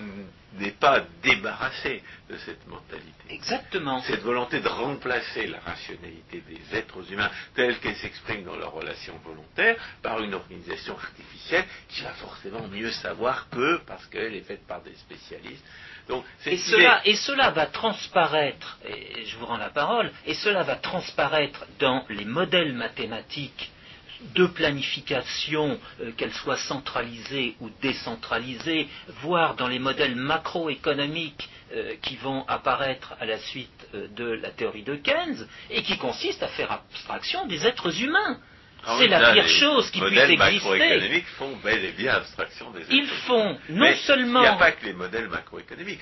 n'est 0.58 0.72
pas 0.72 1.04
débarrassé 1.22 2.02
de 2.28 2.36
cette 2.38 2.66
mentalité. 2.66 3.10
exactement. 3.30 4.00
Cette 4.02 4.22
volonté 4.22 4.60
de 4.60 4.68
remplacer 4.68 5.46
la 5.46 5.60
rationalité 5.60 6.42
des 6.48 6.76
êtres 6.78 7.12
humains 7.12 7.30
telle 7.54 7.78
qu'elle 7.78 7.96
s'exprime 7.96 8.44
dans 8.44 8.56
leurs 8.56 8.72
relations 8.72 9.18
volontaires 9.24 9.76
par 10.02 10.20
une 10.22 10.34
organisation 10.34 10.96
artificielle 10.96 11.64
qui 11.88 12.02
va 12.02 12.12
forcément 12.14 12.66
mieux 12.68 12.90
savoir 12.90 13.48
qu'eux 13.50 13.80
parce 13.86 14.06
qu'elle 14.06 14.34
est 14.34 14.42
faite 14.42 14.66
par 14.66 14.82
des 14.82 14.94
spécialistes. 14.94 15.64
Donc, 16.08 16.24
Et 16.46 16.56
cela, 16.56 17.00
et 17.04 17.16
cela 17.16 17.50
va 17.50 17.66
transparaître, 17.66 18.78
et 18.86 19.24
je 19.24 19.36
vous 19.38 19.46
rends 19.46 19.56
la 19.56 19.70
parole, 19.70 20.12
et 20.24 20.34
cela 20.34 20.62
va 20.62 20.76
transparaître 20.76 21.66
dans 21.80 22.04
les 22.08 22.24
modèles 22.24 22.74
mathématiques 22.74 23.72
de 24.34 24.46
planification, 24.46 25.78
euh, 26.00 26.12
qu'elles 26.16 26.32
soient 26.32 26.56
centralisées 26.56 27.56
ou 27.60 27.70
décentralisées, 27.82 28.88
voire 29.22 29.54
dans 29.56 29.68
les 29.68 29.78
modèles 29.78 30.16
macroéconomiques 30.16 31.48
euh, 31.74 31.94
qui 32.02 32.16
vont 32.16 32.44
apparaître 32.48 33.14
à 33.20 33.26
la 33.26 33.38
suite 33.38 33.86
euh, 33.94 34.08
de 34.14 34.24
la 34.24 34.50
théorie 34.50 34.82
de 34.84 34.94
Keynes, 34.96 35.46
et 35.70 35.82
qui 35.82 35.98
consistent 35.98 36.42
à 36.42 36.48
faire 36.48 36.70
abstraction 36.72 37.46
des 37.46 37.66
êtres 37.66 38.00
humains. 38.02 38.38
Ah 38.88 38.94
C'est 38.98 39.04
oui, 39.04 39.08
la 39.10 39.32
pire 39.32 39.42
les 39.42 39.48
chose 39.48 39.90
qui 39.90 39.98
puisse 39.98 40.10
modèles 40.12 40.30
exister. 40.30 40.54
macroéconomiques 40.68 41.26
font 41.38 41.56
bel 41.56 41.84
et 41.84 41.90
bien 41.92 42.14
abstraction 42.14 42.70
des 42.70 42.82
Ils 42.88 42.98
êtres 43.02 43.12
humains. 43.12 43.20
font 43.26 43.58
non 43.70 43.80
Mais 43.80 43.96
seulement... 43.96 44.40
Il 44.40 44.42
n'y 44.42 44.48
a 44.48 44.56
pas 44.56 44.70
que 44.72 44.86
les 44.86 44.92
modèles 44.92 45.28
macroéconomiques. 45.28 45.98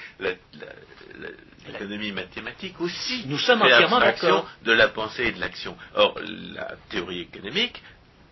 L'économie 1.66 2.12
mathématique 2.12 2.78
aussi 2.80 3.24
Nous 3.26 3.38
sommes 3.38 3.60
fait 3.60 3.72
entièrement 3.72 4.00
d'accord. 4.00 4.50
de 4.64 4.72
la 4.72 4.88
pensée 4.88 5.24
et 5.28 5.32
de 5.32 5.40
l'action. 5.40 5.76
Or, 5.94 6.18
la 6.54 6.74
théorie 6.90 7.20
économique 7.20 7.82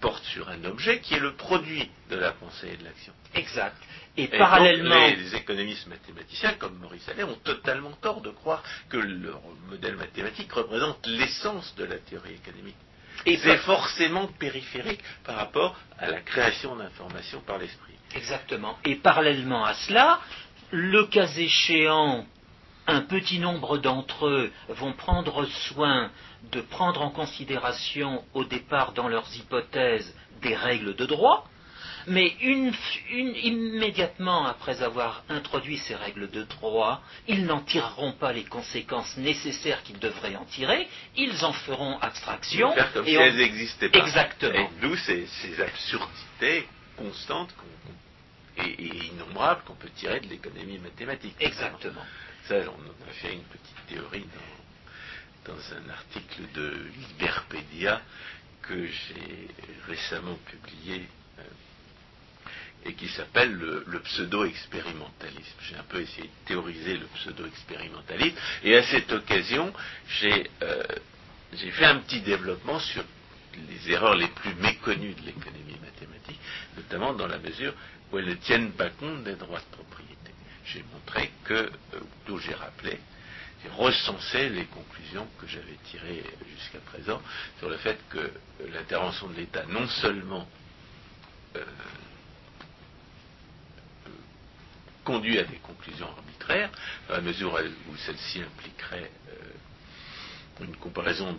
porte 0.03 0.25
sur 0.25 0.49
un 0.51 0.63
objet 0.65 1.01
qui 1.01 1.15
est 1.15 1.21
le 1.21 1.33
produit 1.35 1.89
de 2.11 2.17
la 2.17 2.33
pensée 2.33 2.69
et 2.75 2.77
de 2.77 2.85
l'action. 2.85 3.15
Exact. 3.35 3.77
Et, 4.19 4.25
Et 4.25 4.29
parallèlement... 4.29 4.91
donc, 5.09 5.17
les, 5.17 5.23
les 5.23 5.35
économistes 5.37 5.87
mathématiciens, 5.87 6.53
comme 6.59 6.77
Maurice 6.79 7.09
Allais, 7.09 7.23
ont 7.23 7.39
totalement 7.45 7.93
tort 8.03 8.21
de 8.21 8.31
croire 8.31 8.63
que 8.91 8.99
leur 8.99 9.41
modèle 9.71 9.97
mathématique 9.97 10.53
représente 10.53 11.07
l'essence 11.07 11.75
de 11.77 11.85
la 11.85 11.97
théorie 11.99 12.35
économique. 12.35 12.77
et 13.25 13.39
C'est 13.39 13.57
forcément 13.59 14.27
périphérique 14.27 15.01
par 15.25 15.37
rapport 15.37 15.79
à 15.99 16.11
la 16.11 16.21
création 16.21 16.77
d'informations 16.77 17.41
par 17.41 17.57
l'esprit. 17.59 17.95
Exactement. 18.15 18.77
Et 18.85 18.97
parallèlement 18.97 19.65
à 19.65 19.73
cela, 19.75 20.21
le 20.73 21.07
cas 21.07 21.29
échéant, 21.37 22.27
un 22.87 23.03
petit 23.03 23.39
nombre 23.39 23.79
d'entre 23.79 24.27
eux 24.27 24.53
vont 24.69 24.93
prendre 24.93 25.47
soin 25.69 26.11
de 26.51 26.61
prendre 26.61 27.03
en 27.03 27.11
considération 27.11 28.25
au 28.35 28.45
départ 28.45 28.93
dans 28.93 29.09
leurs 29.09 29.35
hypothèses 29.37 30.15
des 30.43 30.55
règles 30.55 30.97
de 30.97 31.07
droit, 31.07 31.49
mais 32.07 32.35
immédiatement 33.43 34.47
après 34.47 34.83
avoir 34.83 35.23
introduit 35.29 35.79
ces 35.79 35.95
règles 35.95 36.31
de 36.31 36.43
droit, 36.43 37.03
ils 37.29 37.45
n'en 37.45 37.61
tireront 37.61 38.13
pas 38.13 38.33
les 38.33 38.45
conséquences 38.45 39.17
nécessaires 39.17 39.83
qu'ils 39.83 39.99
devraient 39.99 40.37
en 40.37 40.45
tirer, 40.47 40.89
ils 41.17 41.45
en 41.45 41.53
feront 41.53 41.99
abstraction. 42.01 42.73
Faire 42.73 42.93
comme 42.93 43.07
si 43.07 43.15
elles 43.15 43.37
n'existaient 43.37 43.89
pas. 43.89 44.01
Exactement. 44.01 44.53
Et 44.55 44.69
d'où 44.81 44.97
ces, 44.97 45.27
absurdités 45.61 46.67
constantes 46.97 47.55
et, 48.59 49.07
innombrables 49.13 49.63
qu'on 49.65 49.75
peut 49.75 49.91
tirer 49.97 50.21
de 50.21 50.29
l'économie 50.29 50.79
mathématique. 50.79 51.37
Exactement. 51.41 52.03
Ça, 52.45 52.57
on 52.57 53.09
a 53.09 53.13
fait 53.13 53.35
une 53.35 53.43
petite 53.43 53.87
théorie 53.89 54.27
dans, 54.35 54.62
dans 55.45 55.75
un 55.75 55.91
article 55.91 56.43
de 56.55 56.73
Liberpedia 56.97 58.01
que 58.63 58.87
j'ai 58.87 59.49
récemment 59.89 60.39
publié 60.47 61.09
euh, 61.39 61.43
et 62.85 62.95
qui 62.95 63.09
s'appelle 63.09 63.53
le, 63.53 64.01
pseudo-expérimentalisme. 64.01 65.57
J'ai 65.63 65.77
un 65.77 65.85
peu 65.85 66.01
essayé 66.01 66.29
de 66.29 66.49
théoriser 66.49 66.97
le 66.97 67.07
pseudo-expérimentalisme, 67.07 68.37
et 68.65 68.77
à 68.77 68.83
cette 68.85 69.11
occasion, 69.13 69.73
euh, 70.23 70.85
j'ai 71.53 71.71
fait 71.73 71.85
un 71.85 71.99
petit 71.99 72.21
développement 72.21 72.79
sur 72.79 73.05
les 73.69 73.91
erreurs 73.91 74.15
les 74.15 74.29
plus 74.29 74.55
méconnues 74.55 75.15
de 75.15 75.23
l'économie 75.23 75.79
mathématique, 75.81 76.41
notamment 76.77 77.13
dans 77.15 77.27
la 77.27 77.39
mesure 77.39 77.75
où 78.11 78.19
elles 78.19 78.27
ne 78.27 78.35
tiennent 78.35 78.73
pas 78.73 78.91
compte 78.91 79.25
des 79.25 79.35
droits 79.35 79.61
de 79.61 79.77
propriété. 79.77 80.17
J'ai 80.65 80.85
montré 80.93 81.31
que, 81.45 81.55
euh, 81.55 81.71
d'où 82.27 82.39
j'ai 82.39 82.55
rappelé, 82.55 82.99
j'ai 83.63 83.71
recensé 83.71 84.49
les 84.49 84.65
conclusions 84.67 85.27
que 85.41 85.47
j'avais 85.47 85.77
tirées 85.85 86.25
jusqu'à 86.57 86.79
présent 86.81 87.21
sur 87.59 87.69
le 87.69 87.77
fait 87.77 87.99
que 88.11 88.33
l'intervention 88.73 89.29
de 89.29 89.35
l'État 89.35 89.65
non 89.67 89.87
seulement 89.87 90.49
euh, 91.57 91.65
conduit 95.05 95.39
à 95.39 95.45
des 95.45 95.57
conclusions 95.57 96.09
arbitraires, 96.09 96.71
à 97.11 97.21
mesure 97.21 97.59
où 97.89 97.97
celle-ci 97.97 98.41
impliquerait 98.41 99.11
euh, 99.29 100.65
une 100.65 100.77
comparaison 100.77 101.37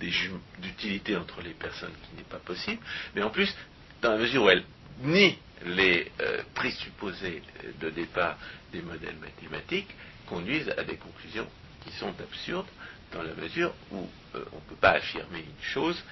d'utilité 0.00 1.16
entre 1.16 1.42
les 1.42 1.54
personnes 1.54 1.94
qui 2.08 2.16
n'est 2.16 2.28
pas 2.28 2.38
possible, 2.38 2.82
mais 3.14 3.22
en 3.22 3.30
plus, 3.30 3.54
dans 4.02 4.12
la 4.12 4.18
mesure 4.18 4.44
où 4.44 4.50
elle 4.50 4.64
nie 5.02 5.36
les 5.64 6.10
euh, 6.20 6.42
présupposés 6.54 7.42
de 7.80 7.90
départ 7.90 8.36
des 8.72 8.82
modèles 8.82 9.16
mathématiques, 9.16 9.94
conduisent 10.26 10.72
à 10.76 10.84
des 10.84 10.96
conclusions 10.96 11.46
qui 11.84 11.92
sont 11.92 12.14
absurdes, 12.20 12.68
dans 13.12 13.22
la 13.22 13.34
mesure 13.34 13.72
où 13.92 14.08
euh, 14.34 14.44
on 14.52 14.56
ne 14.56 14.60
peut 14.68 14.80
pas 14.80 14.92
affirmer 14.92 15.38
une 15.40 15.62
chose 15.62 16.02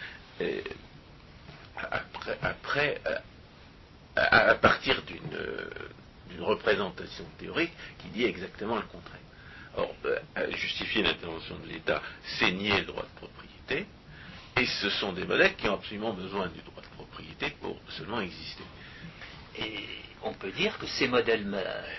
après, 2.42 3.00
à, 4.16 4.54
partir 4.54 5.02
d'une 5.02 5.38
une 6.34 6.42
représentation 6.42 7.24
théorique 7.38 7.72
qui 7.98 8.08
dit 8.08 8.24
exactement 8.24 8.76
le 8.76 8.82
contraire. 8.82 9.20
Or, 9.76 9.94
euh, 10.04 10.18
justifier 10.52 11.02
l'intervention 11.02 11.56
de 11.58 11.68
l'État, 11.68 12.00
c'est 12.38 12.50
nier 12.52 12.80
le 12.80 12.86
droit 12.86 13.02
de 13.02 13.18
propriété, 13.18 13.86
et 14.56 14.66
ce 14.66 14.90
sont 14.90 15.12
des 15.12 15.24
modèles 15.24 15.56
qui 15.56 15.68
ont 15.68 15.74
absolument 15.74 16.12
besoin 16.12 16.48
du 16.48 16.60
droit 16.62 16.82
de 16.82 16.96
propriété 16.96 17.50
pour 17.60 17.80
seulement 17.90 18.20
exister. 18.20 18.62
Et 19.58 19.84
on 20.24 20.32
peut 20.32 20.50
dire 20.52 20.76
que 20.78 20.86
ces 20.86 21.06
modèles 21.06 21.46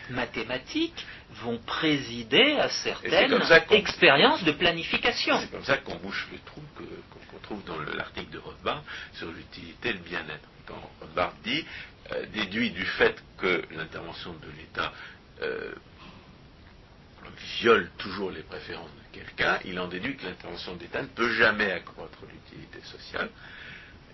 mathématiques 0.10 1.06
vont 1.44 1.58
présider 1.60 2.58
à 2.60 2.70
certaines 2.70 3.40
expériences 3.72 4.44
de 4.44 4.52
planification. 4.52 5.40
C'est 5.40 5.52
comme 5.52 5.64
ça 5.64 5.78
qu'on 5.78 5.96
bouche 5.96 6.28
le 6.32 6.40
trou 6.40 6.62
qu'on 6.76 7.40
trouve 7.40 7.64
dans 7.66 7.80
l'article 7.80 8.32
de 8.32 8.40
Rothbard 8.40 8.84
sur 9.14 9.32
l'utilité 9.32 9.90
et 9.90 9.94
le 9.94 10.00
bien-être. 10.00 10.50
Quand 10.66 10.92
Rothbard 11.00 11.34
dit 11.44 11.66
euh, 12.12 12.26
déduit 12.34 12.72
du 12.72 12.86
fait 12.86 13.16
que 13.38 13.64
l'intervention 13.72 14.34
de 14.34 14.48
l'État 14.58 14.92
euh, 15.42 15.74
viole 17.60 17.90
toujours 17.98 18.32
les 18.32 18.44
préférences 18.44 18.90
de 18.90 19.20
quelqu'un, 19.20 19.60
il 19.66 19.80
en 19.80 19.88
déduit 19.88 20.16
que 20.16 20.26
l'intervention 20.26 20.76
de 20.76 20.82
l'État 20.82 21.02
ne 21.02 21.08
peut 21.08 21.34
jamais 21.34 21.72
accroître 21.72 22.20
l'utilité 22.32 22.80
sociale. 22.88 23.30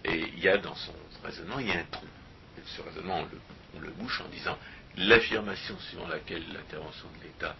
Et 0.04 0.18
il 0.18 0.40
y 0.40 0.50
a 0.50 0.58
dans 0.58 0.76
son 0.76 0.94
raisonnement, 1.24 1.60
il 1.60 1.68
y 1.68 1.72
a 1.72 1.80
un 1.80 1.86
trou. 1.92 2.08
Et 2.58 2.62
ce 2.66 2.82
raisonnement, 2.82 3.20
on 3.20 3.24
le, 3.24 3.40
bouche 3.80 4.22
en 4.22 4.30
disant 4.30 4.58
l'affirmation 4.98 5.78
suivant 5.80 6.08
laquelle 6.08 6.44
l'intervention 6.54 7.08
de 7.20 7.24
l'État 7.24 7.56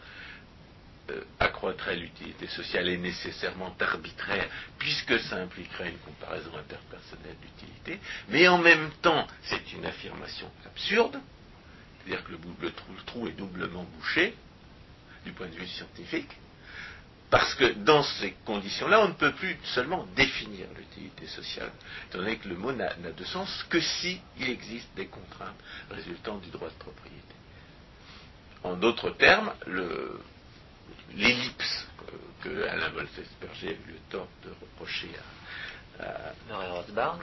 euh, 1.10 1.24
accroîtrait 1.40 1.96
l'utilité 1.96 2.48
sociale 2.48 2.90
est 2.90 2.98
nécessairement 2.98 3.76
arbitraire, 3.80 4.48
puisque 4.78 5.20
ça 5.20 5.38
impliquerait 5.38 5.90
une 5.90 5.98
comparaison 6.00 6.52
interpersonnelle 6.58 7.38
d'utilité, 7.42 8.00
mais 8.30 8.48
en 8.48 8.58
même 8.58 8.92
temps, 9.02 9.28
c'est 9.44 9.74
une 9.74 9.86
affirmation 9.86 10.50
absurde, 10.66 11.20
c'est-à-dire 12.04 12.24
que 12.26 12.32
le, 12.62 12.72
trou, 13.06 13.28
est 13.28 13.32
doublement 13.32 13.84
bouché, 13.98 14.36
du 15.26 15.32
point 15.32 15.48
de 15.48 15.56
vue 15.56 15.68
scientifique, 15.68 16.30
parce 17.32 17.56
que 17.56 17.74
dans 17.74 18.04
ces 18.04 18.34
conditions-là, 18.46 19.00
on 19.02 19.08
ne 19.08 19.14
peut 19.14 19.32
plus 19.32 19.58
seulement 19.64 20.06
définir 20.18 20.68
l'utilité 20.78 21.26
sociale, 21.28 21.72
étant 22.10 22.18
donné 22.20 22.38
que 22.38 22.50
le 22.50 22.58
mot 22.58 22.74
n'a 22.74 22.94
de 22.94 23.24
sens 23.24 23.66
que 23.70 23.80
si 23.80 24.20
il 24.38 24.50
existe 24.50 24.94
des 24.96 25.08
contraintes 25.08 25.56
résultant 25.90 26.38
du 26.40 26.50
droit 26.50 26.68
de 26.68 26.74
propriété. 26.76 27.36
En 28.64 28.76
d'autres 28.76 29.12
termes, 29.12 29.54
le, 29.66 30.20
l'ellipse 31.16 31.88
que 32.42 32.68
Alain 32.68 32.90
Wolfesberger 32.92 33.70
a 33.70 33.72
eu 33.72 33.94
le 33.94 34.00
tort 34.10 34.28
de 34.44 34.50
reprocher 34.50 35.10
à, 36.00 36.34
à, 36.54 36.68
Rothbard. 36.70 37.20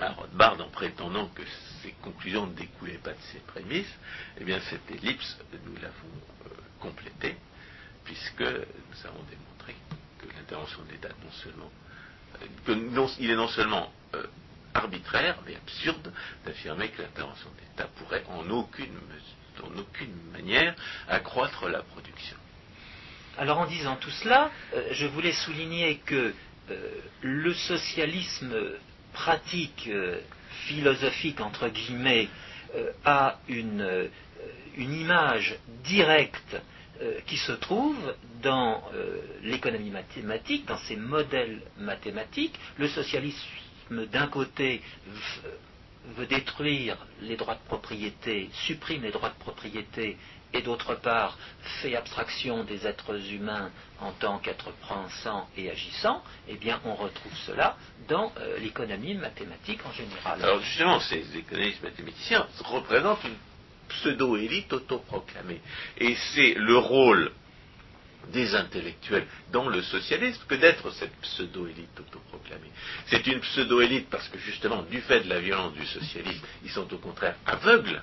en 0.59 0.69
prétendant 0.71 1.27
que 1.29 1.43
ses 1.83 1.93
conclusions 2.03 2.47
ne 2.47 2.55
découlaient 2.55 2.99
pas 2.99 3.13
de 3.13 3.23
ses 3.31 3.41
prémices, 3.41 3.95
eh 4.39 4.45
bien 4.45 4.59
cette 4.71 4.91
ellipse, 4.91 5.37
nous 5.67 5.75
l'avons 5.75 6.17
euh, 6.47 6.49
complétée, 6.81 7.37
puisque 8.05 8.41
nous 8.41 9.07
avons 9.07 9.23
démontré 9.25 9.48
que 9.48 9.48
l'intervention 10.37 10.83
de 10.85 10.93
l'État 10.93 11.09
non 11.25 11.33
seulement 11.33 11.71
que 12.65 12.73
il 13.21 13.31
est 13.31 13.37
non 13.37 13.49
seulement 13.49 13.93
euh, 14.15 14.27
arbitraire, 14.75 15.39
mais 15.47 15.57
absurde 15.57 16.13
d'affirmer 16.45 16.89
que 16.91 17.03
l'intervention 17.03 17.49
de 17.51 17.61
l'État 17.61 17.89
pourrait 17.97 18.25
en 18.29 18.49
aucune, 18.51 18.99
en 19.63 19.79
aucune 19.79 20.15
manière 20.33 20.75
accroître 21.09 21.69
la 21.69 21.83
production. 21.83 22.37
Alors 23.39 23.59
en 23.59 23.67
disant 23.67 23.97
tout 23.97 24.11
cela, 24.11 24.51
euh, 24.75 24.89
je 24.93 25.07
voulais 25.07 25.33
souligner 25.33 25.99
que 26.05 26.35
euh, 26.71 26.91
le 27.23 27.55
socialisme 27.55 28.55
pratique, 29.13 29.89
euh, 29.89 30.21
philosophique 30.67 31.41
entre 31.41 31.69
guillemets, 31.69 32.29
a 33.07 33.39
une, 33.49 34.11
image 34.77 35.57
directe 35.85 36.61
qui 37.27 37.37
se 37.37 37.53
trouve 37.53 37.97
dans 38.43 38.83
l'économie 39.43 39.91
mathématique, 39.91 40.67
dans 40.67 40.79
ses 40.79 40.97
modèles 40.97 41.63
mathématiques. 41.79 42.59
Le 42.77 42.89
socialisme 42.89 44.07
d'un 44.11 44.27
côté 44.27 44.83
veut 46.17 46.27
détruire 46.27 46.97
les 47.21 47.37
droits 47.37 47.55
de 47.55 47.67
propriété, 47.67 48.49
supprime 48.53 49.03
les 49.03 49.11
droits 49.11 49.31
de 49.31 49.39
propriété 49.39 50.17
et 50.53 50.63
d'autre 50.63 50.95
part 50.95 51.37
fait 51.83 51.95
abstraction 51.95 52.65
des 52.65 52.87
êtres 52.87 53.15
humains 53.33 53.71
en 54.01 54.13
tant 54.13 54.39
qu'êtres 54.39 54.73
pensants 54.89 55.49
et 55.57 55.71
agissants, 55.71 56.23
eh 56.49 56.57
bien 56.57 56.81
on 56.85 56.95
retrouve 56.95 57.37
cela 57.47 57.77
dans 58.09 58.33
euh, 58.39 58.59
l'économie 58.59 59.15
mathématique 59.15 59.85
en 59.85 59.93
général. 59.93 60.43
Alors 60.43 60.61
justement, 60.61 61.01
ces 61.01 61.37
économistes 61.37 61.83
mathématiciens 61.83 62.47
représentent 62.65 63.25
une 63.25 63.37
pseudo-élite 63.89 64.73
autoproclamée. 64.73 65.61
Et 65.99 66.15
c'est 66.35 66.55
le 66.55 66.77
rôle 66.77 67.33
des 68.33 68.55
intellectuels 68.55 69.27
dans 69.53 69.69
le 69.69 69.83
socialisme 69.83 70.43
que 70.47 70.55
d'être 70.55 70.91
cette 70.93 71.15
pseudo-élite 71.23 71.99
autoproclamée. 71.99 72.71
C'est 73.07 73.27
une 73.27 73.41
pseudo-élite 73.41 74.09
parce 74.11 74.29
que 74.29 74.39
justement, 74.39 74.83
du 74.83 75.01
fait 75.01 75.21
de 75.21 75.29
la 75.29 75.41
violence 75.41 75.73
du 75.75 75.87
socialisme, 75.87 76.45
ils 76.65 76.71
sont 76.71 76.93
au 76.93 76.99
contraire 76.99 77.37
aveugles, 77.47 78.03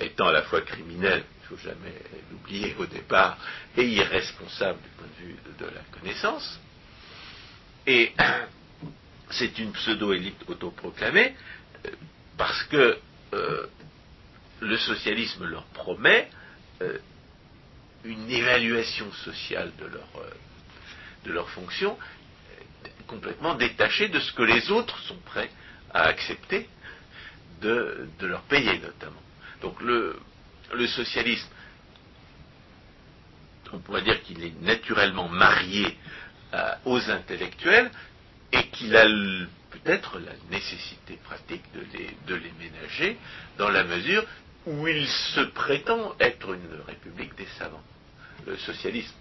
étant 0.00 0.28
à 0.28 0.32
la 0.32 0.42
fois 0.42 0.60
criminels 0.62 1.24
il 1.50 1.52
ne 1.52 1.58
faut 1.58 1.68
jamais 1.68 1.94
l'oublier 2.30 2.74
au 2.78 2.86
départ, 2.86 3.36
et 3.76 3.86
irresponsable 3.86 4.78
du 4.80 4.88
point 4.96 5.06
de 5.06 5.26
vue 5.26 5.36
de, 5.58 5.64
la 5.66 5.82
connaissance. 5.98 6.58
Et 7.86 8.12
c'est 9.30 9.58
une 9.58 9.72
pseudo-élite 9.72 10.42
autoproclamée 10.48 11.34
euh, 11.84 11.90
parce 12.38 12.62
que 12.64 12.98
euh, 13.34 13.66
le 14.60 14.76
socialisme 14.78 15.46
leur 15.46 15.64
promet 15.66 16.30
euh, 16.82 16.98
une 18.04 18.30
évaluation 18.30 19.10
sociale 19.12 19.72
de 19.78 19.86
leur, 19.86 20.08
de 21.24 21.32
leur 21.32 21.48
fonction 21.50 21.98
complètement 23.06 23.54
détachée 23.54 24.08
de 24.08 24.20
ce 24.20 24.32
que 24.32 24.42
les 24.42 24.70
autres 24.70 24.98
sont 25.00 25.18
prêts 25.24 25.50
à 25.92 26.02
accepter 26.04 26.68
de 27.62 28.06
leur 28.20 28.42
payer 28.42 28.78
notamment. 28.78 29.22
Donc 29.62 29.80
le, 29.80 30.18
le 30.74 30.86
socialisme, 30.86 31.48
on 33.72 33.78
pourrait 33.78 34.02
dire 34.02 34.22
qu'il 34.22 34.42
est 34.44 34.60
naturellement 34.60 35.28
marié 35.28 35.96
euh, 36.52 36.74
aux 36.84 37.10
intellectuels 37.10 37.90
et 38.52 38.68
qu'il 38.68 38.94
a 38.96 39.06
peut-être 39.70 40.18
la 40.18 40.32
nécessité 40.50 41.18
pratique 41.24 41.62
de 41.74 41.80
les, 41.92 42.10
de 42.26 42.34
les 42.34 42.52
ménager 42.58 43.16
dans 43.58 43.68
la 43.70 43.84
mesure 43.84 44.24
où 44.66 44.88
il 44.88 45.06
se 45.08 45.40
prétend 45.40 46.14
être 46.20 46.54
une 46.54 46.80
république 46.86 47.34
des 47.36 47.48
savants. 47.58 47.82
Le 48.46 48.56
socialisme 48.58 49.14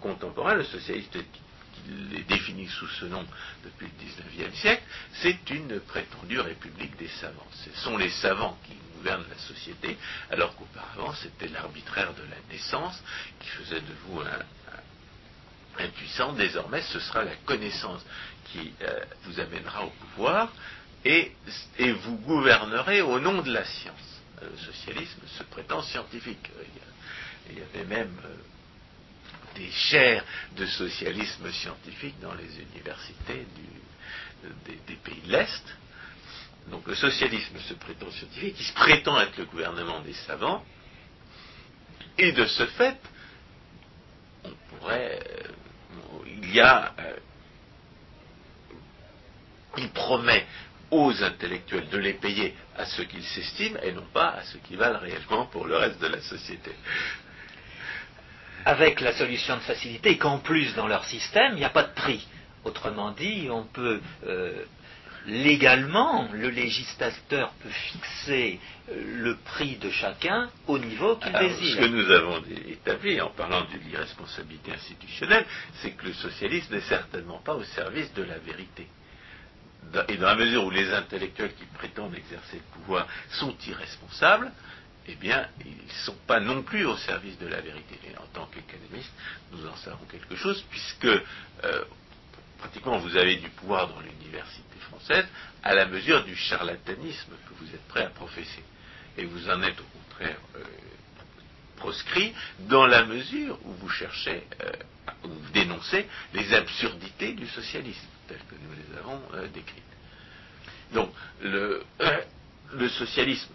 contemporain, 0.00 0.54
le 0.54 0.64
socialiste 0.64 1.12
qui 1.12 2.16
est 2.16 2.28
défini 2.28 2.66
sous 2.68 2.88
ce 2.88 3.06
nom 3.06 3.24
depuis 3.64 3.86
le 3.86 4.42
XIXe 4.42 4.58
siècle, 4.58 4.82
c'est 5.14 5.50
une 5.50 5.80
prétendue 5.80 6.40
république 6.40 6.96
des 6.96 7.08
savants. 7.08 7.46
Ce 7.64 7.70
sont 7.80 7.96
les 7.96 8.10
savants 8.10 8.58
qui 8.66 8.74
gouvernent 8.96 9.26
la 9.30 9.38
société, 9.38 9.96
alors 10.30 10.54
qu'auparavant 10.56 11.14
c'était 11.14 11.48
l'arbitraire 11.48 12.12
de 12.14 12.22
la 12.22 12.52
naissance 12.52 13.02
qui 13.40 13.48
faisait 13.48 13.80
de 13.80 13.94
vous 14.06 14.20
un, 14.20 15.88
puissant. 15.94 16.32
Désormais, 16.32 16.82
ce 16.82 16.98
sera 16.98 17.22
la 17.22 17.36
connaissance 17.46 18.04
qui 18.46 18.72
euh, 18.82 19.00
vous 19.22 19.38
amènera 19.38 19.84
au 19.84 19.90
pouvoir 19.90 20.52
et, 21.04 21.32
vous 21.78 22.16
gouvernerez 22.16 23.00
au 23.00 23.20
nom 23.20 23.42
de 23.42 23.52
la 23.52 23.64
science. 23.64 24.17
Le 24.42 24.56
socialisme 24.56 25.20
se 25.26 25.42
prétend 25.44 25.82
scientifique. 25.82 26.50
Il 27.50 27.58
y, 27.58 27.62
avait 27.62 27.84
même 27.84 28.14
euh, 28.24 28.36
des 29.54 29.70
chaires 29.70 30.24
de 30.56 30.66
socialisme 30.66 31.50
scientifique 31.50 32.20
dans 32.20 32.34
les 32.34 32.60
universités 32.60 33.46
du, 33.56 34.48
des, 34.66 34.78
des, 34.86 34.94
pays 34.96 35.20
de 35.22 35.32
l'Est. 35.32 35.64
Donc 36.70 36.86
le 36.86 36.94
socialisme 36.94 37.58
se 37.60 37.74
prétend 37.74 38.10
scientifique, 38.10 38.56
il 38.58 38.66
se 38.66 38.74
prétend 38.74 39.18
être 39.20 39.36
le 39.38 39.46
gouvernement 39.46 40.00
des 40.00 40.12
savants, 40.12 40.64
et 42.18 42.32
de 42.32 42.44
ce 42.44 42.66
fait, 42.66 42.98
on 44.44 44.50
pourrait, 44.50 45.20
euh, 45.24 45.48
il 46.26 46.52
y 46.52 46.60
a, 46.60 46.94
euh, 46.98 47.16
il 49.78 49.88
promet 49.90 50.46
aux 50.90 51.22
intellectuels 51.22 51.88
de 51.88 51.98
les 51.98 52.14
payer 52.14 52.54
à 52.78 52.86
ceux 52.86 53.04
qu'ils 53.04 53.24
s'estiment 53.24 53.78
et 53.82 53.92
non 53.92 54.06
pas 54.12 54.28
à 54.30 54.42
ceux 54.44 54.58
qui 54.60 54.76
valent 54.76 55.00
réellement 55.00 55.46
pour 55.46 55.66
le 55.66 55.76
reste 55.76 56.00
de 56.00 56.06
la 56.06 56.20
société 56.20 56.72
avec 58.64 59.00
la 59.00 59.12
solution 59.14 59.56
de 59.56 59.62
facilité 59.62 60.18
qu'en 60.18 60.38
plus 60.38 60.74
dans 60.74 60.86
leur 60.86 61.04
système, 61.06 61.52
il 61.52 61.58
n'y 61.58 61.64
a 61.64 61.70
pas 61.70 61.84
de 61.84 61.94
prix. 61.94 62.26
Autrement 62.64 63.12
dit, 63.12 63.48
on 63.50 63.64
peut 63.64 64.00
euh, 64.26 64.64
légalement, 65.26 66.28
le 66.32 66.50
législateur 66.50 67.52
peut 67.62 67.70
fixer 67.70 68.60
euh, 68.90 69.22
le 69.22 69.36
prix 69.36 69.76
de 69.76 69.90
chacun 69.90 70.50
au 70.66 70.78
niveau 70.78 71.16
qu'il 71.16 71.32
désire. 71.32 71.76
Ce 71.76 71.80
que 71.80 71.86
nous 71.86 72.10
avons 72.10 72.42
établi 72.68 73.20
en 73.20 73.30
parlant 73.30 73.62
de 73.62 73.78
l'irresponsabilité 73.88 74.72
institutionnelle, 74.72 75.46
c'est 75.80 75.92
que 75.92 76.06
le 76.06 76.12
socialisme 76.12 76.74
n'est 76.74 76.80
certainement 76.82 77.38
pas 77.38 77.54
au 77.54 77.64
service 77.64 78.12
de 78.14 78.22
la 78.22 78.38
vérité. 78.38 78.86
Et 80.08 80.16
dans 80.16 80.26
la 80.26 80.36
mesure 80.36 80.64
où 80.64 80.70
les 80.70 80.92
intellectuels 80.92 81.54
qui 81.54 81.64
prétendent 81.64 82.14
exercer 82.14 82.56
le 82.56 82.80
pouvoir 82.80 83.06
sont 83.30 83.56
irresponsables, 83.66 84.52
eh 85.06 85.14
bien, 85.14 85.48
ils 85.64 85.86
ne 85.86 85.92
sont 86.04 86.16
pas 86.26 86.40
non 86.40 86.62
plus 86.62 86.84
au 86.84 86.96
service 86.96 87.38
de 87.38 87.46
la 87.46 87.60
vérité. 87.60 87.98
Et 88.06 88.16
en 88.18 88.26
tant 88.34 88.46
qu'économistes, 88.46 89.12
nous 89.52 89.66
en 89.66 89.76
savons 89.76 90.04
quelque 90.10 90.36
chose, 90.36 90.62
puisque 90.70 91.06
euh, 91.06 91.84
pratiquement 92.58 92.98
vous 92.98 93.16
avez 93.16 93.36
du 93.36 93.48
pouvoir 93.50 93.88
dans 93.88 94.00
l'université 94.00 94.78
française 94.80 95.26
à 95.62 95.74
la 95.74 95.86
mesure 95.86 96.24
du 96.24 96.36
charlatanisme 96.36 97.32
que 97.48 97.54
vous 97.64 97.74
êtes 97.74 97.88
prêt 97.88 98.04
à 98.04 98.10
professer. 98.10 98.64
Et 99.16 99.24
vous 99.24 99.48
en 99.48 99.62
êtes 99.62 99.80
au 99.80 99.98
contraire 99.98 100.36
euh, 100.56 100.64
proscrit 101.76 102.34
dans 102.60 102.86
la 102.86 103.06
mesure 103.06 103.58
où 103.64 103.72
vous 103.72 103.88
cherchez, 103.88 104.44
euh, 104.62 104.72
où 105.24 105.28
vous 105.28 105.50
dénoncez 105.52 106.06
les 106.34 106.52
absurdités 106.52 107.32
du 107.32 107.46
socialisme, 107.48 108.06
telles 108.28 108.44
que 108.48 108.54
nous 108.54 108.72
les 108.72 108.98
avons 108.98 109.20
euh, 109.34 109.48
décrites. 109.48 109.82
Donc, 110.92 111.10
le, 111.42 111.82
socialisme 112.88 113.54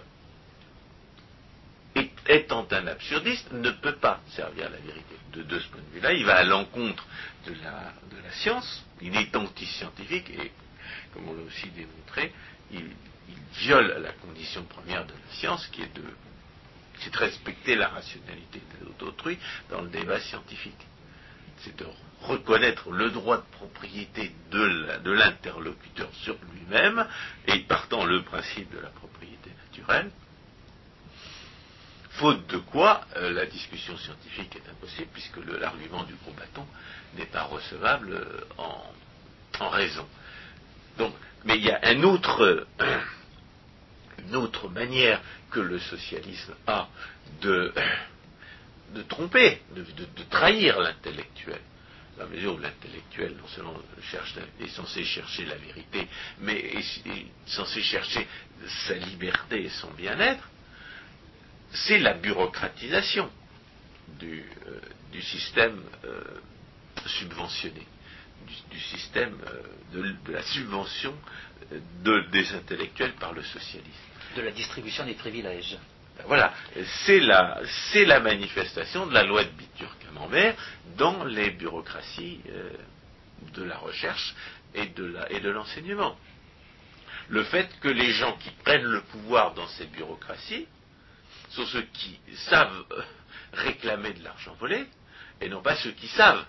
étant 2.28 2.68
un 2.72 2.88
absurdiste, 2.88 3.52
ne 3.52 3.72
peut 3.72 3.96
pas 3.96 4.22
servir 4.30 4.70
la 4.70 4.78
vérité. 4.78 5.16
De, 5.34 5.60
ce 5.60 5.68
point 5.68 5.82
de 5.82 5.96
vue-là, 5.96 6.14
il 6.14 6.26
va 6.26 6.38
à 6.38 6.44
l'encontre 6.44 7.06
de 7.46 7.54
la, 7.64 7.94
science, 8.32 8.84
il 9.02 9.16
est 9.16 9.36
anti-scientifique 9.36 10.30
et, 10.32 10.52
comme 11.14 11.30
on 11.30 11.34
l'a 11.34 11.44
aussi 11.44 11.70
démontré, 11.70 12.34
il, 12.72 12.90
viole 13.56 14.02
la 14.02 14.12
condition 14.14 14.64
première 14.64 15.06
de 15.06 15.12
la 15.12 15.36
science 15.36 15.68
qui 15.68 15.84
est 15.84 15.96
de, 15.96 16.04
c'est 17.00 17.16
respecter 17.16 17.76
la 17.76 17.88
rationalité 17.88 18.60
d'autrui 18.98 19.38
dans 19.70 19.82
le 19.82 19.90
débat 19.90 20.20
scientifique. 20.20 20.88
C'est 21.60 21.76
de 21.76 21.86
reconnaître 22.24 22.92
le 22.92 23.10
droit 23.10 23.38
de 23.38 23.58
propriété 23.58 24.32
de 24.52 25.12
l'interlocuteur 25.12 26.10
sur 26.24 26.36
lui-même 26.54 27.06
et 27.48 27.60
partant 27.60 28.06
le 28.06 28.24
principe 28.24 28.74
de 28.74 28.80
la 28.80 28.90
propriété 28.90 29.52
naturelle 29.68 30.10
faute 32.14 32.46
de 32.48 32.58
quoi 32.58 33.02
euh, 33.16 33.32
la 33.32 33.46
discussion 33.46 33.98
scientifique 33.98 34.56
est 34.56 34.70
impossible, 34.70 35.08
puisque 35.14 35.38
l'argument 35.60 36.04
du 36.04 36.14
gros 36.16 36.32
bâton 36.34 36.66
n'est 37.16 37.26
pas 37.26 37.44
recevable 37.44 38.14
euh, 38.14 38.42
en, 39.60 39.70
raison. 39.70 40.08
Mais 41.46 41.58
il 41.58 41.66
y 41.66 41.72
a 41.72 41.92
une 41.92 42.06
autre 42.06 42.68
manière 44.70 45.22
que 45.52 45.60
le 45.60 45.80
socialisme 45.80 46.54
a 46.68 46.88
de, 47.42 47.74
tromper, 49.10 49.62
de 49.76 50.24
trahir 50.30 50.80
l'intellectuel. 50.80 51.62
La 52.18 52.28
mesure 52.28 52.56
où 52.56 52.60
l'intellectuel, 52.60 53.36
non 53.38 53.48
seulement 53.48 53.76
est 54.60 54.68
censé 54.68 55.04
chercher 55.04 55.46
la 55.46 55.56
vérité, 55.56 56.08
mais 56.42 56.60
est, 56.60 57.28
censé 57.48 57.82
chercher 57.82 58.28
sa 58.88 58.94
liberté 58.94 59.66
et 59.66 59.70
son 59.70 59.90
bien-être, 59.92 60.48
c'est 61.74 62.00
la 62.00 62.14
bureaucratisation 62.14 63.32
du, 64.20 64.46
euh, 64.68 65.22
système 65.22 65.82
euh, 66.06 66.22
subventionné, 67.06 67.88
du, 68.48 68.76
du 68.76 68.80
système 68.80 69.36
euh, 69.48 70.14
de, 70.26 70.32
la 70.32 70.44
subvention 70.44 71.16
de, 72.04 72.30
des 72.32 72.54
intellectuels 72.54 73.14
par 73.14 73.34
le 73.34 73.42
socialisme. 73.44 73.90
De 74.36 74.42
la 74.42 74.52
distribution 74.52 75.06
des 75.06 75.14
privilèges. 75.16 75.78
Voilà, 76.26 76.54
c'est 77.06 77.20
la, 77.20 78.20
manifestation 78.20 79.06
de 79.08 79.14
la 79.14 79.24
loi 79.24 79.44
de 79.44 79.50
Bitur-Camembert 79.50 80.56
dans 80.98 81.26
les 81.26 81.52
bureaucraties 81.52 82.40
de 83.54 83.64
la 83.64 83.78
recherche 83.78 84.34
et 84.74 84.88
de, 84.88 85.50
l'enseignement. 85.50 86.18
Le 87.30 87.44
fait 87.44 87.70
que 87.80 87.88
les 87.88 88.12
gens 88.12 88.36
qui 88.38 88.50
prennent 88.64 88.84
le 88.84 89.02
pouvoir 89.02 89.54
dans 89.54 89.68
ces 89.68 89.86
bureaucraties 89.86 90.68
sont 91.50 91.66
ceux 91.68 91.84
qui 91.94 92.20
savent 92.36 92.86
euh, 92.92 93.02
réclamer 93.54 94.14
de 94.14 94.24
l'argent 94.24 94.54
volé, 94.56 94.86
et 95.40 95.50
non 95.50 95.62
pas 95.62 95.76
ceux 95.78 95.92
qui 95.92 96.08
savent, 96.08 96.46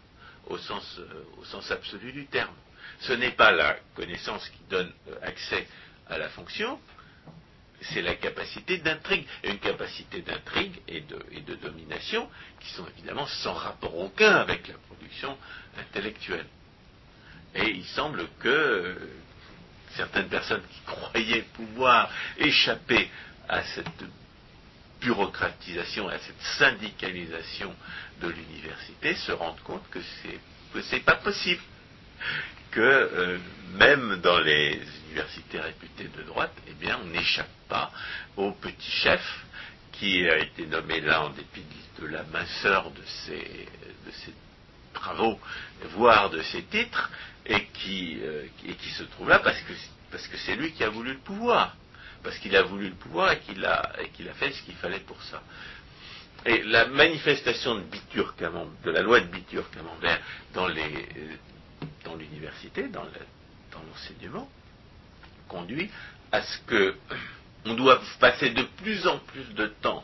au 0.46 0.58
sens, 0.58 0.98
euh, 0.98 1.72
absolu 1.72 2.12
du 2.12 2.26
terme. 2.26 2.54
Ce 3.00 3.12
n'est 3.12 3.32
pas 3.32 3.52
la 3.52 3.76
connaissance 3.94 4.48
qui 4.48 4.60
donne 4.68 4.90
euh, 5.08 5.16
accès 5.22 5.68
à 6.08 6.18
la 6.18 6.28
fonction, 6.30 6.80
c'est 7.90 8.02
la 8.02 8.14
capacité 8.14 8.78
d'intrigue. 8.78 9.26
Et 9.42 9.50
une 9.50 9.58
capacité 9.58 10.22
d'intrigue 10.22 10.80
et 10.88 11.00
de, 11.00 11.54
domination 11.56 12.28
qui 12.60 12.70
sont 12.70 12.86
évidemment 12.96 13.26
sans 13.26 13.54
rapport 13.54 13.96
aucun 13.96 14.32
avec 14.36 14.68
la 14.68 14.74
production 14.88 15.36
intellectuelle. 15.78 16.46
Et 17.54 17.70
il 17.70 17.84
semble 17.84 18.26
que 18.40 18.96
certaines 19.96 20.28
personnes 20.28 20.62
qui 20.62 20.80
croyaient 20.86 21.46
pouvoir 21.54 22.10
échapper 22.38 23.08
à 23.48 23.62
cette 23.62 24.04
bureaucratisation 25.00 26.08
à 26.08 26.18
cette 26.18 26.40
syndicalisation 26.58 27.74
de 28.22 28.28
l'université 28.28 29.14
se 29.14 29.32
rendent 29.32 29.60
compte 29.60 29.82
que 29.90 29.98
que 30.72 30.80
c'est 30.82 31.00
pas 31.00 31.16
possible 31.16 31.60
que 32.70 32.80
euh, 32.80 33.38
même 33.74 34.16
dans 34.22 34.40
les 34.40 34.80
universités 35.14 35.60
réputées 35.60 36.08
de 36.08 36.22
droite, 36.24 36.52
eh 36.68 36.72
bien, 36.74 36.98
on 37.02 37.06
n'échappe 37.06 37.48
pas 37.68 37.92
au 38.36 38.50
petit 38.52 38.90
chef 38.90 39.22
qui 39.92 40.28
a 40.28 40.38
été 40.38 40.66
nommé 40.66 41.00
là 41.00 41.24
en 41.24 41.30
dépit 41.30 41.64
de 42.00 42.06
la 42.06 42.24
minceur 42.24 42.90
de 42.90 43.02
ses, 43.04 43.68
de 44.06 44.10
ses 44.10 44.34
travaux, 44.92 45.38
voire 45.90 46.30
de 46.30 46.42
ses 46.42 46.64
titres, 46.64 47.10
et 47.46 47.66
qui, 47.66 48.18
euh, 48.22 48.46
et 48.66 48.74
qui 48.74 48.90
se 48.90 49.04
trouve 49.04 49.28
là 49.28 49.38
parce 49.38 49.60
que 49.60 49.72
parce 50.10 50.26
que 50.28 50.36
c'est 50.38 50.56
lui 50.56 50.72
qui 50.72 50.82
a 50.82 50.88
voulu 50.88 51.12
le 51.12 51.18
pouvoir 51.18 51.76
parce 52.22 52.38
qu'il 52.38 52.56
a 52.56 52.62
voulu 52.62 52.88
le 52.88 52.94
pouvoir 52.94 53.32
et 53.32 53.40
qu'il 53.40 53.64
a, 53.66 53.92
qu'il 54.14 54.28
a 54.28 54.34
fait 54.34 54.50
ce 54.50 54.62
qu'il 54.62 54.74
fallait 54.76 55.00
pour 55.00 55.22
ça. 55.24 55.42
Et 56.46 56.62
la 56.62 56.86
manifestation 56.86 57.74
de, 57.74 57.82
Bitur, 57.82 58.34
de 58.38 58.90
la 58.90 59.02
loi 59.02 59.20
de 59.20 59.26
Bitur 59.26 59.70
Camembert 59.70 60.20
dans, 60.54 60.66
les, 60.66 61.06
dans 62.04 62.16
l'université, 62.16 62.88
dans 62.88 63.04
l'enseignement, 63.90 64.48
conduit 65.48 65.90
à 66.32 66.42
ce 66.42 66.58
que 66.66 66.96
on 67.64 67.74
doit 67.74 68.00
passer 68.20 68.50
de 68.50 68.62
plus 68.62 69.06
en 69.06 69.18
plus 69.18 69.54
de 69.54 69.66
temps 69.66 70.02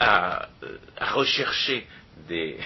à, 0.00 0.48
euh, 0.62 0.78
rechercher 1.00 1.86
des, 2.28 2.58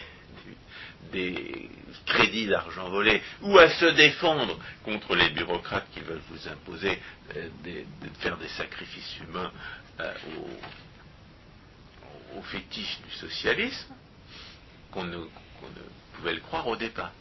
crédits 2.06 2.46
d'argent 2.46 2.88
volé 2.88 3.22
ou 3.42 3.58
à 3.58 3.68
se 3.68 3.84
défendre 3.84 4.58
contre 4.82 5.14
les 5.14 5.28
bureaucrates 5.30 5.86
qui 5.92 6.00
veulent 6.00 6.22
vous 6.30 6.48
imposer 6.48 6.98
euh, 7.36 7.48
de 7.64 7.84
faire 8.20 8.38
des 8.38 8.48
sacrifices 8.48 9.18
humains 9.20 9.52
euh, 10.00 10.14
au, 12.34 12.38
au 12.38 12.42
fétiche 12.42 12.98
du 13.06 13.14
socialisme 13.16 13.94
qu'on 14.90 15.04
ne 15.04 15.18
pouvait 16.14 16.34
le 16.34 16.40
croire 16.40 16.66
au 16.66 16.76
départ. 16.76 17.12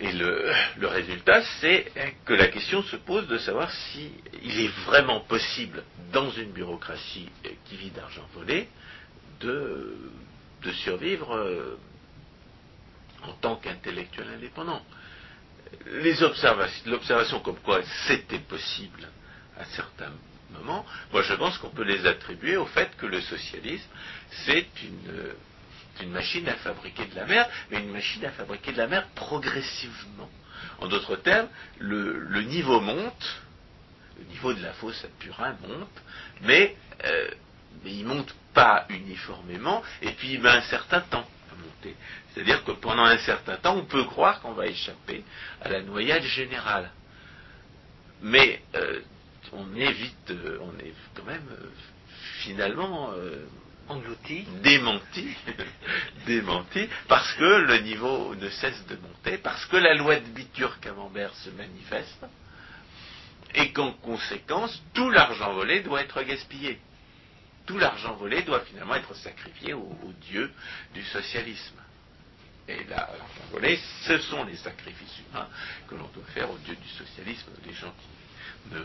Et 0.00 0.12
le, 0.12 0.50
résultat, 0.86 1.42
c'est 1.60 1.92
que 2.24 2.32
la 2.32 2.48
question 2.48 2.82
se 2.84 2.96
pose 2.96 3.28
de 3.28 3.36
savoir 3.36 3.70
si 3.70 4.10
il 4.42 4.60
est 4.60 4.74
vraiment 4.86 5.20
possible, 5.20 5.84
dans 6.10 6.30
une 6.30 6.52
bureaucratie 6.52 7.28
qui 7.66 7.76
vit 7.76 7.90
d'argent 7.90 8.26
volé, 8.34 8.68
de, 9.40 9.94
de 10.62 10.72
survivre 10.72 11.36
euh, 11.36 11.78
en 13.22 13.32
tant 13.34 13.56
qu'intellectuel 13.56 14.28
indépendant. 14.36 14.82
L'observation 15.86 17.40
comme 17.40 17.58
quoi 17.60 17.80
c'était 18.08 18.38
possible 18.38 19.06
à 19.58 19.66
certains 19.66 20.12
moments, 20.50 20.84
moi 21.12 21.22
je 21.22 21.34
pense 21.34 21.58
qu'on 21.58 21.70
peut 21.70 21.84
les 21.84 22.06
attribuer 22.06 22.56
au 22.56 22.66
fait 22.66 22.90
que 22.96 23.06
le 23.06 23.20
socialisme, 23.20 23.88
c'est 24.30 24.66
une, 24.82 25.34
une 26.02 26.10
machine 26.10 26.48
à 26.48 26.54
fabriquer 26.54 27.06
de 27.06 27.14
la 27.14 27.26
merde, 27.26 27.48
mais 27.70 27.80
une 27.80 27.92
machine 27.92 28.24
à 28.24 28.30
fabriquer 28.30 28.72
de 28.72 28.78
la 28.78 28.86
merde 28.86 29.06
progressivement. 29.14 30.28
En 30.78 30.88
d'autres 30.88 31.16
termes, 31.16 31.48
le, 31.78 32.42
niveau 32.42 32.80
monte, 32.80 33.42
le 34.18 34.24
niveau 34.24 34.52
de 34.52 34.62
la 34.62 34.72
fausse 34.74 35.04
à 35.04 35.08
purin 35.18 35.56
monte, 35.66 36.02
mais, 36.42 36.76
euh, 37.04 37.30
il 37.84 38.04
monte 38.04 38.34
pas 38.54 38.86
uniformément, 38.88 39.82
et 40.02 40.12
puis 40.12 40.34
il 40.34 40.42
met 40.42 40.50
un 40.50 40.62
certain 40.62 41.00
temps 41.00 41.26
à 41.50 41.54
monter. 41.54 41.96
C'est-à-dire 42.32 42.64
que 42.64 42.72
pendant 42.72 43.04
un 43.04 43.18
certain 43.18 43.56
temps, 43.56 43.76
on 43.76 43.84
peut 43.84 44.04
croire 44.04 44.40
qu'on 44.40 44.52
va 44.52 44.66
échapper 44.66 45.24
à 45.62 45.68
la 45.68 45.82
noyade 45.82 46.24
générale. 46.24 46.90
Mais 48.22 48.60
euh, 48.74 49.00
on 49.52 49.74
est 49.74 49.92
vite, 49.92 50.30
euh, 50.30 50.58
on 50.60 50.78
est 50.84 50.92
quand 51.14 51.24
même 51.24 51.48
finalement 52.42 53.12
Englouti. 53.88 54.46
démenti, 54.62 55.36
démenti, 56.26 56.88
parce 57.08 57.32
que 57.34 57.44
le 57.44 57.78
niveau 57.78 58.34
ne 58.36 58.48
cesse 58.48 58.86
de 58.86 58.96
monter, 58.96 59.38
parce 59.38 59.64
que 59.66 59.76
la 59.76 59.94
loi 59.94 60.16
de 60.20 60.26
Bitur-Camembert 60.26 61.34
se 61.34 61.50
manifeste, 61.50 62.24
et 63.54 63.72
qu'en 63.72 63.92
conséquence, 63.92 64.82
tout 64.94 65.10
l'argent 65.10 65.52
volé 65.54 65.80
doit 65.80 66.02
être 66.02 66.22
gaspillé. 66.22 66.78
Tout 67.66 67.78
l'argent 67.78 68.14
volé 68.14 68.42
doit 68.42 68.60
finalement 68.60 68.94
être 68.94 69.14
sacrifié 69.14 69.74
au, 69.74 69.96
dieu 70.22 70.52
du 70.94 71.02
socialisme. 71.04 71.76
Et 72.68 72.84
là, 72.84 73.08
l'argent 73.18 73.46
volé, 73.50 73.78
ce 74.02 74.18
sont 74.18 74.44
les 74.44 74.56
sacrifices 74.56 75.18
humains 75.18 75.48
que 75.88 75.94
l'on 75.94 76.08
doit 76.08 76.24
faire 76.32 76.50
au 76.50 76.58
dieu 76.58 76.76
du 76.76 76.88
socialisme. 76.88 77.50
Les 77.66 77.72
gens 77.74 77.92
qui 77.92 78.74
ne 78.74 78.80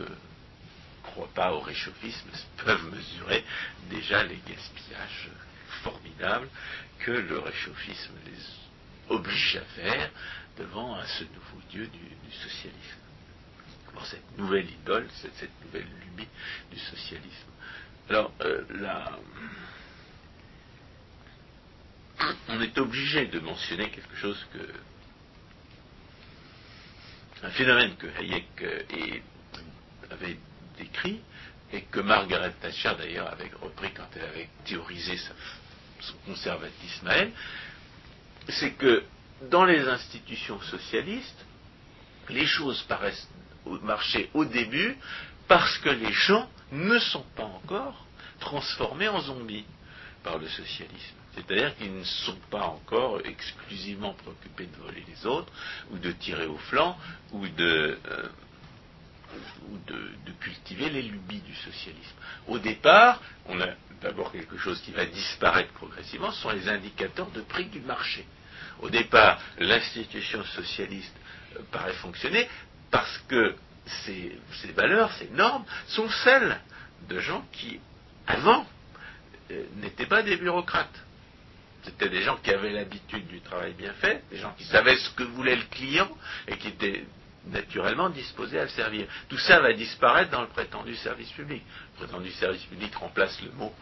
croient 1.06 1.34
pas 1.34 1.54
au 1.54 1.60
réchauffisme 1.60 2.30
peuvent 2.66 2.92
mesurer 2.92 3.44
déjà 3.90 4.24
les 4.24 4.38
gaspillages 4.48 5.30
formidables 5.84 6.50
que 7.00 7.12
le 7.12 7.40
réchauffisme 7.40 8.14
les 8.26 8.66
oblige 9.10 9.58
à 9.58 9.66
faire 9.80 10.10
devant 10.58 10.98
ce 11.06 11.24
nouveau 11.24 11.62
dieu 11.70 11.88
du, 11.88 12.32
socialisme. 12.32 13.00
Cette 14.04 14.38
nouvelle 14.38 14.70
idole, 14.70 15.08
cette, 15.14 15.50
nouvelle 15.64 15.88
lubie 16.02 16.28
du 16.72 16.78
socialisme. 16.78 17.50
Alors, 18.10 18.32
euh, 18.42 18.64
on 22.50 22.62
est 22.62 22.78
obligé 22.78 23.28
de 23.28 23.40
mentionner 23.40 23.90
quelque 23.90 24.16
chose 24.18 24.46
que. 24.54 24.60
un 27.46 27.52
phénomène 27.52 27.96
que 27.96 28.08
Hayek 28.20 28.62
euh, 28.62 29.20
avait 30.12 30.38
décrit 30.78 31.20
et 31.72 31.82
que 31.84 32.00
Margaret 32.00 32.54
Thatcher 32.62 32.94
d'ailleurs 32.98 33.32
avait 33.32 33.52
repris 33.62 33.92
quand 33.94 34.08
elle 34.16 34.24
avait 34.24 34.50
théorisé 34.66 35.18
son 36.00 36.14
conservatisme 36.26 37.08
à 37.08 37.16
elle, 37.18 37.32
c'est 38.50 38.72
que 38.74 39.04
dans 39.50 39.66
les 39.66 39.88
institutions 39.88 40.62
socialistes, 40.62 41.46
les 42.30 42.46
choses 42.46 42.82
paraissent 42.84 43.28
marcher 43.82 44.30
au 44.34 44.46
début 44.46 44.96
parce 45.48 45.78
que 45.80 45.90
les 45.90 46.14
gens 46.14 46.48
ne 46.72 46.98
sont 47.00 47.26
pas 47.36 47.44
encore 47.44 48.06
transformés 48.40 49.08
en 49.08 49.22
zombies 49.22 49.66
par 50.24 50.38
le 50.38 50.48
socialisme. 50.48 51.16
C'est-à-dire 51.36 51.76
qu'ils 51.78 51.94
ne 51.94 52.04
sont 52.04 52.38
pas 52.50 52.64
encore 52.64 53.20
exclusivement 53.26 54.14
préoccupés 54.14 54.68
de 54.68 54.84
voler 54.84 55.04
les 55.08 55.26
autres, 55.26 55.52
ou 55.92 55.98
de 55.98 56.12
tirer 56.12 56.46
au 56.46 56.58
flanc, 56.58 56.98
ou 57.34 57.46
de, 57.48 57.98
euh, 58.10 58.30
ou 59.70 59.78
de, 59.88 60.12
cultiver 60.40 60.90
les 60.90 61.02
lubies 61.02 61.40
du 61.40 61.56
socialisme. 61.56 62.16
Au 62.48 62.60
départ, 62.60 63.20
on 63.48 63.60
a 63.60 63.70
d'abord 64.02 64.32
quelque 64.32 64.58
chose 64.58 64.80
qui 64.82 64.92
va 64.92 65.06
disparaître 65.06 65.72
progressivement, 65.74 66.32
ce 66.32 66.42
sont 66.42 66.52
les 66.52 66.70
indicateurs 66.70 67.32
de 67.32 67.42
prix 67.42 67.66
du 67.66 67.80
marché. 67.80 68.26
Au 68.82 68.90
départ, 68.90 69.42
l'institution 69.58 70.44
socialiste 70.44 71.16
euh, 71.56 71.62
paraît 71.72 71.94
fonctionner 71.94 72.48
parce 72.92 73.18
que 73.28 73.56
ces, 74.06 74.38
ces 74.62 74.72
valeurs, 74.74 75.12
ces 75.14 75.30
normes, 75.30 75.66
sont 75.88 76.10
celles 76.24 76.60
de 77.10 77.20
gens 77.20 77.44
qui, 77.52 77.80
avant, 78.28 78.68
euh, 79.52 79.64
n'étaient 79.78 80.06
pas 80.06 80.22
des 80.22 80.38
bureaucrates. 80.38 81.06
C'était 81.84 82.10
des 82.10 82.24
gens 82.24 82.38
qui 82.38 82.52
avaient 82.52 82.72
l'habitude 82.72 83.28
du 83.28 83.42
travail 83.42 83.74
bien 83.74 83.94
fait, 83.94 84.24
des 84.32 84.38
gens 84.38 84.54
qui 84.58 84.64
savaient 84.66 84.98
ce 84.98 85.12
que 85.12 85.24
voulait 85.24 85.56
le 85.56 85.66
client 85.66 86.10
et 86.48 86.58
qui 86.58 86.70
étaient 86.70 87.06
naturellement 87.48 88.10
disposés 88.10 88.60
à 88.60 88.64
le 88.64 88.70
servir. 88.70 89.08
Tout 89.30 89.38
ça 89.38 89.60
va 89.60 89.74
disparaître 89.74 90.32
dans 90.32 90.42
le 90.42 90.48
prétendu 90.48 90.96
service 90.96 91.32
public. 91.32 91.64
Le 91.94 92.06
prétendu 92.06 92.32
service 92.32 92.64
public 92.64 92.94
remplace 92.96 93.42
le 93.42 93.52
mot, 93.52 93.74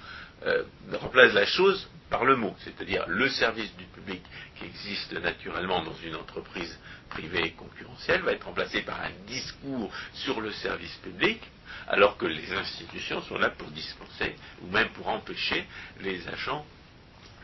euh, 0.46 0.64
remplace 0.94 1.34
la 1.34 1.46
chose 1.46 1.88
par 2.10 2.26
le 2.26 2.36
mot, 2.36 2.56
c'est-à-dire 2.60 3.06
le 3.08 3.30
service 3.30 3.76
du 3.76 3.86
public 3.86 4.22
qui 4.58 4.66
existe 4.66 5.14
naturellement 5.14 5.84
dans 5.84 5.96
une 5.96 6.16
entreprise 6.16 6.80
privée 7.10 7.52
concurrentielle 7.52 8.22
va 8.22 8.34
être 8.34 8.46
remplacé 8.46 8.82
par 8.82 9.00
un 9.02 9.12
discours 9.26 9.92
sur 10.14 10.42
le 10.42 10.52
service 10.52 10.96
public, 10.98 11.42
alors 11.88 12.18
que 12.18 12.26
les 12.26 12.52
institutions 12.54 13.22
sont 13.24 13.38
là 13.38 13.50
pour 13.50 13.70
dispenser 13.72 14.36
ou 14.62 14.68
même 14.68 14.90
pour 14.90 15.08
empêcher 15.08 15.66
les 16.02 16.28
agents 16.28 16.66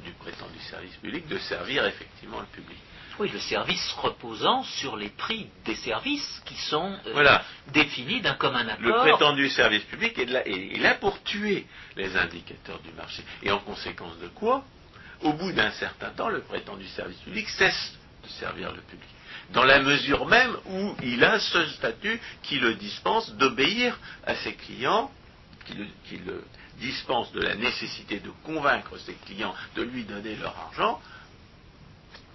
du 0.04 0.12
prétendu 0.12 0.60
service 0.70 0.96
public 0.98 1.28
de 1.28 1.38
servir 1.40 1.86
effectivement 1.86 2.40
le 2.40 2.46
public. 2.48 2.78
Oui, 3.20 3.30
le 3.34 3.40
service 3.40 3.92
reposant 4.02 4.64
sur 4.64 4.96
les 4.96 5.10
prix 5.10 5.48
des 5.66 5.76
services 5.76 6.42
qui 6.46 6.56
sont 6.56 6.92
euh, 7.06 7.12
Voilà. 7.14 7.44
définis 7.74 8.22
d'un 8.22 8.36
commun 8.36 8.66
accord. 8.68 8.80
Le 8.82 8.94
prétendu 8.94 9.50
service 9.50 9.84
public 9.84 10.18
est 10.18 10.26
là, 10.26 10.48
est- 10.48 10.76
est 10.76 10.80
là 10.80 10.96
pour 10.96 11.22
tuer 11.24 11.66
les 11.98 12.16
indicateurs 12.16 12.80
du 12.80 12.92
marché. 12.94 13.22
Et 13.44 13.52
en 13.52 13.60
conséquence 13.60 14.18
de 14.20 14.28
quoi, 14.30 14.64
au 15.22 15.34
bout 15.34 15.52
d'un 15.52 15.72
certain 15.72 16.12
temps, 16.12 16.30
le 16.30 16.40
prétendu 16.42 16.88
service 16.88 17.18
public 17.20 17.50
cesse 17.50 17.94
de 18.24 18.30
servir 18.30 18.72
le 18.72 18.82
public. 18.82 19.10
Dans 19.50 19.66
la 19.66 19.80
mesure 19.82 20.26
même 20.26 20.56
où 20.68 20.96
il 21.04 21.22
a 21.24 21.40
ce 21.40 21.66
statut 21.72 22.22
qui 22.44 22.58
le 22.60 22.76
dispense 22.76 23.34
d'obéir 23.34 24.00
à 24.26 24.36
ses 24.36 24.54
clients, 24.54 25.12
qui 25.66 25.74
le, 25.74 25.88
qui 26.08 26.18
le 26.20 26.44
dispense 26.78 27.32
de 27.34 27.42
la 27.42 27.56
nécessité 27.56 28.20
de 28.20 28.30
convaincre 28.46 28.98
ses 29.00 29.16
clients 29.26 29.54
de 29.76 29.82
lui 29.84 30.04
donner 30.06 30.36
leur 30.38 30.56
argent 30.58 31.02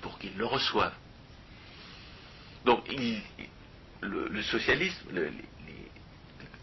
pour 0.05 0.19
qu'ils 0.19 0.37
le 0.37 0.45
reçoivent. 0.45 0.95
Donc, 2.67 2.87
le, 4.03 4.43
socialisme, 4.43 5.09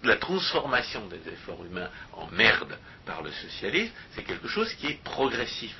la 0.03 0.17
transformation 0.17 1.07
des 1.07 1.27
efforts 1.27 1.65
humains 1.65 1.89
en 2.13 2.27
merde 2.27 2.77
par 3.03 3.23
le 3.23 3.31
socialisme, 3.31 3.91
c'est 4.13 4.23
quelque 4.23 4.47
chose 4.47 4.71
qui 4.75 4.87
est 4.87 5.03
progressif. 5.03 5.75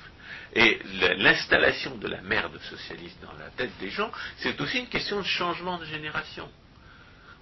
Et 0.56 0.80
la- 1.00 1.14
l'installation 1.14 1.96
de 1.98 2.08
la 2.08 2.22
merde 2.22 2.60
socialiste 2.64 3.22
dans 3.22 3.34
la 3.34 3.52
tête 3.52 3.78
des 3.80 3.92
gens, 3.92 4.12
c'est 4.38 4.60
aussi 4.60 4.80
une 4.80 4.88
question 4.90 5.20
de 5.20 5.26
changement 5.26 5.78
de 5.78 5.86
génération. 5.86 6.50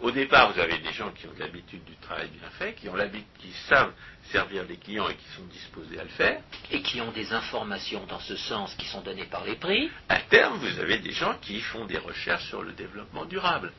Au 0.02 0.12
départ, 0.12 0.54
vous 0.54 0.60
avez 0.60 0.78
des 0.78 0.94
gens 0.94 1.12
qui 1.12 1.28
ont 1.28 1.34
de 1.34 1.40
l'habitude 1.40 1.84
du 1.84 1.96
travail 1.98 2.30
bien 2.30 2.50
fait, 2.52 2.74
qui 2.74 2.88
ont 2.88 2.96
l'habitude, 2.96 3.28
qui 3.40 3.52
savent 3.68 3.92
servir 4.32 4.64
les 4.64 4.78
clients 4.78 5.10
et 5.10 5.16
qui 5.16 5.28
sont 5.36 5.44
disposés 5.46 6.00
à 6.00 6.04
le 6.04 6.10
faire. 6.10 6.42
et 6.72 6.82
qui 6.82 7.02
ont 7.02 7.12
des 7.12 7.34
informations 7.34 8.06
dans 8.06 8.20
ce 8.20 8.36
sens 8.38 8.74
qui 8.76 8.86
sont 8.86 9.02
données 9.02 9.26
par 9.26 9.44
les 9.44 9.56
prix. 9.56 9.90
À 10.08 10.20
terme, 10.20 10.58
vous 10.58 10.80
avez 10.80 11.00
des 11.00 11.12
gens 11.12 11.36
qui 11.42 11.60
font 11.60 11.86
des 11.86 11.98
recherches 11.98 12.48
sur 12.48 12.62
le 12.64 12.72
développement 12.74 13.26
durable, 13.26 13.74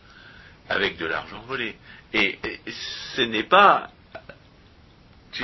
avec 0.68 0.98
de 0.98 1.06
l'argent 1.06 1.40
volé. 1.42 1.76
Et, 2.12 2.38
et 2.44 2.60
ce 3.16 3.22
n'est 3.22 3.44
pas, 3.44 3.90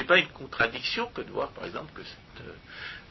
pas 0.06 0.18
une 0.18 0.28
contradiction 0.28 1.06
que 1.14 1.22
de 1.22 1.30
voir, 1.30 1.50
par 1.52 1.64
exemple, 1.64 1.92
que 1.94 2.02
cette, 2.02 2.46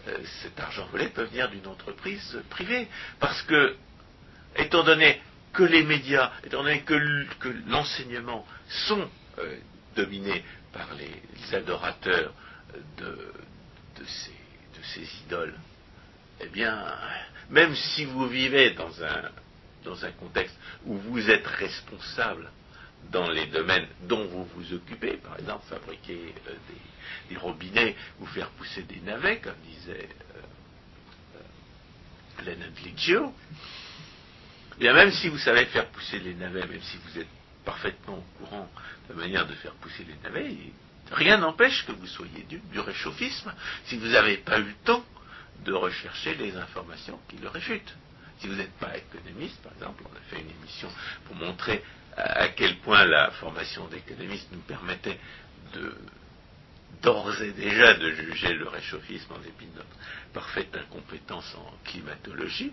euh, 0.09 0.17
cet 0.43 0.59
argent 0.59 0.85
volé 0.91 1.07
peut 1.07 1.23
venir 1.23 1.49
d'une 1.49 1.65
entreprise 1.67 2.39
privée, 2.51 2.87
parce 3.19 3.41
que, 3.43 3.75
étant 4.57 4.83
donné 4.83 5.19
que 5.55 5.63
les 5.63 5.83
médias, 5.83 6.31
étant 6.43 6.63
donné 6.63 6.81
que, 6.81 6.93
l'enseignement 7.67 8.45
sont 8.87 9.09
euh, 9.39 9.57
dominés 9.95 10.43
par 10.73 10.89
les, 10.95 11.55
adorateurs 11.55 12.33
de, 12.97 13.31
ces, 14.03 15.07
idoles, 15.25 15.53
eh 16.41 16.47
bien, 16.47 16.85
même 17.49 17.73
si 17.75 18.05
vous 18.05 18.27
vivez 18.27 18.71
dans 18.71 18.91
un, 19.03 20.11
contexte 20.19 20.57
où 20.85 20.97
vous 20.97 21.29
êtes 21.29 21.45
responsable 21.45 22.49
dans 23.11 23.29
les 23.29 23.45
domaines 23.47 23.87
dont 24.01 24.25
vous 24.25 24.45
vous 24.55 24.73
occupez, 24.73 25.17
par 25.17 25.37
exemple 25.39 25.63
fabriquer 25.69 26.33
euh, 26.47 26.53
des, 27.29 27.37
robinets 27.37 27.95
ou 28.19 28.25
faire 28.25 28.49
pousser 28.51 28.83
des 28.83 28.99
navets, 29.01 29.39
comme 29.39 29.55
disait 29.63 30.09
euh, 30.35 31.37
euh 31.37 32.43
Leonard 32.45 33.31
même 34.79 35.11
si 35.11 35.29
vous 35.29 35.37
savez 35.37 35.65
faire 35.65 35.87
pousser 35.87 36.19
les 36.19 36.33
navets, 36.33 36.65
même 36.67 36.81
si 36.81 36.97
vous 36.97 37.19
êtes 37.19 37.27
parfaitement 37.63 38.17
au 38.17 38.43
courant 38.43 38.69
de 39.09 39.13
la 39.13 39.19
manière 39.19 39.47
de 39.47 39.53
faire 39.55 39.73
pousser 39.73 40.05
les 40.05 40.15
navets, 40.23 40.55
rien 41.11 41.37
n'empêche 41.37 41.85
que 41.85 41.91
vous 41.91 42.07
soyez 42.07 42.45
du 42.49 42.79
réchauffisme 42.79 43.53
si 43.85 43.97
vous 43.97 44.07
n'avez 44.07 44.37
pas 44.37 44.59
eu 44.59 44.63
le 44.63 44.73
temps 44.83 45.03
de 45.63 45.73
rechercher 45.73 46.35
les 46.35 46.55
informations 46.55 47.19
qui 47.29 47.37
le 47.37 47.47
réfutent. 47.47 47.95
Si 48.39 48.47
vous 48.47 48.55
n'êtes 48.55 48.77
pas 48.79 48.97
économiste, 48.97 49.61
par 49.61 49.71
exemple, 49.73 50.03
on 50.05 50.15
a 50.15 50.21
fait 50.29 50.41
une 50.41 50.51
émission 50.61 50.89
pour 51.25 51.35
montrer 51.35 51.81
à 52.17 52.49
quel 52.49 52.77
point 52.77 53.05
la 53.05 53.31
formation 53.31 53.87
d'économiste 53.87 54.47
nous 54.51 54.59
permettait 54.59 55.19
de 55.73 55.93
d'ores 57.01 57.41
et 57.41 57.51
déjà 57.51 57.93
de 57.95 58.09
juger 58.11 58.53
le 58.53 58.67
réchauffisme 58.67 59.33
en 59.33 59.39
dépit 59.39 59.65
de 59.67 59.77
notre 59.77 59.97
parfaite 60.33 60.75
incompétence 60.75 61.53
en 61.55 61.73
climatologie. 61.83 62.71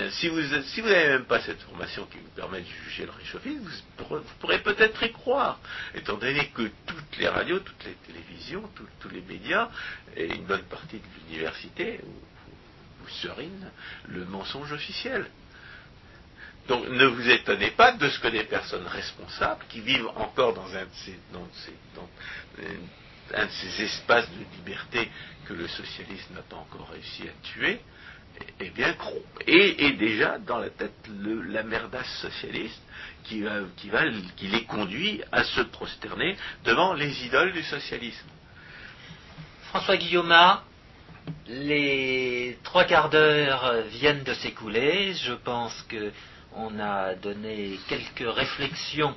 Euh, 0.00 0.10
si 0.10 0.28
vous 0.28 0.40
n'avez 0.40 1.08
même 1.08 1.26
pas 1.26 1.40
cette 1.40 1.60
formation 1.62 2.06
qui 2.06 2.16
vous 2.16 2.30
permet 2.30 2.60
de 2.60 2.66
juger 2.84 3.04
le 3.04 3.10
réchauffisme, 3.10 3.70
vous, 3.98 4.20
pourrez 4.40 4.62
peut-être 4.62 5.02
y 5.02 5.12
croire, 5.12 5.60
étant 5.94 6.16
donné 6.16 6.48
que 6.48 6.70
toutes 6.86 7.16
les 7.18 7.28
radios, 7.28 7.58
toutes 7.60 7.84
les 7.84 7.94
télévisions, 8.06 8.68
tous 9.00 9.08
les 9.10 9.20
médias 9.20 9.68
et 10.16 10.34
une 10.34 10.44
bonne 10.44 10.64
partie 10.64 10.98
de 10.98 11.04
l'université 11.28 12.00
vous 13.00 13.08
serinent 13.08 13.70
le 14.08 14.24
mensonge 14.24 14.72
officiel. 14.72 15.26
Donc 16.68 16.88
ne 16.88 17.06
vous 17.06 17.28
étonnez 17.28 17.72
pas 17.72 17.92
de 17.92 18.08
ce 18.08 18.18
que 18.20 18.28
des 18.28 18.44
personnes 18.44 18.86
responsables, 18.86 19.64
qui 19.68 19.80
vivent 19.80 20.08
encore 20.14 20.54
dans 20.54 20.74
un 20.74 20.84
de 20.84 20.88
ces, 21.04 21.18
un 23.34 23.46
de 23.46 23.50
ces 23.50 23.82
espaces 23.82 24.28
de 24.30 24.44
liberté 24.56 25.10
que 25.46 25.54
le 25.54 25.68
socialisme 25.68 26.34
n'a 26.34 26.42
pas 26.42 26.56
encore 26.56 26.88
réussi 26.90 27.24
à 27.24 27.32
tuer, 27.42 27.80
eh 28.60 28.70
bien, 28.70 28.94
et, 29.46 29.86
et 29.86 29.92
déjà 29.92 30.38
dans 30.38 30.58
la 30.58 30.70
tête 30.70 30.92
la 31.48 31.62
merdasse 31.62 32.12
socialiste 32.20 32.82
qui, 33.24 33.44
qui, 33.76 33.88
va, 33.90 34.02
qui 34.36 34.48
les 34.48 34.64
conduit 34.64 35.22
à 35.30 35.44
se 35.44 35.60
prosterner 35.62 36.36
devant 36.64 36.94
les 36.94 37.24
idoles 37.24 37.52
du 37.52 37.62
socialisme. 37.62 38.28
François 39.70 39.96
Guillaume, 39.96 40.34
les 41.46 42.58
trois 42.62 42.84
quarts 42.84 43.10
d'heure 43.10 43.82
viennent 43.90 44.24
de 44.24 44.34
s'écouler. 44.34 45.14
Je 45.14 45.32
pense 45.32 45.82
que 45.88 46.12
on 46.54 46.78
a 46.78 47.14
donné 47.14 47.78
quelques 47.88 48.34
réflexions 48.34 49.14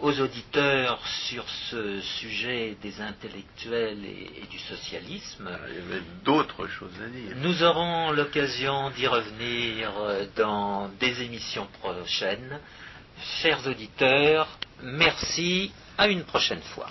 aux 0.00 0.20
auditeurs 0.20 1.00
sur 1.28 1.44
ce 1.70 2.00
sujet 2.00 2.76
des 2.82 3.00
intellectuels 3.00 4.04
et, 4.04 4.46
du 4.50 4.58
socialisme. 4.58 5.48
Ah, 5.50 5.58
il 5.68 5.74
y 5.74 5.78
avait 5.78 6.04
d'autres 6.24 6.66
choses 6.66 6.92
à 7.02 7.08
dire. 7.08 7.36
Nous 7.36 7.62
aurons 7.62 8.10
l'occasion 8.12 8.90
d'y 8.90 9.06
revenir 9.06 9.92
dans 10.36 10.88
des 11.00 11.22
émissions 11.22 11.66
prochaines. 11.80 12.60
Chers 13.40 13.66
auditeurs, 13.66 14.46
merci, 14.82 15.72
à 15.96 16.08
une 16.08 16.24
prochaine 16.24 16.60
fois. 16.60 16.88